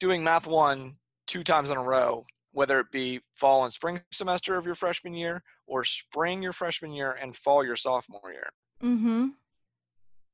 doing 0.00 0.24
math 0.24 0.46
one 0.46 0.96
two 1.26 1.44
times 1.44 1.70
in 1.70 1.76
a 1.76 1.82
row 1.82 2.24
whether 2.52 2.78
it 2.78 2.90
be 2.92 3.20
fall 3.34 3.64
and 3.64 3.72
spring 3.72 4.00
semester 4.12 4.56
of 4.56 4.66
your 4.66 4.74
freshman 4.74 5.14
year 5.14 5.42
or 5.66 5.84
spring 5.84 6.42
your 6.42 6.52
freshman 6.52 6.92
year 6.92 7.16
and 7.20 7.34
fall 7.36 7.64
your 7.64 7.76
sophomore 7.76 8.32
year 8.32 8.50
mm-hmm 8.82 9.28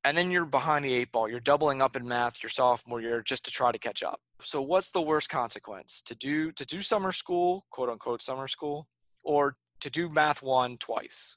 and 0.05 0.16
then 0.16 0.30
you're 0.30 0.44
behind 0.44 0.84
the 0.84 0.94
eight 0.94 1.12
ball. 1.12 1.28
You're 1.28 1.40
doubling 1.40 1.82
up 1.82 1.96
in 1.96 2.07
math 2.07 2.42
your 2.42 2.51
sophomore 2.51 3.01
year 3.01 3.22
just 3.22 3.44
to 3.44 3.51
try 3.51 3.72
to 3.72 3.78
catch 3.78 4.03
up. 4.03 4.20
So 4.42 4.62
what's 4.62 4.90
the 4.90 5.03
worst 5.03 5.28
consequence? 5.28 6.03
To 6.07 6.14
do 6.14 6.53
to 6.53 6.64
do 6.64 6.80
summer 6.80 7.12
school, 7.12 7.66
quote 7.70 7.90
unquote 7.90 8.22
summer 8.22 8.48
school, 8.48 8.88
or 9.22 9.57
to 9.80 9.90
do 9.90 10.09
math 10.09 10.42
one 10.42 10.78
twice? 10.78 11.36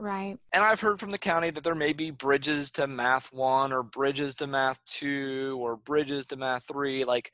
Right. 0.00 0.38
And 0.52 0.64
I've 0.64 0.80
heard 0.80 0.98
from 0.98 1.10
the 1.10 1.18
county 1.18 1.50
that 1.50 1.62
there 1.62 1.74
may 1.74 1.92
be 1.92 2.10
bridges 2.10 2.70
to 2.72 2.86
math 2.86 3.30
one 3.32 3.70
or 3.70 3.82
bridges 3.82 4.34
to 4.36 4.46
math 4.46 4.82
two 4.86 5.58
or 5.60 5.76
bridges 5.76 6.26
to 6.26 6.36
math 6.36 6.64
three. 6.66 7.04
Like 7.04 7.32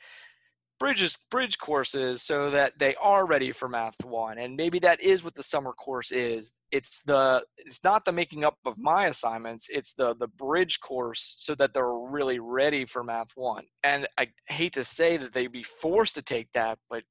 bridges 0.79 1.17
bridge 1.31 1.59
courses 1.59 2.23
so 2.23 2.51
that 2.51 2.79
they 2.79 2.95
are 2.97 3.27
ready 3.27 3.51
for 3.51 3.69
math 3.69 3.97
one 4.05 4.39
and 4.39 4.57
maybe 4.57 4.79
that 4.79 5.01
is 5.01 5.25
what 5.25 5.35
the 5.35 5.43
summer 5.43 5.73
course 5.73 6.13
is 6.13 6.53
it's 6.71 7.03
the 7.05 7.43
it's 7.57 7.83
not 7.83 8.05
the 8.05 8.13
making 8.13 8.45
up 8.45 8.59
of 8.67 8.77
my 8.77 9.07
assignments 9.07 9.69
it's 9.71 9.95
the 9.95 10.15
the 10.17 10.29
bridge 10.29 10.81
course 10.81 11.35
so 11.39 11.55
that 11.55 11.73
they're 11.73 11.95
really 11.95 12.39
ready 12.39 12.85
for 12.85 13.03
math 13.03 13.31
one 13.37 13.65
and 13.85 14.07
i 14.19 14.29
hate 14.49 14.75
to 14.75 14.85
say 14.85 15.17
that 15.17 15.33
they'd 15.33 15.53
be 15.53 15.63
forced 15.63 16.15
to 16.15 16.23
take 16.23 16.53
that 16.53 16.79
but 16.91 17.03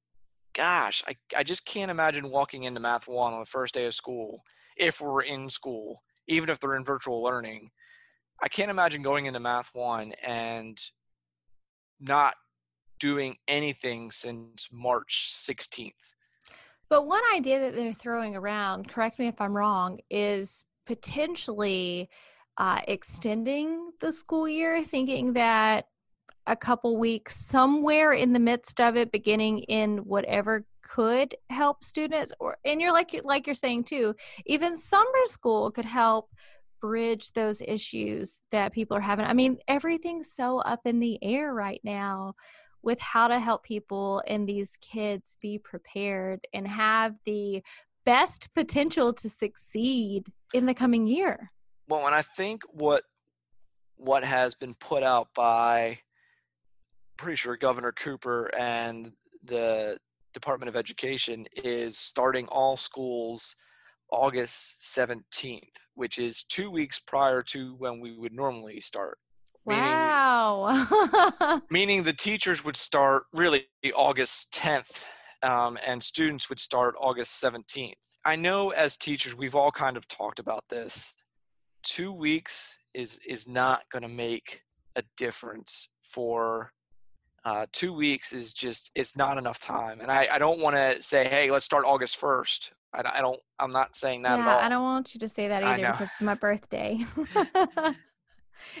gosh 0.54 1.02
i, 1.08 1.16
I 1.36 1.42
just 1.42 1.66
can't 1.66 1.90
imagine 1.90 2.30
walking 2.30 2.64
into 2.64 2.80
math 2.80 3.08
one 3.08 3.34
on 3.34 3.40
the 3.40 3.46
first 3.46 3.74
day 3.74 3.86
of 3.86 3.94
school 3.94 4.44
if 4.76 5.00
we're 5.00 5.22
in 5.22 5.50
school 5.50 6.02
even 6.28 6.48
if 6.48 6.58
they're 6.58 6.76
in 6.76 6.84
virtual 6.84 7.22
learning 7.22 7.70
i 8.42 8.48
can't 8.48 8.70
imagine 8.70 9.02
going 9.02 9.26
into 9.26 9.40
math 9.40 9.70
one 9.74 10.12
and 10.22 10.78
not 12.00 12.34
doing 12.98 13.36
anything 13.48 14.10
since 14.10 14.68
March 14.72 15.30
16th. 15.34 15.92
But 16.88 17.06
one 17.06 17.22
idea 17.34 17.60
that 17.60 17.74
they're 17.74 17.92
throwing 17.92 18.36
around, 18.36 18.88
correct 18.88 19.18
me 19.18 19.26
if 19.26 19.40
I'm 19.40 19.56
wrong, 19.56 19.98
is 20.10 20.64
potentially 20.86 22.08
uh, 22.58 22.80
extending 22.86 23.90
the 24.00 24.12
school 24.12 24.48
year, 24.48 24.84
thinking 24.84 25.32
that 25.32 25.88
a 26.46 26.56
couple 26.56 26.96
weeks 26.96 27.36
somewhere 27.36 28.12
in 28.12 28.32
the 28.32 28.38
midst 28.38 28.80
of 28.80 28.96
it, 28.96 29.12
beginning 29.12 29.60
in 29.60 29.98
whatever 29.98 30.64
could 30.82 31.34
help 31.50 31.84
students, 31.84 32.32
or 32.38 32.56
and 32.64 32.80
you're 32.80 32.92
like 32.92 33.18
like 33.24 33.46
you're 33.46 33.54
saying 33.54 33.84
too, 33.84 34.14
even 34.46 34.78
summer 34.78 35.24
school 35.26 35.70
could 35.70 35.84
help 35.84 36.30
bridge 36.80 37.32
those 37.32 37.62
issues 37.62 38.42
that 38.50 38.72
people 38.72 38.96
are 38.96 39.00
having. 39.00 39.26
I 39.26 39.32
mean, 39.32 39.58
everything's 39.66 40.32
so 40.32 40.58
up 40.58 40.80
in 40.84 41.00
the 41.00 41.18
air 41.22 41.52
right 41.52 41.80
now 41.82 42.34
with 42.82 43.00
how 43.00 43.26
to 43.26 43.40
help 43.40 43.64
people 43.64 44.22
and 44.28 44.48
these 44.48 44.76
kids 44.80 45.36
be 45.40 45.58
prepared 45.58 46.40
and 46.54 46.68
have 46.68 47.16
the 47.24 47.62
best 48.04 48.48
potential 48.54 49.12
to 49.12 49.28
succeed 49.28 50.32
in 50.54 50.66
the 50.66 50.74
coming 50.74 51.06
year. 51.06 51.50
Well, 51.88 52.06
and 52.06 52.14
I 52.14 52.22
think 52.22 52.62
what 52.70 53.02
what 53.96 54.22
has 54.24 54.54
been 54.54 54.74
put 54.74 55.02
out 55.02 55.28
by 55.34 55.98
pretty 57.16 57.36
sure 57.36 57.56
Governor 57.56 57.92
Cooper 57.92 58.50
and 58.56 59.12
the 59.44 59.98
Department 60.34 60.68
of 60.68 60.76
Education 60.76 61.46
is 61.56 61.96
starting 61.96 62.46
all 62.48 62.76
schools 62.76 63.56
August 64.10 64.82
17th, 64.82 65.62
which 65.94 66.18
is 66.18 66.44
two 66.44 66.70
weeks 66.70 67.00
prior 67.00 67.42
to 67.42 67.74
when 67.76 68.00
we 68.00 68.16
would 68.16 68.32
normally 68.32 68.80
start. 68.80 69.18
Wow. 69.64 70.86
Meaning, 71.40 71.62
meaning 71.70 72.02
the 72.02 72.12
teachers 72.12 72.64
would 72.64 72.76
start 72.76 73.24
really 73.32 73.66
August 73.94 74.52
10th 74.52 75.04
um, 75.42 75.76
and 75.84 76.02
students 76.02 76.48
would 76.48 76.60
start 76.60 76.94
August 77.00 77.42
17th. 77.42 77.94
I 78.24 78.36
know 78.36 78.70
as 78.70 78.96
teachers, 78.96 79.36
we've 79.36 79.54
all 79.54 79.70
kind 79.70 79.96
of 79.96 80.06
talked 80.08 80.38
about 80.38 80.64
this. 80.68 81.14
Two 81.82 82.12
weeks 82.12 82.78
is, 82.94 83.18
is 83.26 83.48
not 83.48 83.82
going 83.90 84.02
to 84.02 84.08
make 84.08 84.62
a 84.96 85.02
difference 85.16 85.88
for 86.02 86.72
uh, 87.46 87.64
two 87.72 87.92
weeks 87.92 88.32
is 88.32 88.52
just 88.52 88.90
it's 88.94 89.16
not 89.16 89.38
enough 89.38 89.58
time 89.58 90.00
and 90.00 90.10
i, 90.10 90.28
I 90.32 90.38
don't 90.38 90.60
want 90.60 90.76
to 90.76 91.00
say 91.00 91.28
hey 91.28 91.50
let's 91.50 91.64
start 91.64 91.84
august 91.86 92.20
1st 92.20 92.70
I, 92.92 93.02
I 93.14 93.20
don't 93.20 93.38
i'm 93.60 93.70
not 93.70 93.94
saying 93.94 94.22
that 94.22 94.38
yeah, 94.38 94.58
i 94.58 94.68
don't 94.68 94.82
want 94.82 95.14
you 95.14 95.20
to 95.20 95.28
say 95.28 95.48
that 95.48 95.62
either 95.62 95.92
because 95.92 96.08
it's 96.08 96.22
my 96.22 96.34
birthday 96.34 97.04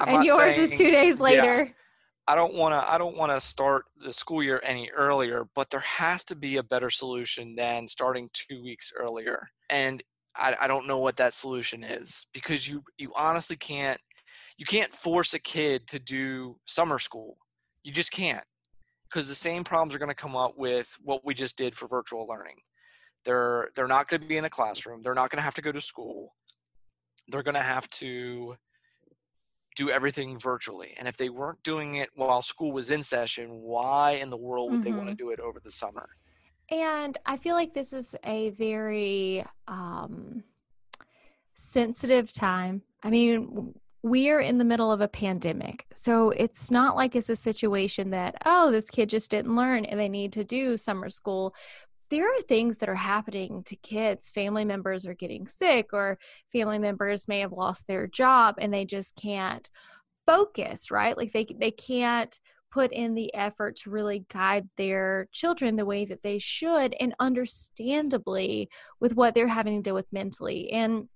and 0.00 0.24
yours 0.24 0.54
saying, 0.54 0.72
is 0.72 0.78
two 0.78 0.90
days 0.90 1.20
later. 1.20 1.64
Yeah, 1.64 1.72
I 2.28 2.34
don't 2.34 2.54
want 2.54 2.72
to. 2.72 2.92
I 2.92 2.98
don't 2.98 3.16
want 3.16 3.32
to 3.32 3.40
start 3.40 3.84
the 4.04 4.12
school 4.12 4.42
year 4.42 4.60
any 4.64 4.90
earlier, 4.90 5.46
but 5.54 5.70
there 5.70 5.80
has 5.80 6.24
to 6.24 6.34
be 6.34 6.56
a 6.56 6.62
better 6.62 6.90
solution 6.90 7.54
than 7.54 7.86
starting 7.88 8.28
two 8.32 8.62
weeks 8.62 8.92
earlier. 8.98 9.48
And 9.70 10.02
I, 10.34 10.56
I 10.62 10.66
don't 10.66 10.86
know 10.86 10.98
what 10.98 11.16
that 11.16 11.34
solution 11.34 11.84
is 11.84 12.26
because 12.32 12.68
you 12.68 12.82
you 12.98 13.12
honestly 13.16 13.56
can't 13.56 14.00
you 14.58 14.66
can't 14.66 14.94
force 14.94 15.34
a 15.34 15.38
kid 15.38 15.86
to 15.88 15.98
do 15.98 16.56
summer 16.64 16.98
school. 16.98 17.36
You 17.84 17.92
just 17.92 18.10
can't 18.10 18.44
because 19.08 19.28
the 19.28 19.34
same 19.34 19.64
problems 19.64 19.94
are 19.94 19.98
going 19.98 20.08
to 20.08 20.14
come 20.14 20.36
up 20.36 20.56
with 20.56 20.96
what 21.02 21.24
we 21.24 21.34
just 21.34 21.56
did 21.56 21.74
for 21.74 21.86
virtual 21.88 22.26
learning. 22.26 22.56
They're 23.24 23.70
they're 23.74 23.88
not 23.88 24.08
going 24.08 24.20
to 24.20 24.26
be 24.26 24.36
in 24.36 24.44
a 24.44 24.50
classroom. 24.50 25.02
They're 25.02 25.14
not 25.14 25.30
going 25.30 25.38
to 25.38 25.44
have 25.44 25.54
to 25.54 25.62
go 25.62 25.72
to 25.72 25.80
school. 25.80 26.34
They're 27.28 27.42
going 27.42 27.54
to 27.54 27.62
have 27.62 27.88
to 27.90 28.56
do 29.76 29.90
everything 29.90 30.38
virtually. 30.38 30.94
And 30.98 31.06
if 31.06 31.16
they 31.16 31.28
weren't 31.28 31.62
doing 31.62 31.96
it 31.96 32.08
while 32.14 32.40
school 32.42 32.72
was 32.72 32.90
in 32.90 33.02
session, 33.02 33.48
why 33.50 34.12
in 34.12 34.30
the 34.30 34.36
world 34.36 34.70
would 34.70 34.80
mm-hmm. 34.80 34.90
they 34.90 34.96
want 34.96 35.08
to 35.08 35.14
do 35.14 35.30
it 35.30 35.40
over 35.40 35.60
the 35.60 35.72
summer? 35.72 36.08
And 36.70 37.16
I 37.26 37.36
feel 37.36 37.54
like 37.54 37.74
this 37.74 37.92
is 37.92 38.16
a 38.24 38.50
very 38.50 39.44
um, 39.68 40.42
sensitive 41.54 42.32
time. 42.32 42.82
I 43.02 43.10
mean, 43.10 43.74
we 44.06 44.30
are 44.30 44.40
in 44.40 44.58
the 44.58 44.64
middle 44.64 44.92
of 44.92 45.00
a 45.00 45.08
pandemic. 45.08 45.84
So 45.92 46.30
it's 46.30 46.70
not 46.70 46.94
like 46.94 47.16
it's 47.16 47.28
a 47.28 47.34
situation 47.34 48.10
that, 48.10 48.36
oh, 48.46 48.70
this 48.70 48.88
kid 48.88 49.10
just 49.10 49.32
didn't 49.32 49.56
learn 49.56 49.84
and 49.84 49.98
they 49.98 50.08
need 50.08 50.32
to 50.34 50.44
do 50.44 50.76
summer 50.76 51.10
school 51.10 51.54
there 52.08 52.24
are 52.24 52.42
things 52.42 52.78
that 52.78 52.88
are 52.88 52.94
happening 52.94 53.62
to 53.64 53.76
kids. 53.76 54.30
Family 54.30 54.64
members 54.64 55.06
are 55.06 55.14
getting 55.14 55.48
sick, 55.48 55.88
or 55.92 56.18
family 56.52 56.78
members 56.78 57.26
may 57.26 57.40
have 57.40 57.52
lost 57.52 57.86
their 57.86 58.06
job 58.06 58.56
and 58.58 58.72
they 58.72 58.84
just 58.84 59.16
can't 59.16 59.68
focus, 60.24 60.90
right? 60.90 61.16
Like 61.16 61.32
they 61.32 61.46
they 61.58 61.70
can't 61.70 62.38
put 62.70 62.92
in 62.92 63.14
the 63.14 63.34
effort 63.34 63.76
to 63.76 63.90
really 63.90 64.24
guide 64.32 64.68
their 64.76 65.28
children 65.32 65.76
the 65.76 65.86
way 65.86 66.04
that 66.04 66.22
they 66.22 66.38
should 66.38 66.94
and 67.00 67.14
understandably 67.18 68.68
with 69.00 69.16
what 69.16 69.34
they're 69.34 69.48
having 69.48 69.76
to 69.76 69.82
deal 69.82 69.94
with 69.94 70.12
mentally. 70.12 70.70
And 70.70 71.08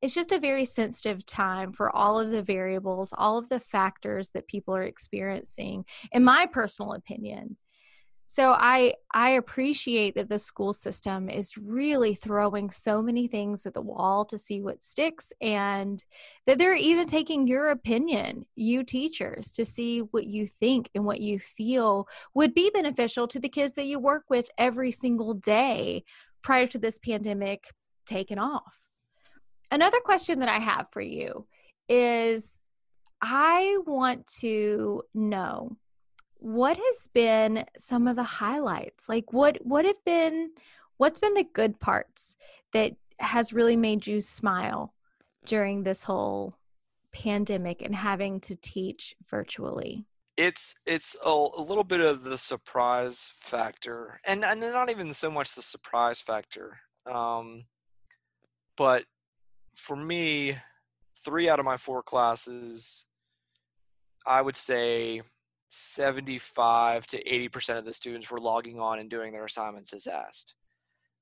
it's 0.00 0.14
just 0.14 0.32
a 0.32 0.38
very 0.38 0.64
sensitive 0.64 1.24
time 1.26 1.72
for 1.72 1.94
all 1.94 2.20
of 2.20 2.30
the 2.30 2.42
variables, 2.42 3.12
all 3.16 3.38
of 3.38 3.48
the 3.48 3.60
factors 3.60 4.30
that 4.30 4.48
people 4.48 4.74
are 4.74 4.82
experiencing, 4.82 5.84
in 6.12 6.24
my 6.24 6.46
personal 6.46 6.92
opinion. 6.92 7.56
So 8.28 8.52
i 8.58 8.94
i 9.12 9.30
appreciate 9.30 10.16
that 10.16 10.28
the 10.28 10.38
school 10.38 10.72
system 10.72 11.30
is 11.30 11.56
really 11.56 12.14
throwing 12.14 12.70
so 12.70 13.00
many 13.00 13.28
things 13.28 13.64
at 13.64 13.74
the 13.74 13.80
wall 13.80 14.24
to 14.26 14.36
see 14.36 14.60
what 14.60 14.82
sticks 14.82 15.32
and 15.40 16.02
that 16.44 16.58
they're 16.58 16.74
even 16.74 17.06
taking 17.06 17.46
your 17.46 17.70
opinion 17.70 18.44
you 18.56 18.82
teachers 18.82 19.52
to 19.52 19.64
see 19.64 20.00
what 20.00 20.26
you 20.26 20.48
think 20.48 20.90
and 20.94 21.04
what 21.04 21.20
you 21.20 21.38
feel 21.38 22.08
would 22.34 22.52
be 22.52 22.68
beneficial 22.70 23.28
to 23.28 23.38
the 23.38 23.48
kids 23.48 23.74
that 23.74 23.86
you 23.86 24.00
work 24.00 24.24
with 24.28 24.50
every 24.58 24.90
single 24.90 25.32
day 25.34 26.02
prior 26.42 26.66
to 26.66 26.78
this 26.78 26.98
pandemic 26.98 27.70
taking 28.06 28.38
off 28.38 28.85
another 29.70 30.00
question 30.00 30.40
that 30.40 30.48
i 30.48 30.58
have 30.58 30.86
for 30.90 31.00
you 31.00 31.46
is 31.88 32.64
i 33.22 33.78
want 33.86 34.26
to 34.26 35.02
know 35.14 35.76
what 36.38 36.76
has 36.76 37.08
been 37.12 37.64
some 37.78 38.06
of 38.06 38.16
the 38.16 38.22
highlights? 38.22 39.08
Like 39.08 39.32
what 39.32 39.58
what 39.64 39.84
have 39.84 40.02
been 40.04 40.50
what's 40.96 41.18
been 41.18 41.34
the 41.34 41.46
good 41.52 41.80
parts 41.80 42.36
that 42.72 42.92
has 43.18 43.52
really 43.52 43.76
made 43.76 44.06
you 44.06 44.20
smile 44.20 44.92
during 45.44 45.82
this 45.82 46.04
whole 46.04 46.54
pandemic 47.12 47.82
and 47.82 47.94
having 47.94 48.40
to 48.40 48.56
teach 48.56 49.16
virtually? 49.28 50.04
It's 50.36 50.74
it's 50.84 51.16
a, 51.24 51.30
a, 51.30 51.62
little 51.62 51.84
bit 51.84 52.00
of 52.00 52.22
the 52.22 52.36
surprise 52.36 53.32
factor 53.40 54.20
and, 54.26 54.44
and 54.44 54.60
not 54.60 54.90
even 54.90 55.14
so 55.14 55.30
much 55.30 55.54
the 55.54 55.62
surprise 55.62 56.20
factor 56.20 56.78
um, 57.06 57.64
but 58.76 59.04
for 59.76 59.96
me 59.96 60.56
three 61.24 61.48
out 61.48 61.58
of 61.58 61.64
my 61.64 61.76
four 61.76 62.02
classes 62.02 63.06
i 64.26 64.42
would 64.42 64.56
say 64.56 65.22
75 65.68 67.06
to 67.08 67.22
80% 67.22 67.78
of 67.78 67.84
the 67.84 67.92
students 67.92 68.30
were 68.30 68.40
logging 68.40 68.80
on 68.80 68.98
and 68.98 69.10
doing 69.10 69.32
their 69.32 69.44
assignments 69.44 69.92
as 69.92 70.06
asked, 70.06 70.54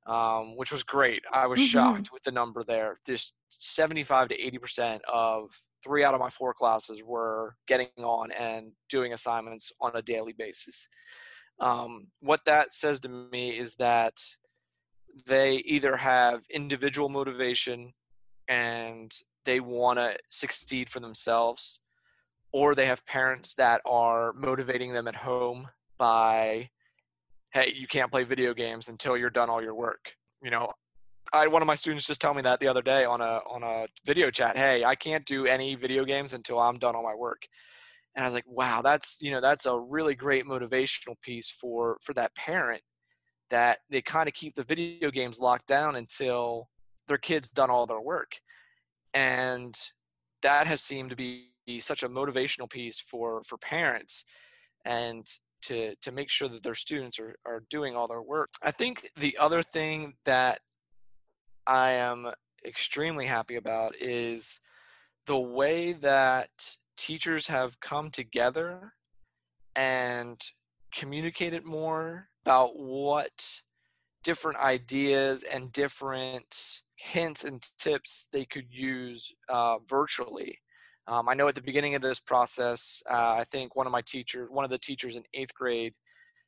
um, 0.07 0.57
which 0.57 0.71
was 0.71 0.83
great. 0.83 1.23
I 1.33 1.47
was 1.47 1.59
mm-hmm. 1.59 1.67
shocked 1.67 2.13
with 2.13 2.23
the 2.23 2.31
number 2.31 2.63
there. 2.63 3.01
Just 3.07 3.35
75 3.51 4.29
to 4.29 4.39
80% 4.39 5.01
of 5.13 5.51
three 5.83 6.05
out 6.05 6.15
of 6.15 6.21
my 6.21 6.31
four 6.31 6.55
classes 6.55 7.03
were 7.05 7.57
getting 7.67 7.89
on 7.99 8.31
and 8.33 8.73
doing 8.89 9.13
assignments 9.13 9.73
on 9.81 9.93
a 9.95 10.03
daily 10.03 10.35
basis. 10.37 10.89
Um, 11.61 12.09
what 12.21 12.41
that 12.47 12.73
says 12.73 13.01
to 13.01 13.09
me 13.09 13.59
is 13.59 13.77
that 13.77 14.15
they 15.27 15.57
either 15.67 15.97
have 15.97 16.43
individual 16.51 17.09
motivation 17.09 17.93
and 18.49 19.13
they 19.45 19.61
want 19.61 19.99
to 19.99 20.17
succeed 20.31 20.89
for 20.89 21.01
themselves 21.01 21.79
or 22.53 22.75
they 22.75 22.87
have 22.87 23.05
parents 23.07 23.55
that 23.55 23.81
are 23.85 24.33
motivating 24.35 24.93
them 24.93 25.09
at 25.09 25.17
home 25.17 25.69
by 25.99 26.69
hey 27.53 27.73
you 27.75 27.87
can't 27.87 28.11
play 28.11 28.25
video 28.25 28.55
games 28.55 28.89
until 28.89 29.17
you're 29.17 29.31
done 29.31 29.51
all 29.51 29.63
your 29.63 29.75
work 29.75 30.15
you 30.43 30.51
know? 30.51 30.71
I 31.33 31.47
one 31.47 31.63
of 31.63 31.67
my 31.67 31.75
students 31.75 32.07
just 32.07 32.21
tell 32.21 32.35
me 32.35 32.43
that 32.43 32.61
the 32.61 32.69
other 32.69 32.83
day 32.83 33.05
on 33.05 33.21
a 33.21 33.41
on 33.51 33.63
a 33.63 33.87
video 34.05 34.31
chat 34.31 34.57
hey 34.57 34.85
i 34.85 34.95
can't 34.95 35.25
do 35.25 35.47
any 35.47 35.75
video 35.75 36.05
games 36.05 36.35
until 36.35 36.61
i'm 36.61 36.79
done 36.79 36.95
all 36.95 37.03
my 37.03 37.15
work. 37.15 37.43
And 38.15 38.25
I 38.25 38.29
was 38.29 38.35
like, 38.35 38.45
wow, 38.47 38.81
that's 38.83 39.19
you 39.21 39.33
know 39.33 39.41
that's 39.41 39.67
a 39.67 39.79
really 39.79 40.15
great 40.15 40.45
motivational 40.45 41.21
piece 41.21 41.49
for 41.49 41.99
for 42.03 42.15
that 42.15 42.35
parent 42.37 42.83
that 43.51 43.79
they 43.91 44.03
kind 44.03 44.29
of 44.29 44.35
keep 44.35 44.55
the 44.55 44.65
video 44.65 45.11
games 45.11 45.39
locked 45.39 45.67
down 45.67 45.97
until 45.97 46.69
their 47.09 47.19
kids 47.19 47.49
done 47.49 47.71
all 47.71 47.87
their 47.87 48.01
work, 48.01 48.41
and 49.13 49.75
that 50.43 50.67
has 50.67 50.83
seemed 50.83 51.11
to 51.11 51.17
be 51.17 51.51
such 51.81 52.03
a 52.03 52.09
motivational 52.09 52.69
piece 52.69 52.99
for 53.01 53.43
for 53.45 53.57
parents 53.59 54.25
and 54.85 55.27
to 55.63 55.95
to 56.03 56.13
make 56.13 56.31
sure 56.31 56.49
that 56.49 56.63
their 56.63 56.75
students 56.75 57.19
are, 57.19 57.37
are 57.47 57.63
doing 57.71 57.97
all 57.97 58.09
their 58.09 58.23
work. 58.23 58.51
I 58.63 58.71
think 58.71 59.11
the 59.17 59.37
other 59.39 59.63
thing 59.63 60.15
that 60.25 60.61
I 61.67 61.91
am 61.93 62.31
extremely 62.65 63.27
happy 63.27 63.57
about 63.57 63.95
is 64.01 64.61
the 65.27 65.39
way 65.39 65.93
that 65.93 66.77
teachers 66.97 67.47
have 67.49 67.81
come 67.81 68.11
together 68.11 68.93
and 69.75 70.41
communicated 70.95 71.65
more 71.65 72.29
about 72.45 72.79
what 72.79 73.63
different 74.23 74.59
ideas 74.59 75.43
and 75.43 75.73
different 75.73 76.83
hints 76.97 77.45
and 77.45 77.63
tips 77.79 78.29
they 78.33 78.45
could 78.45 78.67
use 78.71 79.33
uh, 79.49 79.79
virtually. 79.89 80.59
Um, 81.07 81.29
I 81.29 81.35
know 81.35 81.49
at 81.49 81.55
the 81.55 81.61
beginning 81.61 81.95
of 81.95 82.03
this 82.03 82.21
process, 82.21 83.03
uh, 83.11 83.35
I 83.39 83.45
think 83.45 83.77
one 83.77 83.87
of 83.87 83.93
my 83.93 84.03
teachers, 84.03 84.49
one 84.51 84.65
of 84.65 84.71
the 84.71 84.79
teachers 84.79 85.17
in 85.17 85.23
eighth 85.35 85.55
grade, 85.55 85.93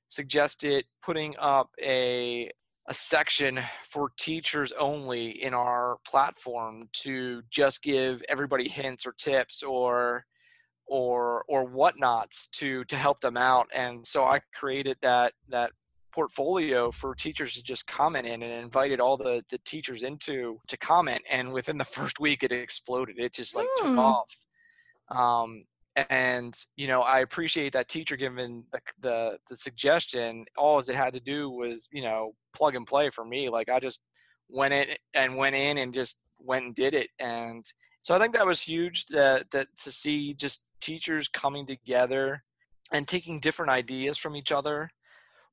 suggested 0.09 0.85
putting 1.03 1.35
up 1.39 1.71
a 1.83 2.51
a 2.89 2.95
section 2.95 3.59
for 3.83 4.13
teachers 4.17 4.73
only 4.79 5.43
in 5.43 5.53
our 5.53 5.97
platform 6.07 6.89
to 6.93 7.43
just 7.51 7.83
give 7.83 8.23
everybody 8.29 8.69
hints 8.69 9.05
or 9.07 9.13
tips 9.19 9.63
or 9.63 10.25
or 10.87 11.45
or 11.49 11.65
whatnots 11.65 12.47
to 12.47 12.85
to 12.85 12.97
help 12.97 13.21
them 13.21 13.37
out 13.37 13.67
and 13.75 14.07
so 14.07 14.25
i 14.25 14.41
created 14.55 14.97
that 15.03 15.33
that 15.49 15.73
portfolio 16.17 16.91
for 16.91 17.15
teachers 17.15 17.53
to 17.53 17.63
just 17.63 17.87
comment 17.87 18.27
in 18.27 18.43
and 18.43 18.65
invited 18.65 19.01
all 19.01 19.19
the 19.19 19.45
the 19.51 19.59
teachers 19.67 20.03
into 20.03 20.59
to 20.67 20.77
comment 20.79 21.21
and 21.31 21.53
within 21.53 21.77
the 21.77 21.85
first 21.97 22.19
week 22.19 22.43
it 22.43 22.51
exploded. 22.51 23.19
It 23.19 23.35
just 23.35 23.55
like 23.55 23.67
mm. 23.67 23.77
took 23.77 23.87
hmm. 23.89 23.99
off. 23.99 24.35
Um 25.11 25.65
and 26.11 26.55
you 26.77 26.87
know 26.89 27.01
i 27.01 27.21
appreciate 27.21 27.73
that 27.73 27.89
teacher 27.89 28.17
giving 28.17 28.65
the, 28.73 28.81
the, 29.01 29.39
the 29.51 29.57
suggestion. 29.57 30.47
All 30.57 30.79
it 30.79 30.89
had 30.89 31.13
to 31.13 31.21
do 31.21 31.51
was 31.51 31.87
you 31.93 32.03
know 32.03 32.33
plug 32.55 32.75
and 32.75 32.87
play 32.87 33.11
for 33.11 33.25
me. 33.25 33.51
Like 33.51 33.69
i 33.69 33.79
just 33.79 34.01
went 34.49 34.73
in 34.73 34.87
and 35.13 35.37
went 35.37 35.55
in 35.55 35.77
and 35.79 35.93
just 35.93 36.17
went 36.39 36.65
and 36.65 36.75
did 36.75 36.95
it. 36.95 37.11
And 37.19 37.63
so 38.01 38.15
i 38.15 38.19
think 38.19 38.33
that 38.35 38.47
was 38.47 38.63
huge 38.63 39.05
that 39.07 39.51
that 39.51 39.69
to 39.85 39.93
see 39.93 40.33
just 40.33 40.65
teachers 40.81 41.29
coming 41.29 41.67
together 41.67 42.43
and 42.93 43.07
taking 43.07 43.41
different 43.41 43.71
ideas 43.71 44.17
from 44.17 44.35
each 44.35 44.53
other 44.53 44.89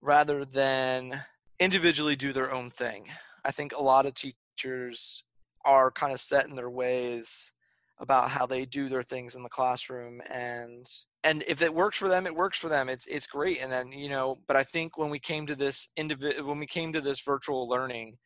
rather 0.03 0.43
than 0.43 1.23
individually 1.59 2.15
do 2.15 2.33
their 2.33 2.53
own 2.53 2.69
thing. 2.69 3.07
I 3.45 3.51
think 3.51 3.71
a 3.71 3.81
lot 3.81 4.05
of 4.05 4.13
teachers 4.13 5.23
are 5.65 5.91
kind 5.91 6.11
of 6.11 6.19
set 6.19 6.47
in 6.47 6.55
their 6.55 6.69
ways 6.69 7.53
about 7.99 8.29
how 8.29 8.45
they 8.45 8.65
do 8.65 8.89
their 8.89 9.01
things 9.01 9.35
in 9.35 9.43
the 9.43 9.49
classroom 9.49 10.21
and 10.29 10.85
and 11.23 11.41
if 11.47 11.61
it 11.61 11.73
works 11.73 11.97
for 11.97 12.09
them 12.09 12.27
it 12.27 12.35
works 12.35 12.57
for 12.57 12.67
them. 12.67 12.89
It's 12.89 13.05
it's 13.07 13.27
great. 13.27 13.61
And 13.61 13.71
then 13.71 13.93
you 13.93 14.09
know 14.09 14.39
but 14.47 14.57
i 14.57 14.63
think 14.63 14.97
when 14.97 15.09
we 15.09 15.19
came 15.19 15.47
to 15.47 15.55
this 15.55 15.87
individual 15.95 16.49
when 16.49 16.59
we 16.59 16.67
came 16.67 16.91
to 16.93 17.01
this 17.01 17.21
virtual 17.21 17.69
learning 17.69 18.17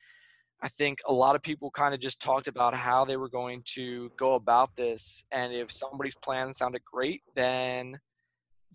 i 0.63 0.67
think 0.67 0.97
a 1.07 1.13
lot 1.13 1.35
of 1.35 1.43
people 1.43 1.69
kind 1.69 1.93
of 1.93 1.99
just 1.99 2.19
talked 2.19 2.47
about 2.47 2.73
how 2.73 3.05
they 3.05 3.17
were 3.17 3.29
going 3.29 3.61
to 3.75 4.09
go 4.17 4.33
about 4.33 4.75
this. 4.75 5.23
And 5.31 5.53
if 5.53 5.71
somebody's 5.71 6.15
plan 6.15 6.53
sounded 6.53 6.81
great 6.91 7.21
then 7.35 7.99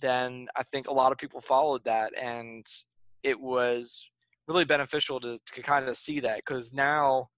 then 0.01 0.47
i 0.57 0.63
think 0.63 0.87
a 0.87 0.93
lot 0.93 1.11
of 1.11 1.19
people 1.19 1.41
followed 1.41 1.83
that. 1.85 2.13
And 2.17 2.65
it 3.23 3.39
was 3.39 4.11
really 4.49 4.65
beneficial 4.65 5.21
to, 5.21 5.39
to 5.55 5.63
kind 5.63 5.89
of 5.89 5.97
see 5.97 6.21
that 6.21 6.37
because 6.39 6.73
now 6.73 7.29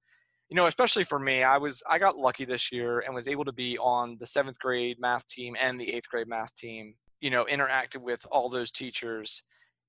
you 0.50 0.56
know, 0.56 0.66
especially 0.66 1.04
for 1.04 1.18
me, 1.18 1.42
I 1.42 1.56
was 1.56 1.82
I 1.88 1.98
got 1.98 2.16
lucky 2.16 2.44
this 2.44 2.70
year 2.70 3.00
and 3.00 3.14
was 3.14 3.28
able 3.28 3.44
to 3.44 3.52
be 3.52 3.78
on 3.78 4.16
the 4.20 4.26
seventh 4.26 4.58
grade 4.58 4.98
math 5.00 5.26
team 5.26 5.56
and 5.60 5.80
the 5.80 5.92
eighth 5.92 6.08
grade 6.08 6.28
math 6.28 6.54
team. 6.54 6.94
You 7.20 7.30
know, 7.30 7.46
interacted 7.46 8.02
with 8.02 8.24
all 8.30 8.50
those 8.50 8.70
teachers, 8.70 9.42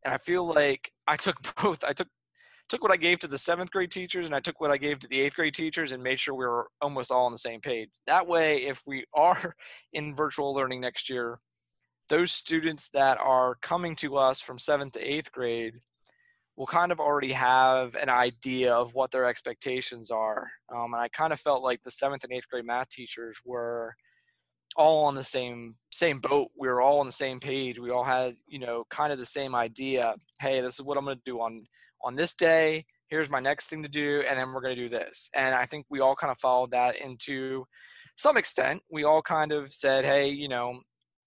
and 0.06 0.14
I 0.14 0.18
feel 0.18 0.48
like 0.48 0.92
I 1.08 1.18
took 1.18 1.36
both. 1.62 1.84
I 1.84 1.94
took 1.94 2.08
took 2.70 2.82
what 2.82 2.92
I 2.92 2.98
gave 2.98 3.20
to 3.20 3.28
the 3.28 3.38
seventh 3.38 3.70
grade 3.70 3.92
teachers 3.92 4.26
and 4.26 4.34
I 4.34 4.40
took 4.40 4.60
what 4.60 4.72
I 4.72 4.78
gave 4.78 4.98
to 5.00 5.08
the 5.08 5.22
eighth 5.22 5.36
grade 5.36 5.54
teachers 5.54 5.92
and 5.92 6.02
made 6.02 6.20
sure 6.20 6.34
we 6.34 6.48
were 6.48 6.68
almost 6.82 7.12
all 7.12 7.28
on 7.28 7.32
the 7.32 7.38
same 7.38 7.62
page. 7.62 7.90
That 8.08 8.26
way, 8.26 8.66
if 8.66 8.82
we 8.88 9.06
are 9.14 9.56
in 9.94 10.16
virtual 10.16 10.52
learning 10.54 10.82
next 10.82 11.08
year, 11.08 11.38
those 12.10 12.32
students 12.32 12.90
that 12.90 13.20
are 13.20 13.56
coming 13.62 13.96
to 13.98 14.18
us 14.18 14.40
from 14.40 14.60
seventh 14.60 14.94
to 14.94 15.00
eighth 15.00 15.32
grade 15.32 15.76
will 16.56 16.68
kind 16.68 16.92
of 16.92 17.00
already 17.00 17.34
have 17.34 17.96
an 17.96 18.10
idea 18.10 18.74
of 18.74 18.94
what 18.94 19.12
their 19.12 19.26
expectations 19.26 20.10
are. 20.10 20.50
Um, 20.74 20.94
and 20.94 21.02
I 21.02 21.10
kind 21.10 21.34
of 21.34 21.40
felt 21.40 21.64
like 21.64 21.84
the 21.84 21.92
seventh 21.92 22.24
and 22.24 22.32
eighth 22.32 22.48
grade 22.48 22.66
math 22.66 22.90
teachers 22.90 23.40
were 23.44 23.96
all 24.78 25.06
on 25.06 25.16
the 25.16 25.24
same 25.24 25.76
same 25.92 26.20
boat. 26.20 26.50
We 26.58 26.68
were 26.68 26.82
all 26.82 27.00
on 27.00 27.06
the 27.06 27.12
same 27.12 27.40
page. 27.40 27.80
We 27.80 27.92
all 27.92 28.04
had, 28.04 28.36
you 28.48 28.60
know, 28.60 28.86
kind 28.90 29.12
of 29.12 29.20
the 29.20 29.26
same 29.26 29.56
idea. 29.56 30.16
Hey, 30.40 30.62
this 30.62 30.76
is 30.76 30.82
what 30.82 30.98
I'm 30.98 31.06
going 31.06 31.18
to 31.18 31.24
do 31.26 31.42
on 31.42 31.66
on 32.04 32.16
this 32.16 32.34
day. 32.34 32.86
Here's 33.08 33.30
my 33.30 33.40
next 33.40 33.68
thing 33.68 33.84
to 33.84 33.90
do, 33.90 34.24
and 34.28 34.38
then 34.38 34.52
we're 34.52 34.62
going 34.62 34.76
to 34.76 34.82
do 34.82 34.90
this. 34.90 35.30
And 35.36 35.54
I 35.54 35.66
think 35.66 35.86
we 35.90 36.00
all 36.00 36.16
kind 36.16 36.32
of 36.32 36.40
followed 36.40 36.72
that 36.72 36.96
into 36.98 37.66
some 38.18 38.36
extent. 38.36 38.82
We 38.92 39.04
all 39.04 39.22
kind 39.22 39.52
of 39.52 39.72
said, 39.72 40.06
hey, 40.06 40.30
you 40.30 40.48
know, 40.48 40.82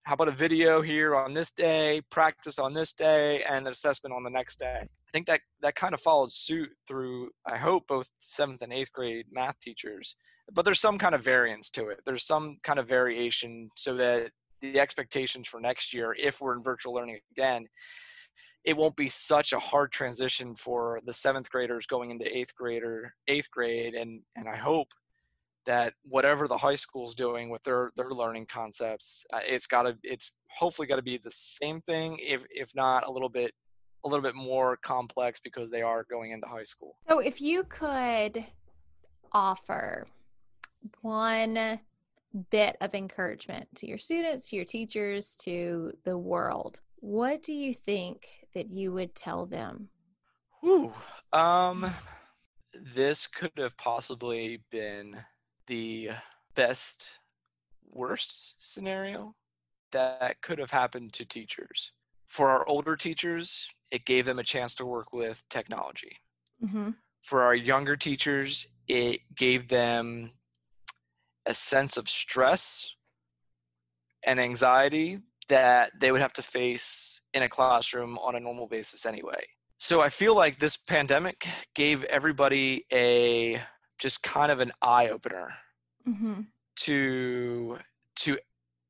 how 0.09 0.14
about 0.14 0.28
a 0.28 0.32
video 0.32 0.80
here 0.80 1.14
on 1.14 1.34
this 1.34 1.50
day, 1.50 2.00
practice 2.11 2.59
on 2.59 2.72
this 2.72 2.94
day, 2.94 3.42
and 3.42 3.68
assessment 3.68 4.14
on 4.14 4.22
the 4.22 4.30
next 4.30 4.59
day? 4.59 4.78
I 4.80 5.11
think 5.12 5.26
that 5.26 5.42
that 5.61 5.74
kind 5.74 5.92
of 5.92 6.00
followed 6.00 6.32
suit 6.32 6.70
through, 6.86 7.28
I 7.44 7.59
hope, 7.59 7.86
both 7.86 8.09
seventh 8.18 8.62
and 8.62 8.72
eighth 8.72 8.90
grade 8.90 9.26
math 9.30 9.59
teachers. 9.61 10.16
But 10.50 10.64
there's 10.64 10.80
some 10.80 10.96
kind 10.96 11.14
of 11.14 11.22
variance 11.22 11.68
to 11.72 11.88
it. 11.88 12.00
There's 12.06 12.24
some 12.24 12.56
kind 12.64 12.78
of 12.78 12.88
variation 12.88 13.68
so 13.76 13.96
that 13.96 14.30
the 14.62 14.80
expectations 14.80 15.46
for 15.46 15.61
next 15.61 15.92
year, 15.92 16.16
if 16.18 16.40
we're 16.40 16.56
in 16.56 16.62
virtual 16.62 16.94
learning 16.94 17.20
again, 17.36 17.66
it 18.64 18.78
won't 18.78 18.96
be 18.96 19.11
such 19.11 19.52
a 19.52 19.59
hard 19.59 19.92
transition 19.92 20.54
for 20.54 21.00
the 21.04 21.12
seventh 21.12 21.50
graders 21.50 21.86
going 21.86 22.11
into 22.11 22.34
eighth 22.34 22.54
grader, 22.54 23.12
eighth 23.28 23.50
grade, 23.50 23.92
and 23.92 24.22
and 24.36 24.48
I 24.48 24.56
hope 24.56 24.88
that 25.68 25.92
whatever 26.02 26.48
the 26.48 26.56
high 26.56 26.74
school's 26.74 27.14
doing 27.14 27.50
with 27.50 27.62
their 27.62 27.92
their 27.94 28.10
learning 28.10 28.46
concepts, 28.46 29.24
uh, 29.34 29.40
it's 29.46 29.66
got 29.66 29.82
to 29.82 29.96
it's 30.02 30.32
hopefully 30.48 30.88
got 30.88 30.96
to 30.96 31.02
be 31.02 31.18
the 31.18 31.30
same 31.30 31.82
thing, 31.82 32.18
if 32.20 32.44
if 32.50 32.74
not 32.74 33.06
a 33.06 33.10
little 33.10 33.28
bit 33.28 33.52
a 34.04 34.08
little 34.08 34.22
bit 34.22 34.34
more 34.34 34.78
complex 34.78 35.40
because 35.44 35.70
they 35.70 35.82
are 35.82 36.06
going 36.10 36.30
into 36.30 36.46
high 36.46 36.62
school. 36.62 36.96
So 37.06 37.18
if 37.18 37.42
you 37.42 37.64
could 37.64 38.44
offer 39.32 40.06
one 41.02 41.78
bit 42.50 42.76
of 42.80 42.94
encouragement 42.94 43.68
to 43.76 43.86
your 43.86 43.98
students, 43.98 44.48
to 44.48 44.56
your 44.56 44.64
teachers, 44.64 45.36
to 45.42 45.92
the 46.04 46.16
world, 46.16 46.80
what 47.00 47.42
do 47.42 47.52
you 47.52 47.74
think 47.74 48.26
that 48.54 48.70
you 48.70 48.92
would 48.92 49.14
tell 49.14 49.44
them? 49.44 49.90
Whew. 50.62 50.94
Um, 51.32 51.90
this 52.72 53.26
could 53.26 53.52
have 53.58 53.76
possibly 53.76 54.62
been 54.70 55.16
the 55.68 56.10
best 56.54 57.06
worst 57.90 58.54
scenario 58.58 59.34
that 59.92 60.42
could 60.42 60.58
have 60.58 60.72
happened 60.72 61.12
to 61.14 61.24
teachers. 61.24 61.92
For 62.26 62.50
our 62.50 62.66
older 62.68 62.96
teachers, 62.96 63.68
it 63.90 64.04
gave 64.04 64.26
them 64.26 64.38
a 64.38 64.44
chance 64.44 64.74
to 64.76 64.84
work 64.84 65.12
with 65.12 65.44
technology. 65.48 66.18
Mm-hmm. 66.62 66.90
For 67.22 67.42
our 67.42 67.54
younger 67.54 67.96
teachers, 67.96 68.66
it 68.86 69.20
gave 69.34 69.68
them 69.68 70.32
a 71.46 71.54
sense 71.54 71.96
of 71.96 72.08
stress 72.08 72.94
and 74.24 74.38
anxiety 74.38 75.20
that 75.48 75.92
they 75.98 76.12
would 76.12 76.20
have 76.20 76.34
to 76.34 76.42
face 76.42 77.20
in 77.32 77.42
a 77.42 77.48
classroom 77.48 78.18
on 78.18 78.34
a 78.34 78.40
normal 78.40 78.66
basis 78.66 79.06
anyway. 79.06 79.46
So 79.78 80.02
I 80.02 80.08
feel 80.10 80.34
like 80.34 80.58
this 80.58 80.76
pandemic 80.76 81.46
gave 81.74 82.04
everybody 82.04 82.84
a 82.92 83.62
just 83.99 84.22
kind 84.22 84.51
of 84.51 84.61
an 84.61 84.72
eye 84.82 85.09
opener 85.09 85.55
mm-hmm. 86.07 86.40
to 86.76 87.78
to 88.16 88.38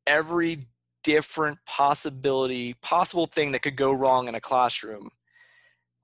every 0.06 0.66
different 1.04 1.58
possibility 1.66 2.74
possible 2.82 3.26
thing 3.26 3.52
that 3.52 3.62
could 3.62 3.76
go 3.76 3.92
wrong 3.92 4.28
in 4.28 4.34
a 4.34 4.40
classroom 4.40 5.10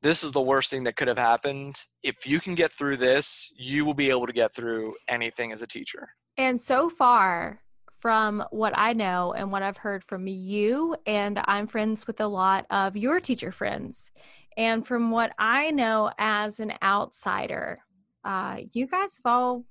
this 0.03 0.23
is 0.23 0.33
the 0.33 0.41
worst 0.41 0.71
thing 0.71 0.85
that 0.85 0.97
could 0.97 1.09
have 1.09 1.19
happened 1.19 1.77
if 2.03 2.27
you 2.27 2.41
can 2.41 2.55
get 2.55 2.73
through 2.73 2.97
this 2.97 3.53
you 3.57 3.85
will 3.85 3.95
be 3.95 4.11
able 4.11 4.27
to 4.27 4.33
get 4.33 4.55
through 4.55 4.95
anything 5.09 5.53
as 5.53 5.63
a 5.63 5.67
teacher 5.67 6.09
and 6.37 6.61
so 6.61 6.89
far 6.89 7.61
from 8.05 8.45
what 8.51 8.75
I 8.77 8.93
know 8.93 9.33
and 9.33 9.51
what 9.51 9.63
I've 9.63 9.79
heard 9.79 10.05
from 10.05 10.27
you, 10.27 10.95
and 11.07 11.41
I'm 11.47 11.67
friends 11.67 12.07
with 12.07 12.21
a 12.21 12.27
lot 12.27 12.67
of 12.69 12.99
your 12.99 13.19
teacher 13.19 13.51
friends. 13.51 14.11
And 14.59 14.87
from 14.87 15.11
what 15.11 15.33
I 15.39 15.71
know 15.71 16.13
as 16.19 16.61
an 16.61 16.75
outsider, 16.83 17.81
uh, 18.25 18.59
you 18.73 18.87
guys 18.87 19.21
have 19.23 19.33
all 19.33 19.65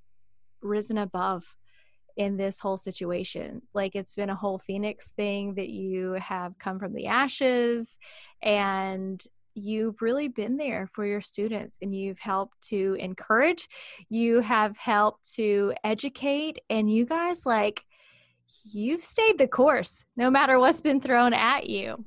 risen 0.62 0.98
above 0.98 1.56
in 2.16 2.38
this 2.38 2.60
whole 2.60 2.78
situation. 2.78 3.62
Like 3.74 3.96
it's 3.96 4.16
been 4.16 4.30
a 4.30 4.36
whole 4.36 4.60
Phoenix 4.60 5.12
thing 5.12 5.56
that 5.56 5.70
you 5.70 6.14
have 6.14 6.58
come 6.60 6.80
from 6.80 6.94
the 6.94 7.08
ashes 7.08 7.98
and 8.42 9.24
you've 9.56 10.02
really 10.02 10.28
been 10.28 10.58
there 10.58 10.88
for 10.94 11.06
your 11.06 11.22
students 11.22 11.78
and 11.82 11.96
you've 11.96 12.20
helped 12.20 12.60
to 12.70 12.96
encourage, 13.00 13.68
you 14.10 14.42
have 14.42 14.78
helped 14.78 15.34
to 15.36 15.74
educate, 15.84 16.60
and 16.70 16.92
you 16.92 17.06
guys 17.06 17.46
like 17.46 17.86
you've 18.64 19.04
stayed 19.04 19.38
the 19.38 19.48
course 19.48 20.04
no 20.16 20.30
matter 20.30 20.60
what's 20.60 20.82
been 20.82 21.02
thrown 21.02 21.34
at 21.34 21.70
you. 21.70 22.04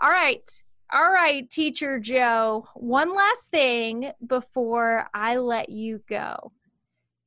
All 0.00 0.10
right. 0.10 0.48
All 0.92 1.12
right, 1.12 1.48
teacher 1.48 2.00
Joe, 2.00 2.66
one 2.74 3.14
last 3.14 3.50
thing 3.50 4.10
before 4.26 5.08
I 5.14 5.36
let 5.36 5.68
you 5.68 6.02
go. 6.08 6.50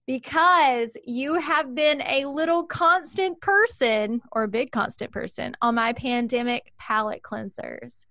Because 0.06 0.98
you 1.06 1.36
have 1.36 1.74
been 1.74 2.02
a 2.02 2.26
little 2.26 2.66
constant 2.66 3.40
person 3.40 4.22
or 4.34 4.44
a 4.44 4.48
big 4.50 4.72
constant 4.72 5.14
person 5.14 5.56
on 5.62 5.76
my 5.76 5.94
pandemic 5.94 6.74
palate 6.78 7.22
cleansers. 7.22 8.06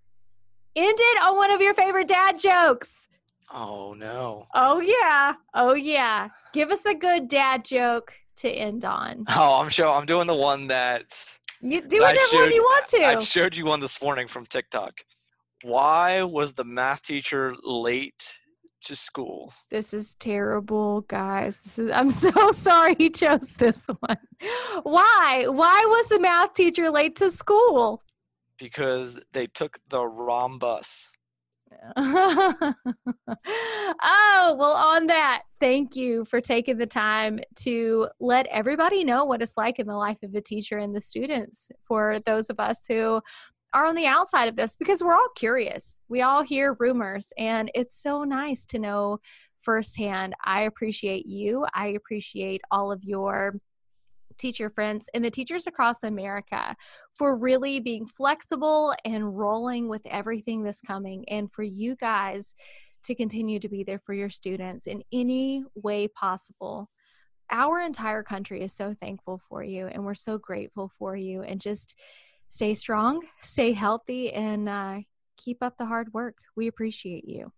Ended 0.75 1.19
on 1.23 1.37
one 1.37 1.51
of 1.51 1.61
your 1.61 1.75
favorite 1.75 2.09
dad 2.09 2.39
jokes. 2.39 3.07
Oh, 3.53 3.93
no. 3.93 4.47
Oh, 4.55 4.81
yeah. 4.81 5.35
Oh, 5.53 5.75
yeah. 5.75 6.31
Give 6.55 6.71
us 6.71 6.87
a 6.87 6.95
good 6.95 7.29
dad 7.29 7.63
joke 7.63 8.15
to 8.37 8.49
end 8.49 8.87
on. 8.87 9.27
Oh, 9.37 9.61
I'm 9.61 9.69
sure 9.69 9.87
I'm 9.87 10.07
doing 10.07 10.27
the 10.27 10.35
one 10.35 10.69
that 10.69 11.39
You 11.61 11.83
do 11.83 12.01
whatever 12.01 12.37
one 12.37 12.53
you 12.53 12.63
want 12.63 12.87
to. 12.87 13.05
I 13.05 13.19
showed 13.19 13.55
you 13.55 13.67
one 13.67 13.81
this 13.81 14.01
morning 14.01 14.29
from 14.29 14.47
TikTok. 14.47 14.95
Why 15.63 16.23
was 16.23 16.55
the 16.55 16.65
math 16.65 17.03
teacher 17.03 17.55
late 17.63 18.39
to 18.83 18.97
school? 18.97 19.53
This 19.71 19.95
is 19.95 20.15
terrible, 20.15 21.03
guys. 21.03 21.61
This 21.61 21.79
is 21.79 21.91
I'm 21.91 22.11
so 22.11 22.51
sorry 22.51 22.97
he 22.99 23.11
chose 23.11 23.55
this 23.55 23.85
one. 24.01 24.19
Why? 24.83 25.47
Why 25.47 25.85
was 25.87 26.09
the 26.09 26.21
math 26.21 26.55
teacher 26.55 26.91
late 26.91 27.17
to 27.17 27.31
school? 27.31 28.03
Because 28.59 29.19
they 29.33 29.47
took 29.47 29.79
the 29.89 30.05
wrong 30.07 30.59
bus. 30.59 31.11
oh, 31.97 32.75
well, 34.59 34.75
on 34.75 35.07
that, 35.07 35.43
thank 35.59 35.97
you 35.97 36.25
for 36.27 36.41
taking 36.41 36.79
the 36.79 36.87
time 36.87 37.41
to 37.57 38.09
let 38.21 38.47
everybody 38.49 39.05
know 39.05 39.25
what 39.25 39.43
it's 39.43 39.57
like 39.57 39.79
in 39.79 39.87
the 39.87 39.97
life 39.97 40.19
of 40.23 40.35
a 40.35 40.41
teacher 40.41 40.79
and 40.79 40.95
the 40.95 41.01
students 41.01 41.71
for 41.83 42.21
those 42.27 42.51
of 42.51 42.61
us 42.61 42.85
who 42.87 43.21
are 43.75 43.87
on 43.87 43.95
the 43.95 44.07
outside 44.07 44.49
of 44.49 44.57
this 44.57 44.77
because 44.77 45.03
we're 45.03 45.15
all 45.15 45.29
curious. 45.37 45.99
We 46.09 46.23
all 46.23 46.43
hear 46.43 46.77
rumors, 46.79 47.33
and 47.39 47.71
it's 47.75 48.01
so 48.01 48.25
nice 48.25 48.67
to 48.67 48.79
know 48.79 49.19
firsthand. 49.61 50.35
I 50.45 50.63
appreciate 50.63 51.27
you. 51.27 51.67
I 51.75 51.89
appreciate 51.89 52.61
all 52.71 52.93
of 52.93 53.05
your 53.05 53.55
teacher 54.39 54.71
friends 54.71 55.09
and 55.15 55.25
the 55.25 55.31
teachers 55.31 55.67
across 55.67 56.03
America 56.03 56.75
for 57.13 57.37
really 57.37 57.79
being 57.81 58.07
flexible 58.07 58.95
and 59.05 59.39
rolling 59.39 59.89
with 59.89 60.05
everything 60.07 60.63
that's 60.63 60.81
coming, 60.81 61.25
and 61.29 61.53
for 61.53 61.63
you 61.63 61.95
guys 61.97 62.55
to 63.05 63.15
continue 63.15 63.59
to 63.59 63.69
be 63.69 63.85
there 63.85 63.99
for 63.99 64.15
your 64.15 64.31
students 64.31 64.87
in 64.87 65.03
any 65.13 65.65
way 65.75 66.09
possible. 66.09 66.89
Our 67.51 67.81
entire 67.81 68.23
country 68.23 68.63
is 68.63 68.73
so 68.73 68.95
thankful 68.95 69.39
for 69.49 69.63
you, 69.63 69.87
and 69.87 70.05
we're 70.05 70.15
so 70.15 70.39
grateful 70.39 70.89
for 70.89 71.17
you, 71.17 71.43
and 71.43 71.61
just 71.61 71.99
stay 72.53 72.75
strong, 72.75 73.23
stay 73.41 73.73
healthy, 73.73 74.31
and 74.31 74.69
uh, 74.69 74.99
keep 75.39 75.63
up 75.63 75.79
the 75.79 75.87
hard 75.87 76.13
work. 76.13 76.37
We 76.55 76.67
appreciate 76.67 77.27
you. 77.27 77.51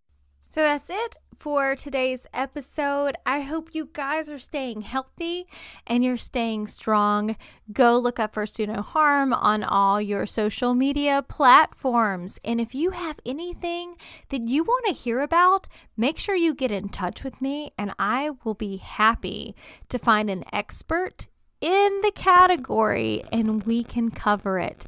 So 0.49 0.61
that's 0.61 0.89
it 0.89 1.17
for 1.37 1.75
today's 1.75 2.29
episode. 2.33 3.17
I 3.27 3.41
hope 3.41 3.75
you 3.75 3.91
guys 3.93 4.31
are 4.31 4.39
staying 4.39 4.83
healthy 4.83 5.49
and 5.85 6.05
you're 6.05 6.17
staying 6.17 6.69
strong. 6.69 7.35
Go 7.73 7.99
look 7.99 8.21
up 8.21 8.35
First 8.35 8.55
Do 8.55 8.69
No 8.69 8.83
Harm 8.83 9.33
on 9.33 9.65
all 9.65 10.01
your 10.01 10.27
social 10.27 10.75
media 10.75 11.25
platforms. 11.29 12.39
And 12.45 12.61
if 12.61 12.73
you 12.73 12.91
have 12.91 13.19
anything 13.27 13.97
that 14.29 14.43
you 14.43 14.63
want 14.63 14.87
to 14.87 14.93
hear 14.93 15.23
about, 15.23 15.67
make 15.97 16.19
sure 16.19 16.37
you 16.37 16.55
get 16.55 16.71
in 16.71 16.89
touch 16.89 17.25
with 17.25 17.43
me 17.43 17.73
and 17.77 17.93
I 17.99 18.31
will 18.45 18.55
be 18.55 18.77
happy 18.77 19.57
to 19.89 19.99
find 19.99 20.31
an 20.31 20.45
expert 20.53 21.27
in 21.61 22.01
the 22.03 22.13
category 22.15 23.23
and 23.33 23.65
we 23.65 23.83
can 23.83 24.11
cover 24.11 24.59
it 24.59 24.87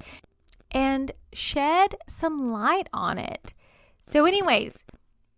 and 0.70 1.12
shed 1.32 1.96
some 2.08 2.52
light 2.52 2.88
on 2.92 3.18
it. 3.18 3.54
So, 4.02 4.24
anyways, 4.24 4.84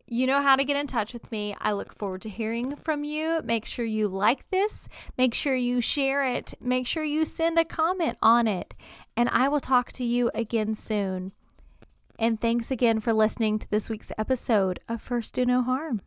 you 0.07 0.27
know 0.27 0.41
how 0.41 0.57
to 0.57 0.65
get 0.65 0.77
in 0.77 0.87
touch 0.87 1.13
with 1.13 1.31
me. 1.31 1.55
I 1.61 1.73
look 1.73 1.95
forward 1.95 2.23
to 2.23 2.31
hearing 2.31 2.77
from 2.77 3.05
you. 3.05 3.41
Make 3.45 3.67
sure 3.67 3.85
you 3.85 4.09
like 4.09 4.49
this, 4.51 4.89
make 5.17 5.35
sure 5.35 5.55
you 5.55 5.81
share 5.81 6.25
it, 6.25 6.55
make 6.61 6.87
sure 6.87 7.05
you 7.05 7.25
send 7.25 7.59
a 7.59 7.65
comment 7.65 8.17
on 8.23 8.49
it, 8.49 8.75
and 9.17 9.29
I 9.29 9.49
will 9.49 9.61
talk 9.61 9.93
to 9.93 10.05
you 10.05 10.31
again 10.35 10.75
soon. 10.75 11.33
And 12.19 12.41
thanks 12.41 12.71
again 12.71 13.01
for 13.01 13.13
listening 13.13 13.59
to 13.61 13.71
this 13.71 13.89
week's 13.89 14.11
episode 14.19 14.81
of 14.89 15.01
First 15.01 15.35
Do 15.35 15.45
No 15.47 15.63
Harm. 15.63 16.01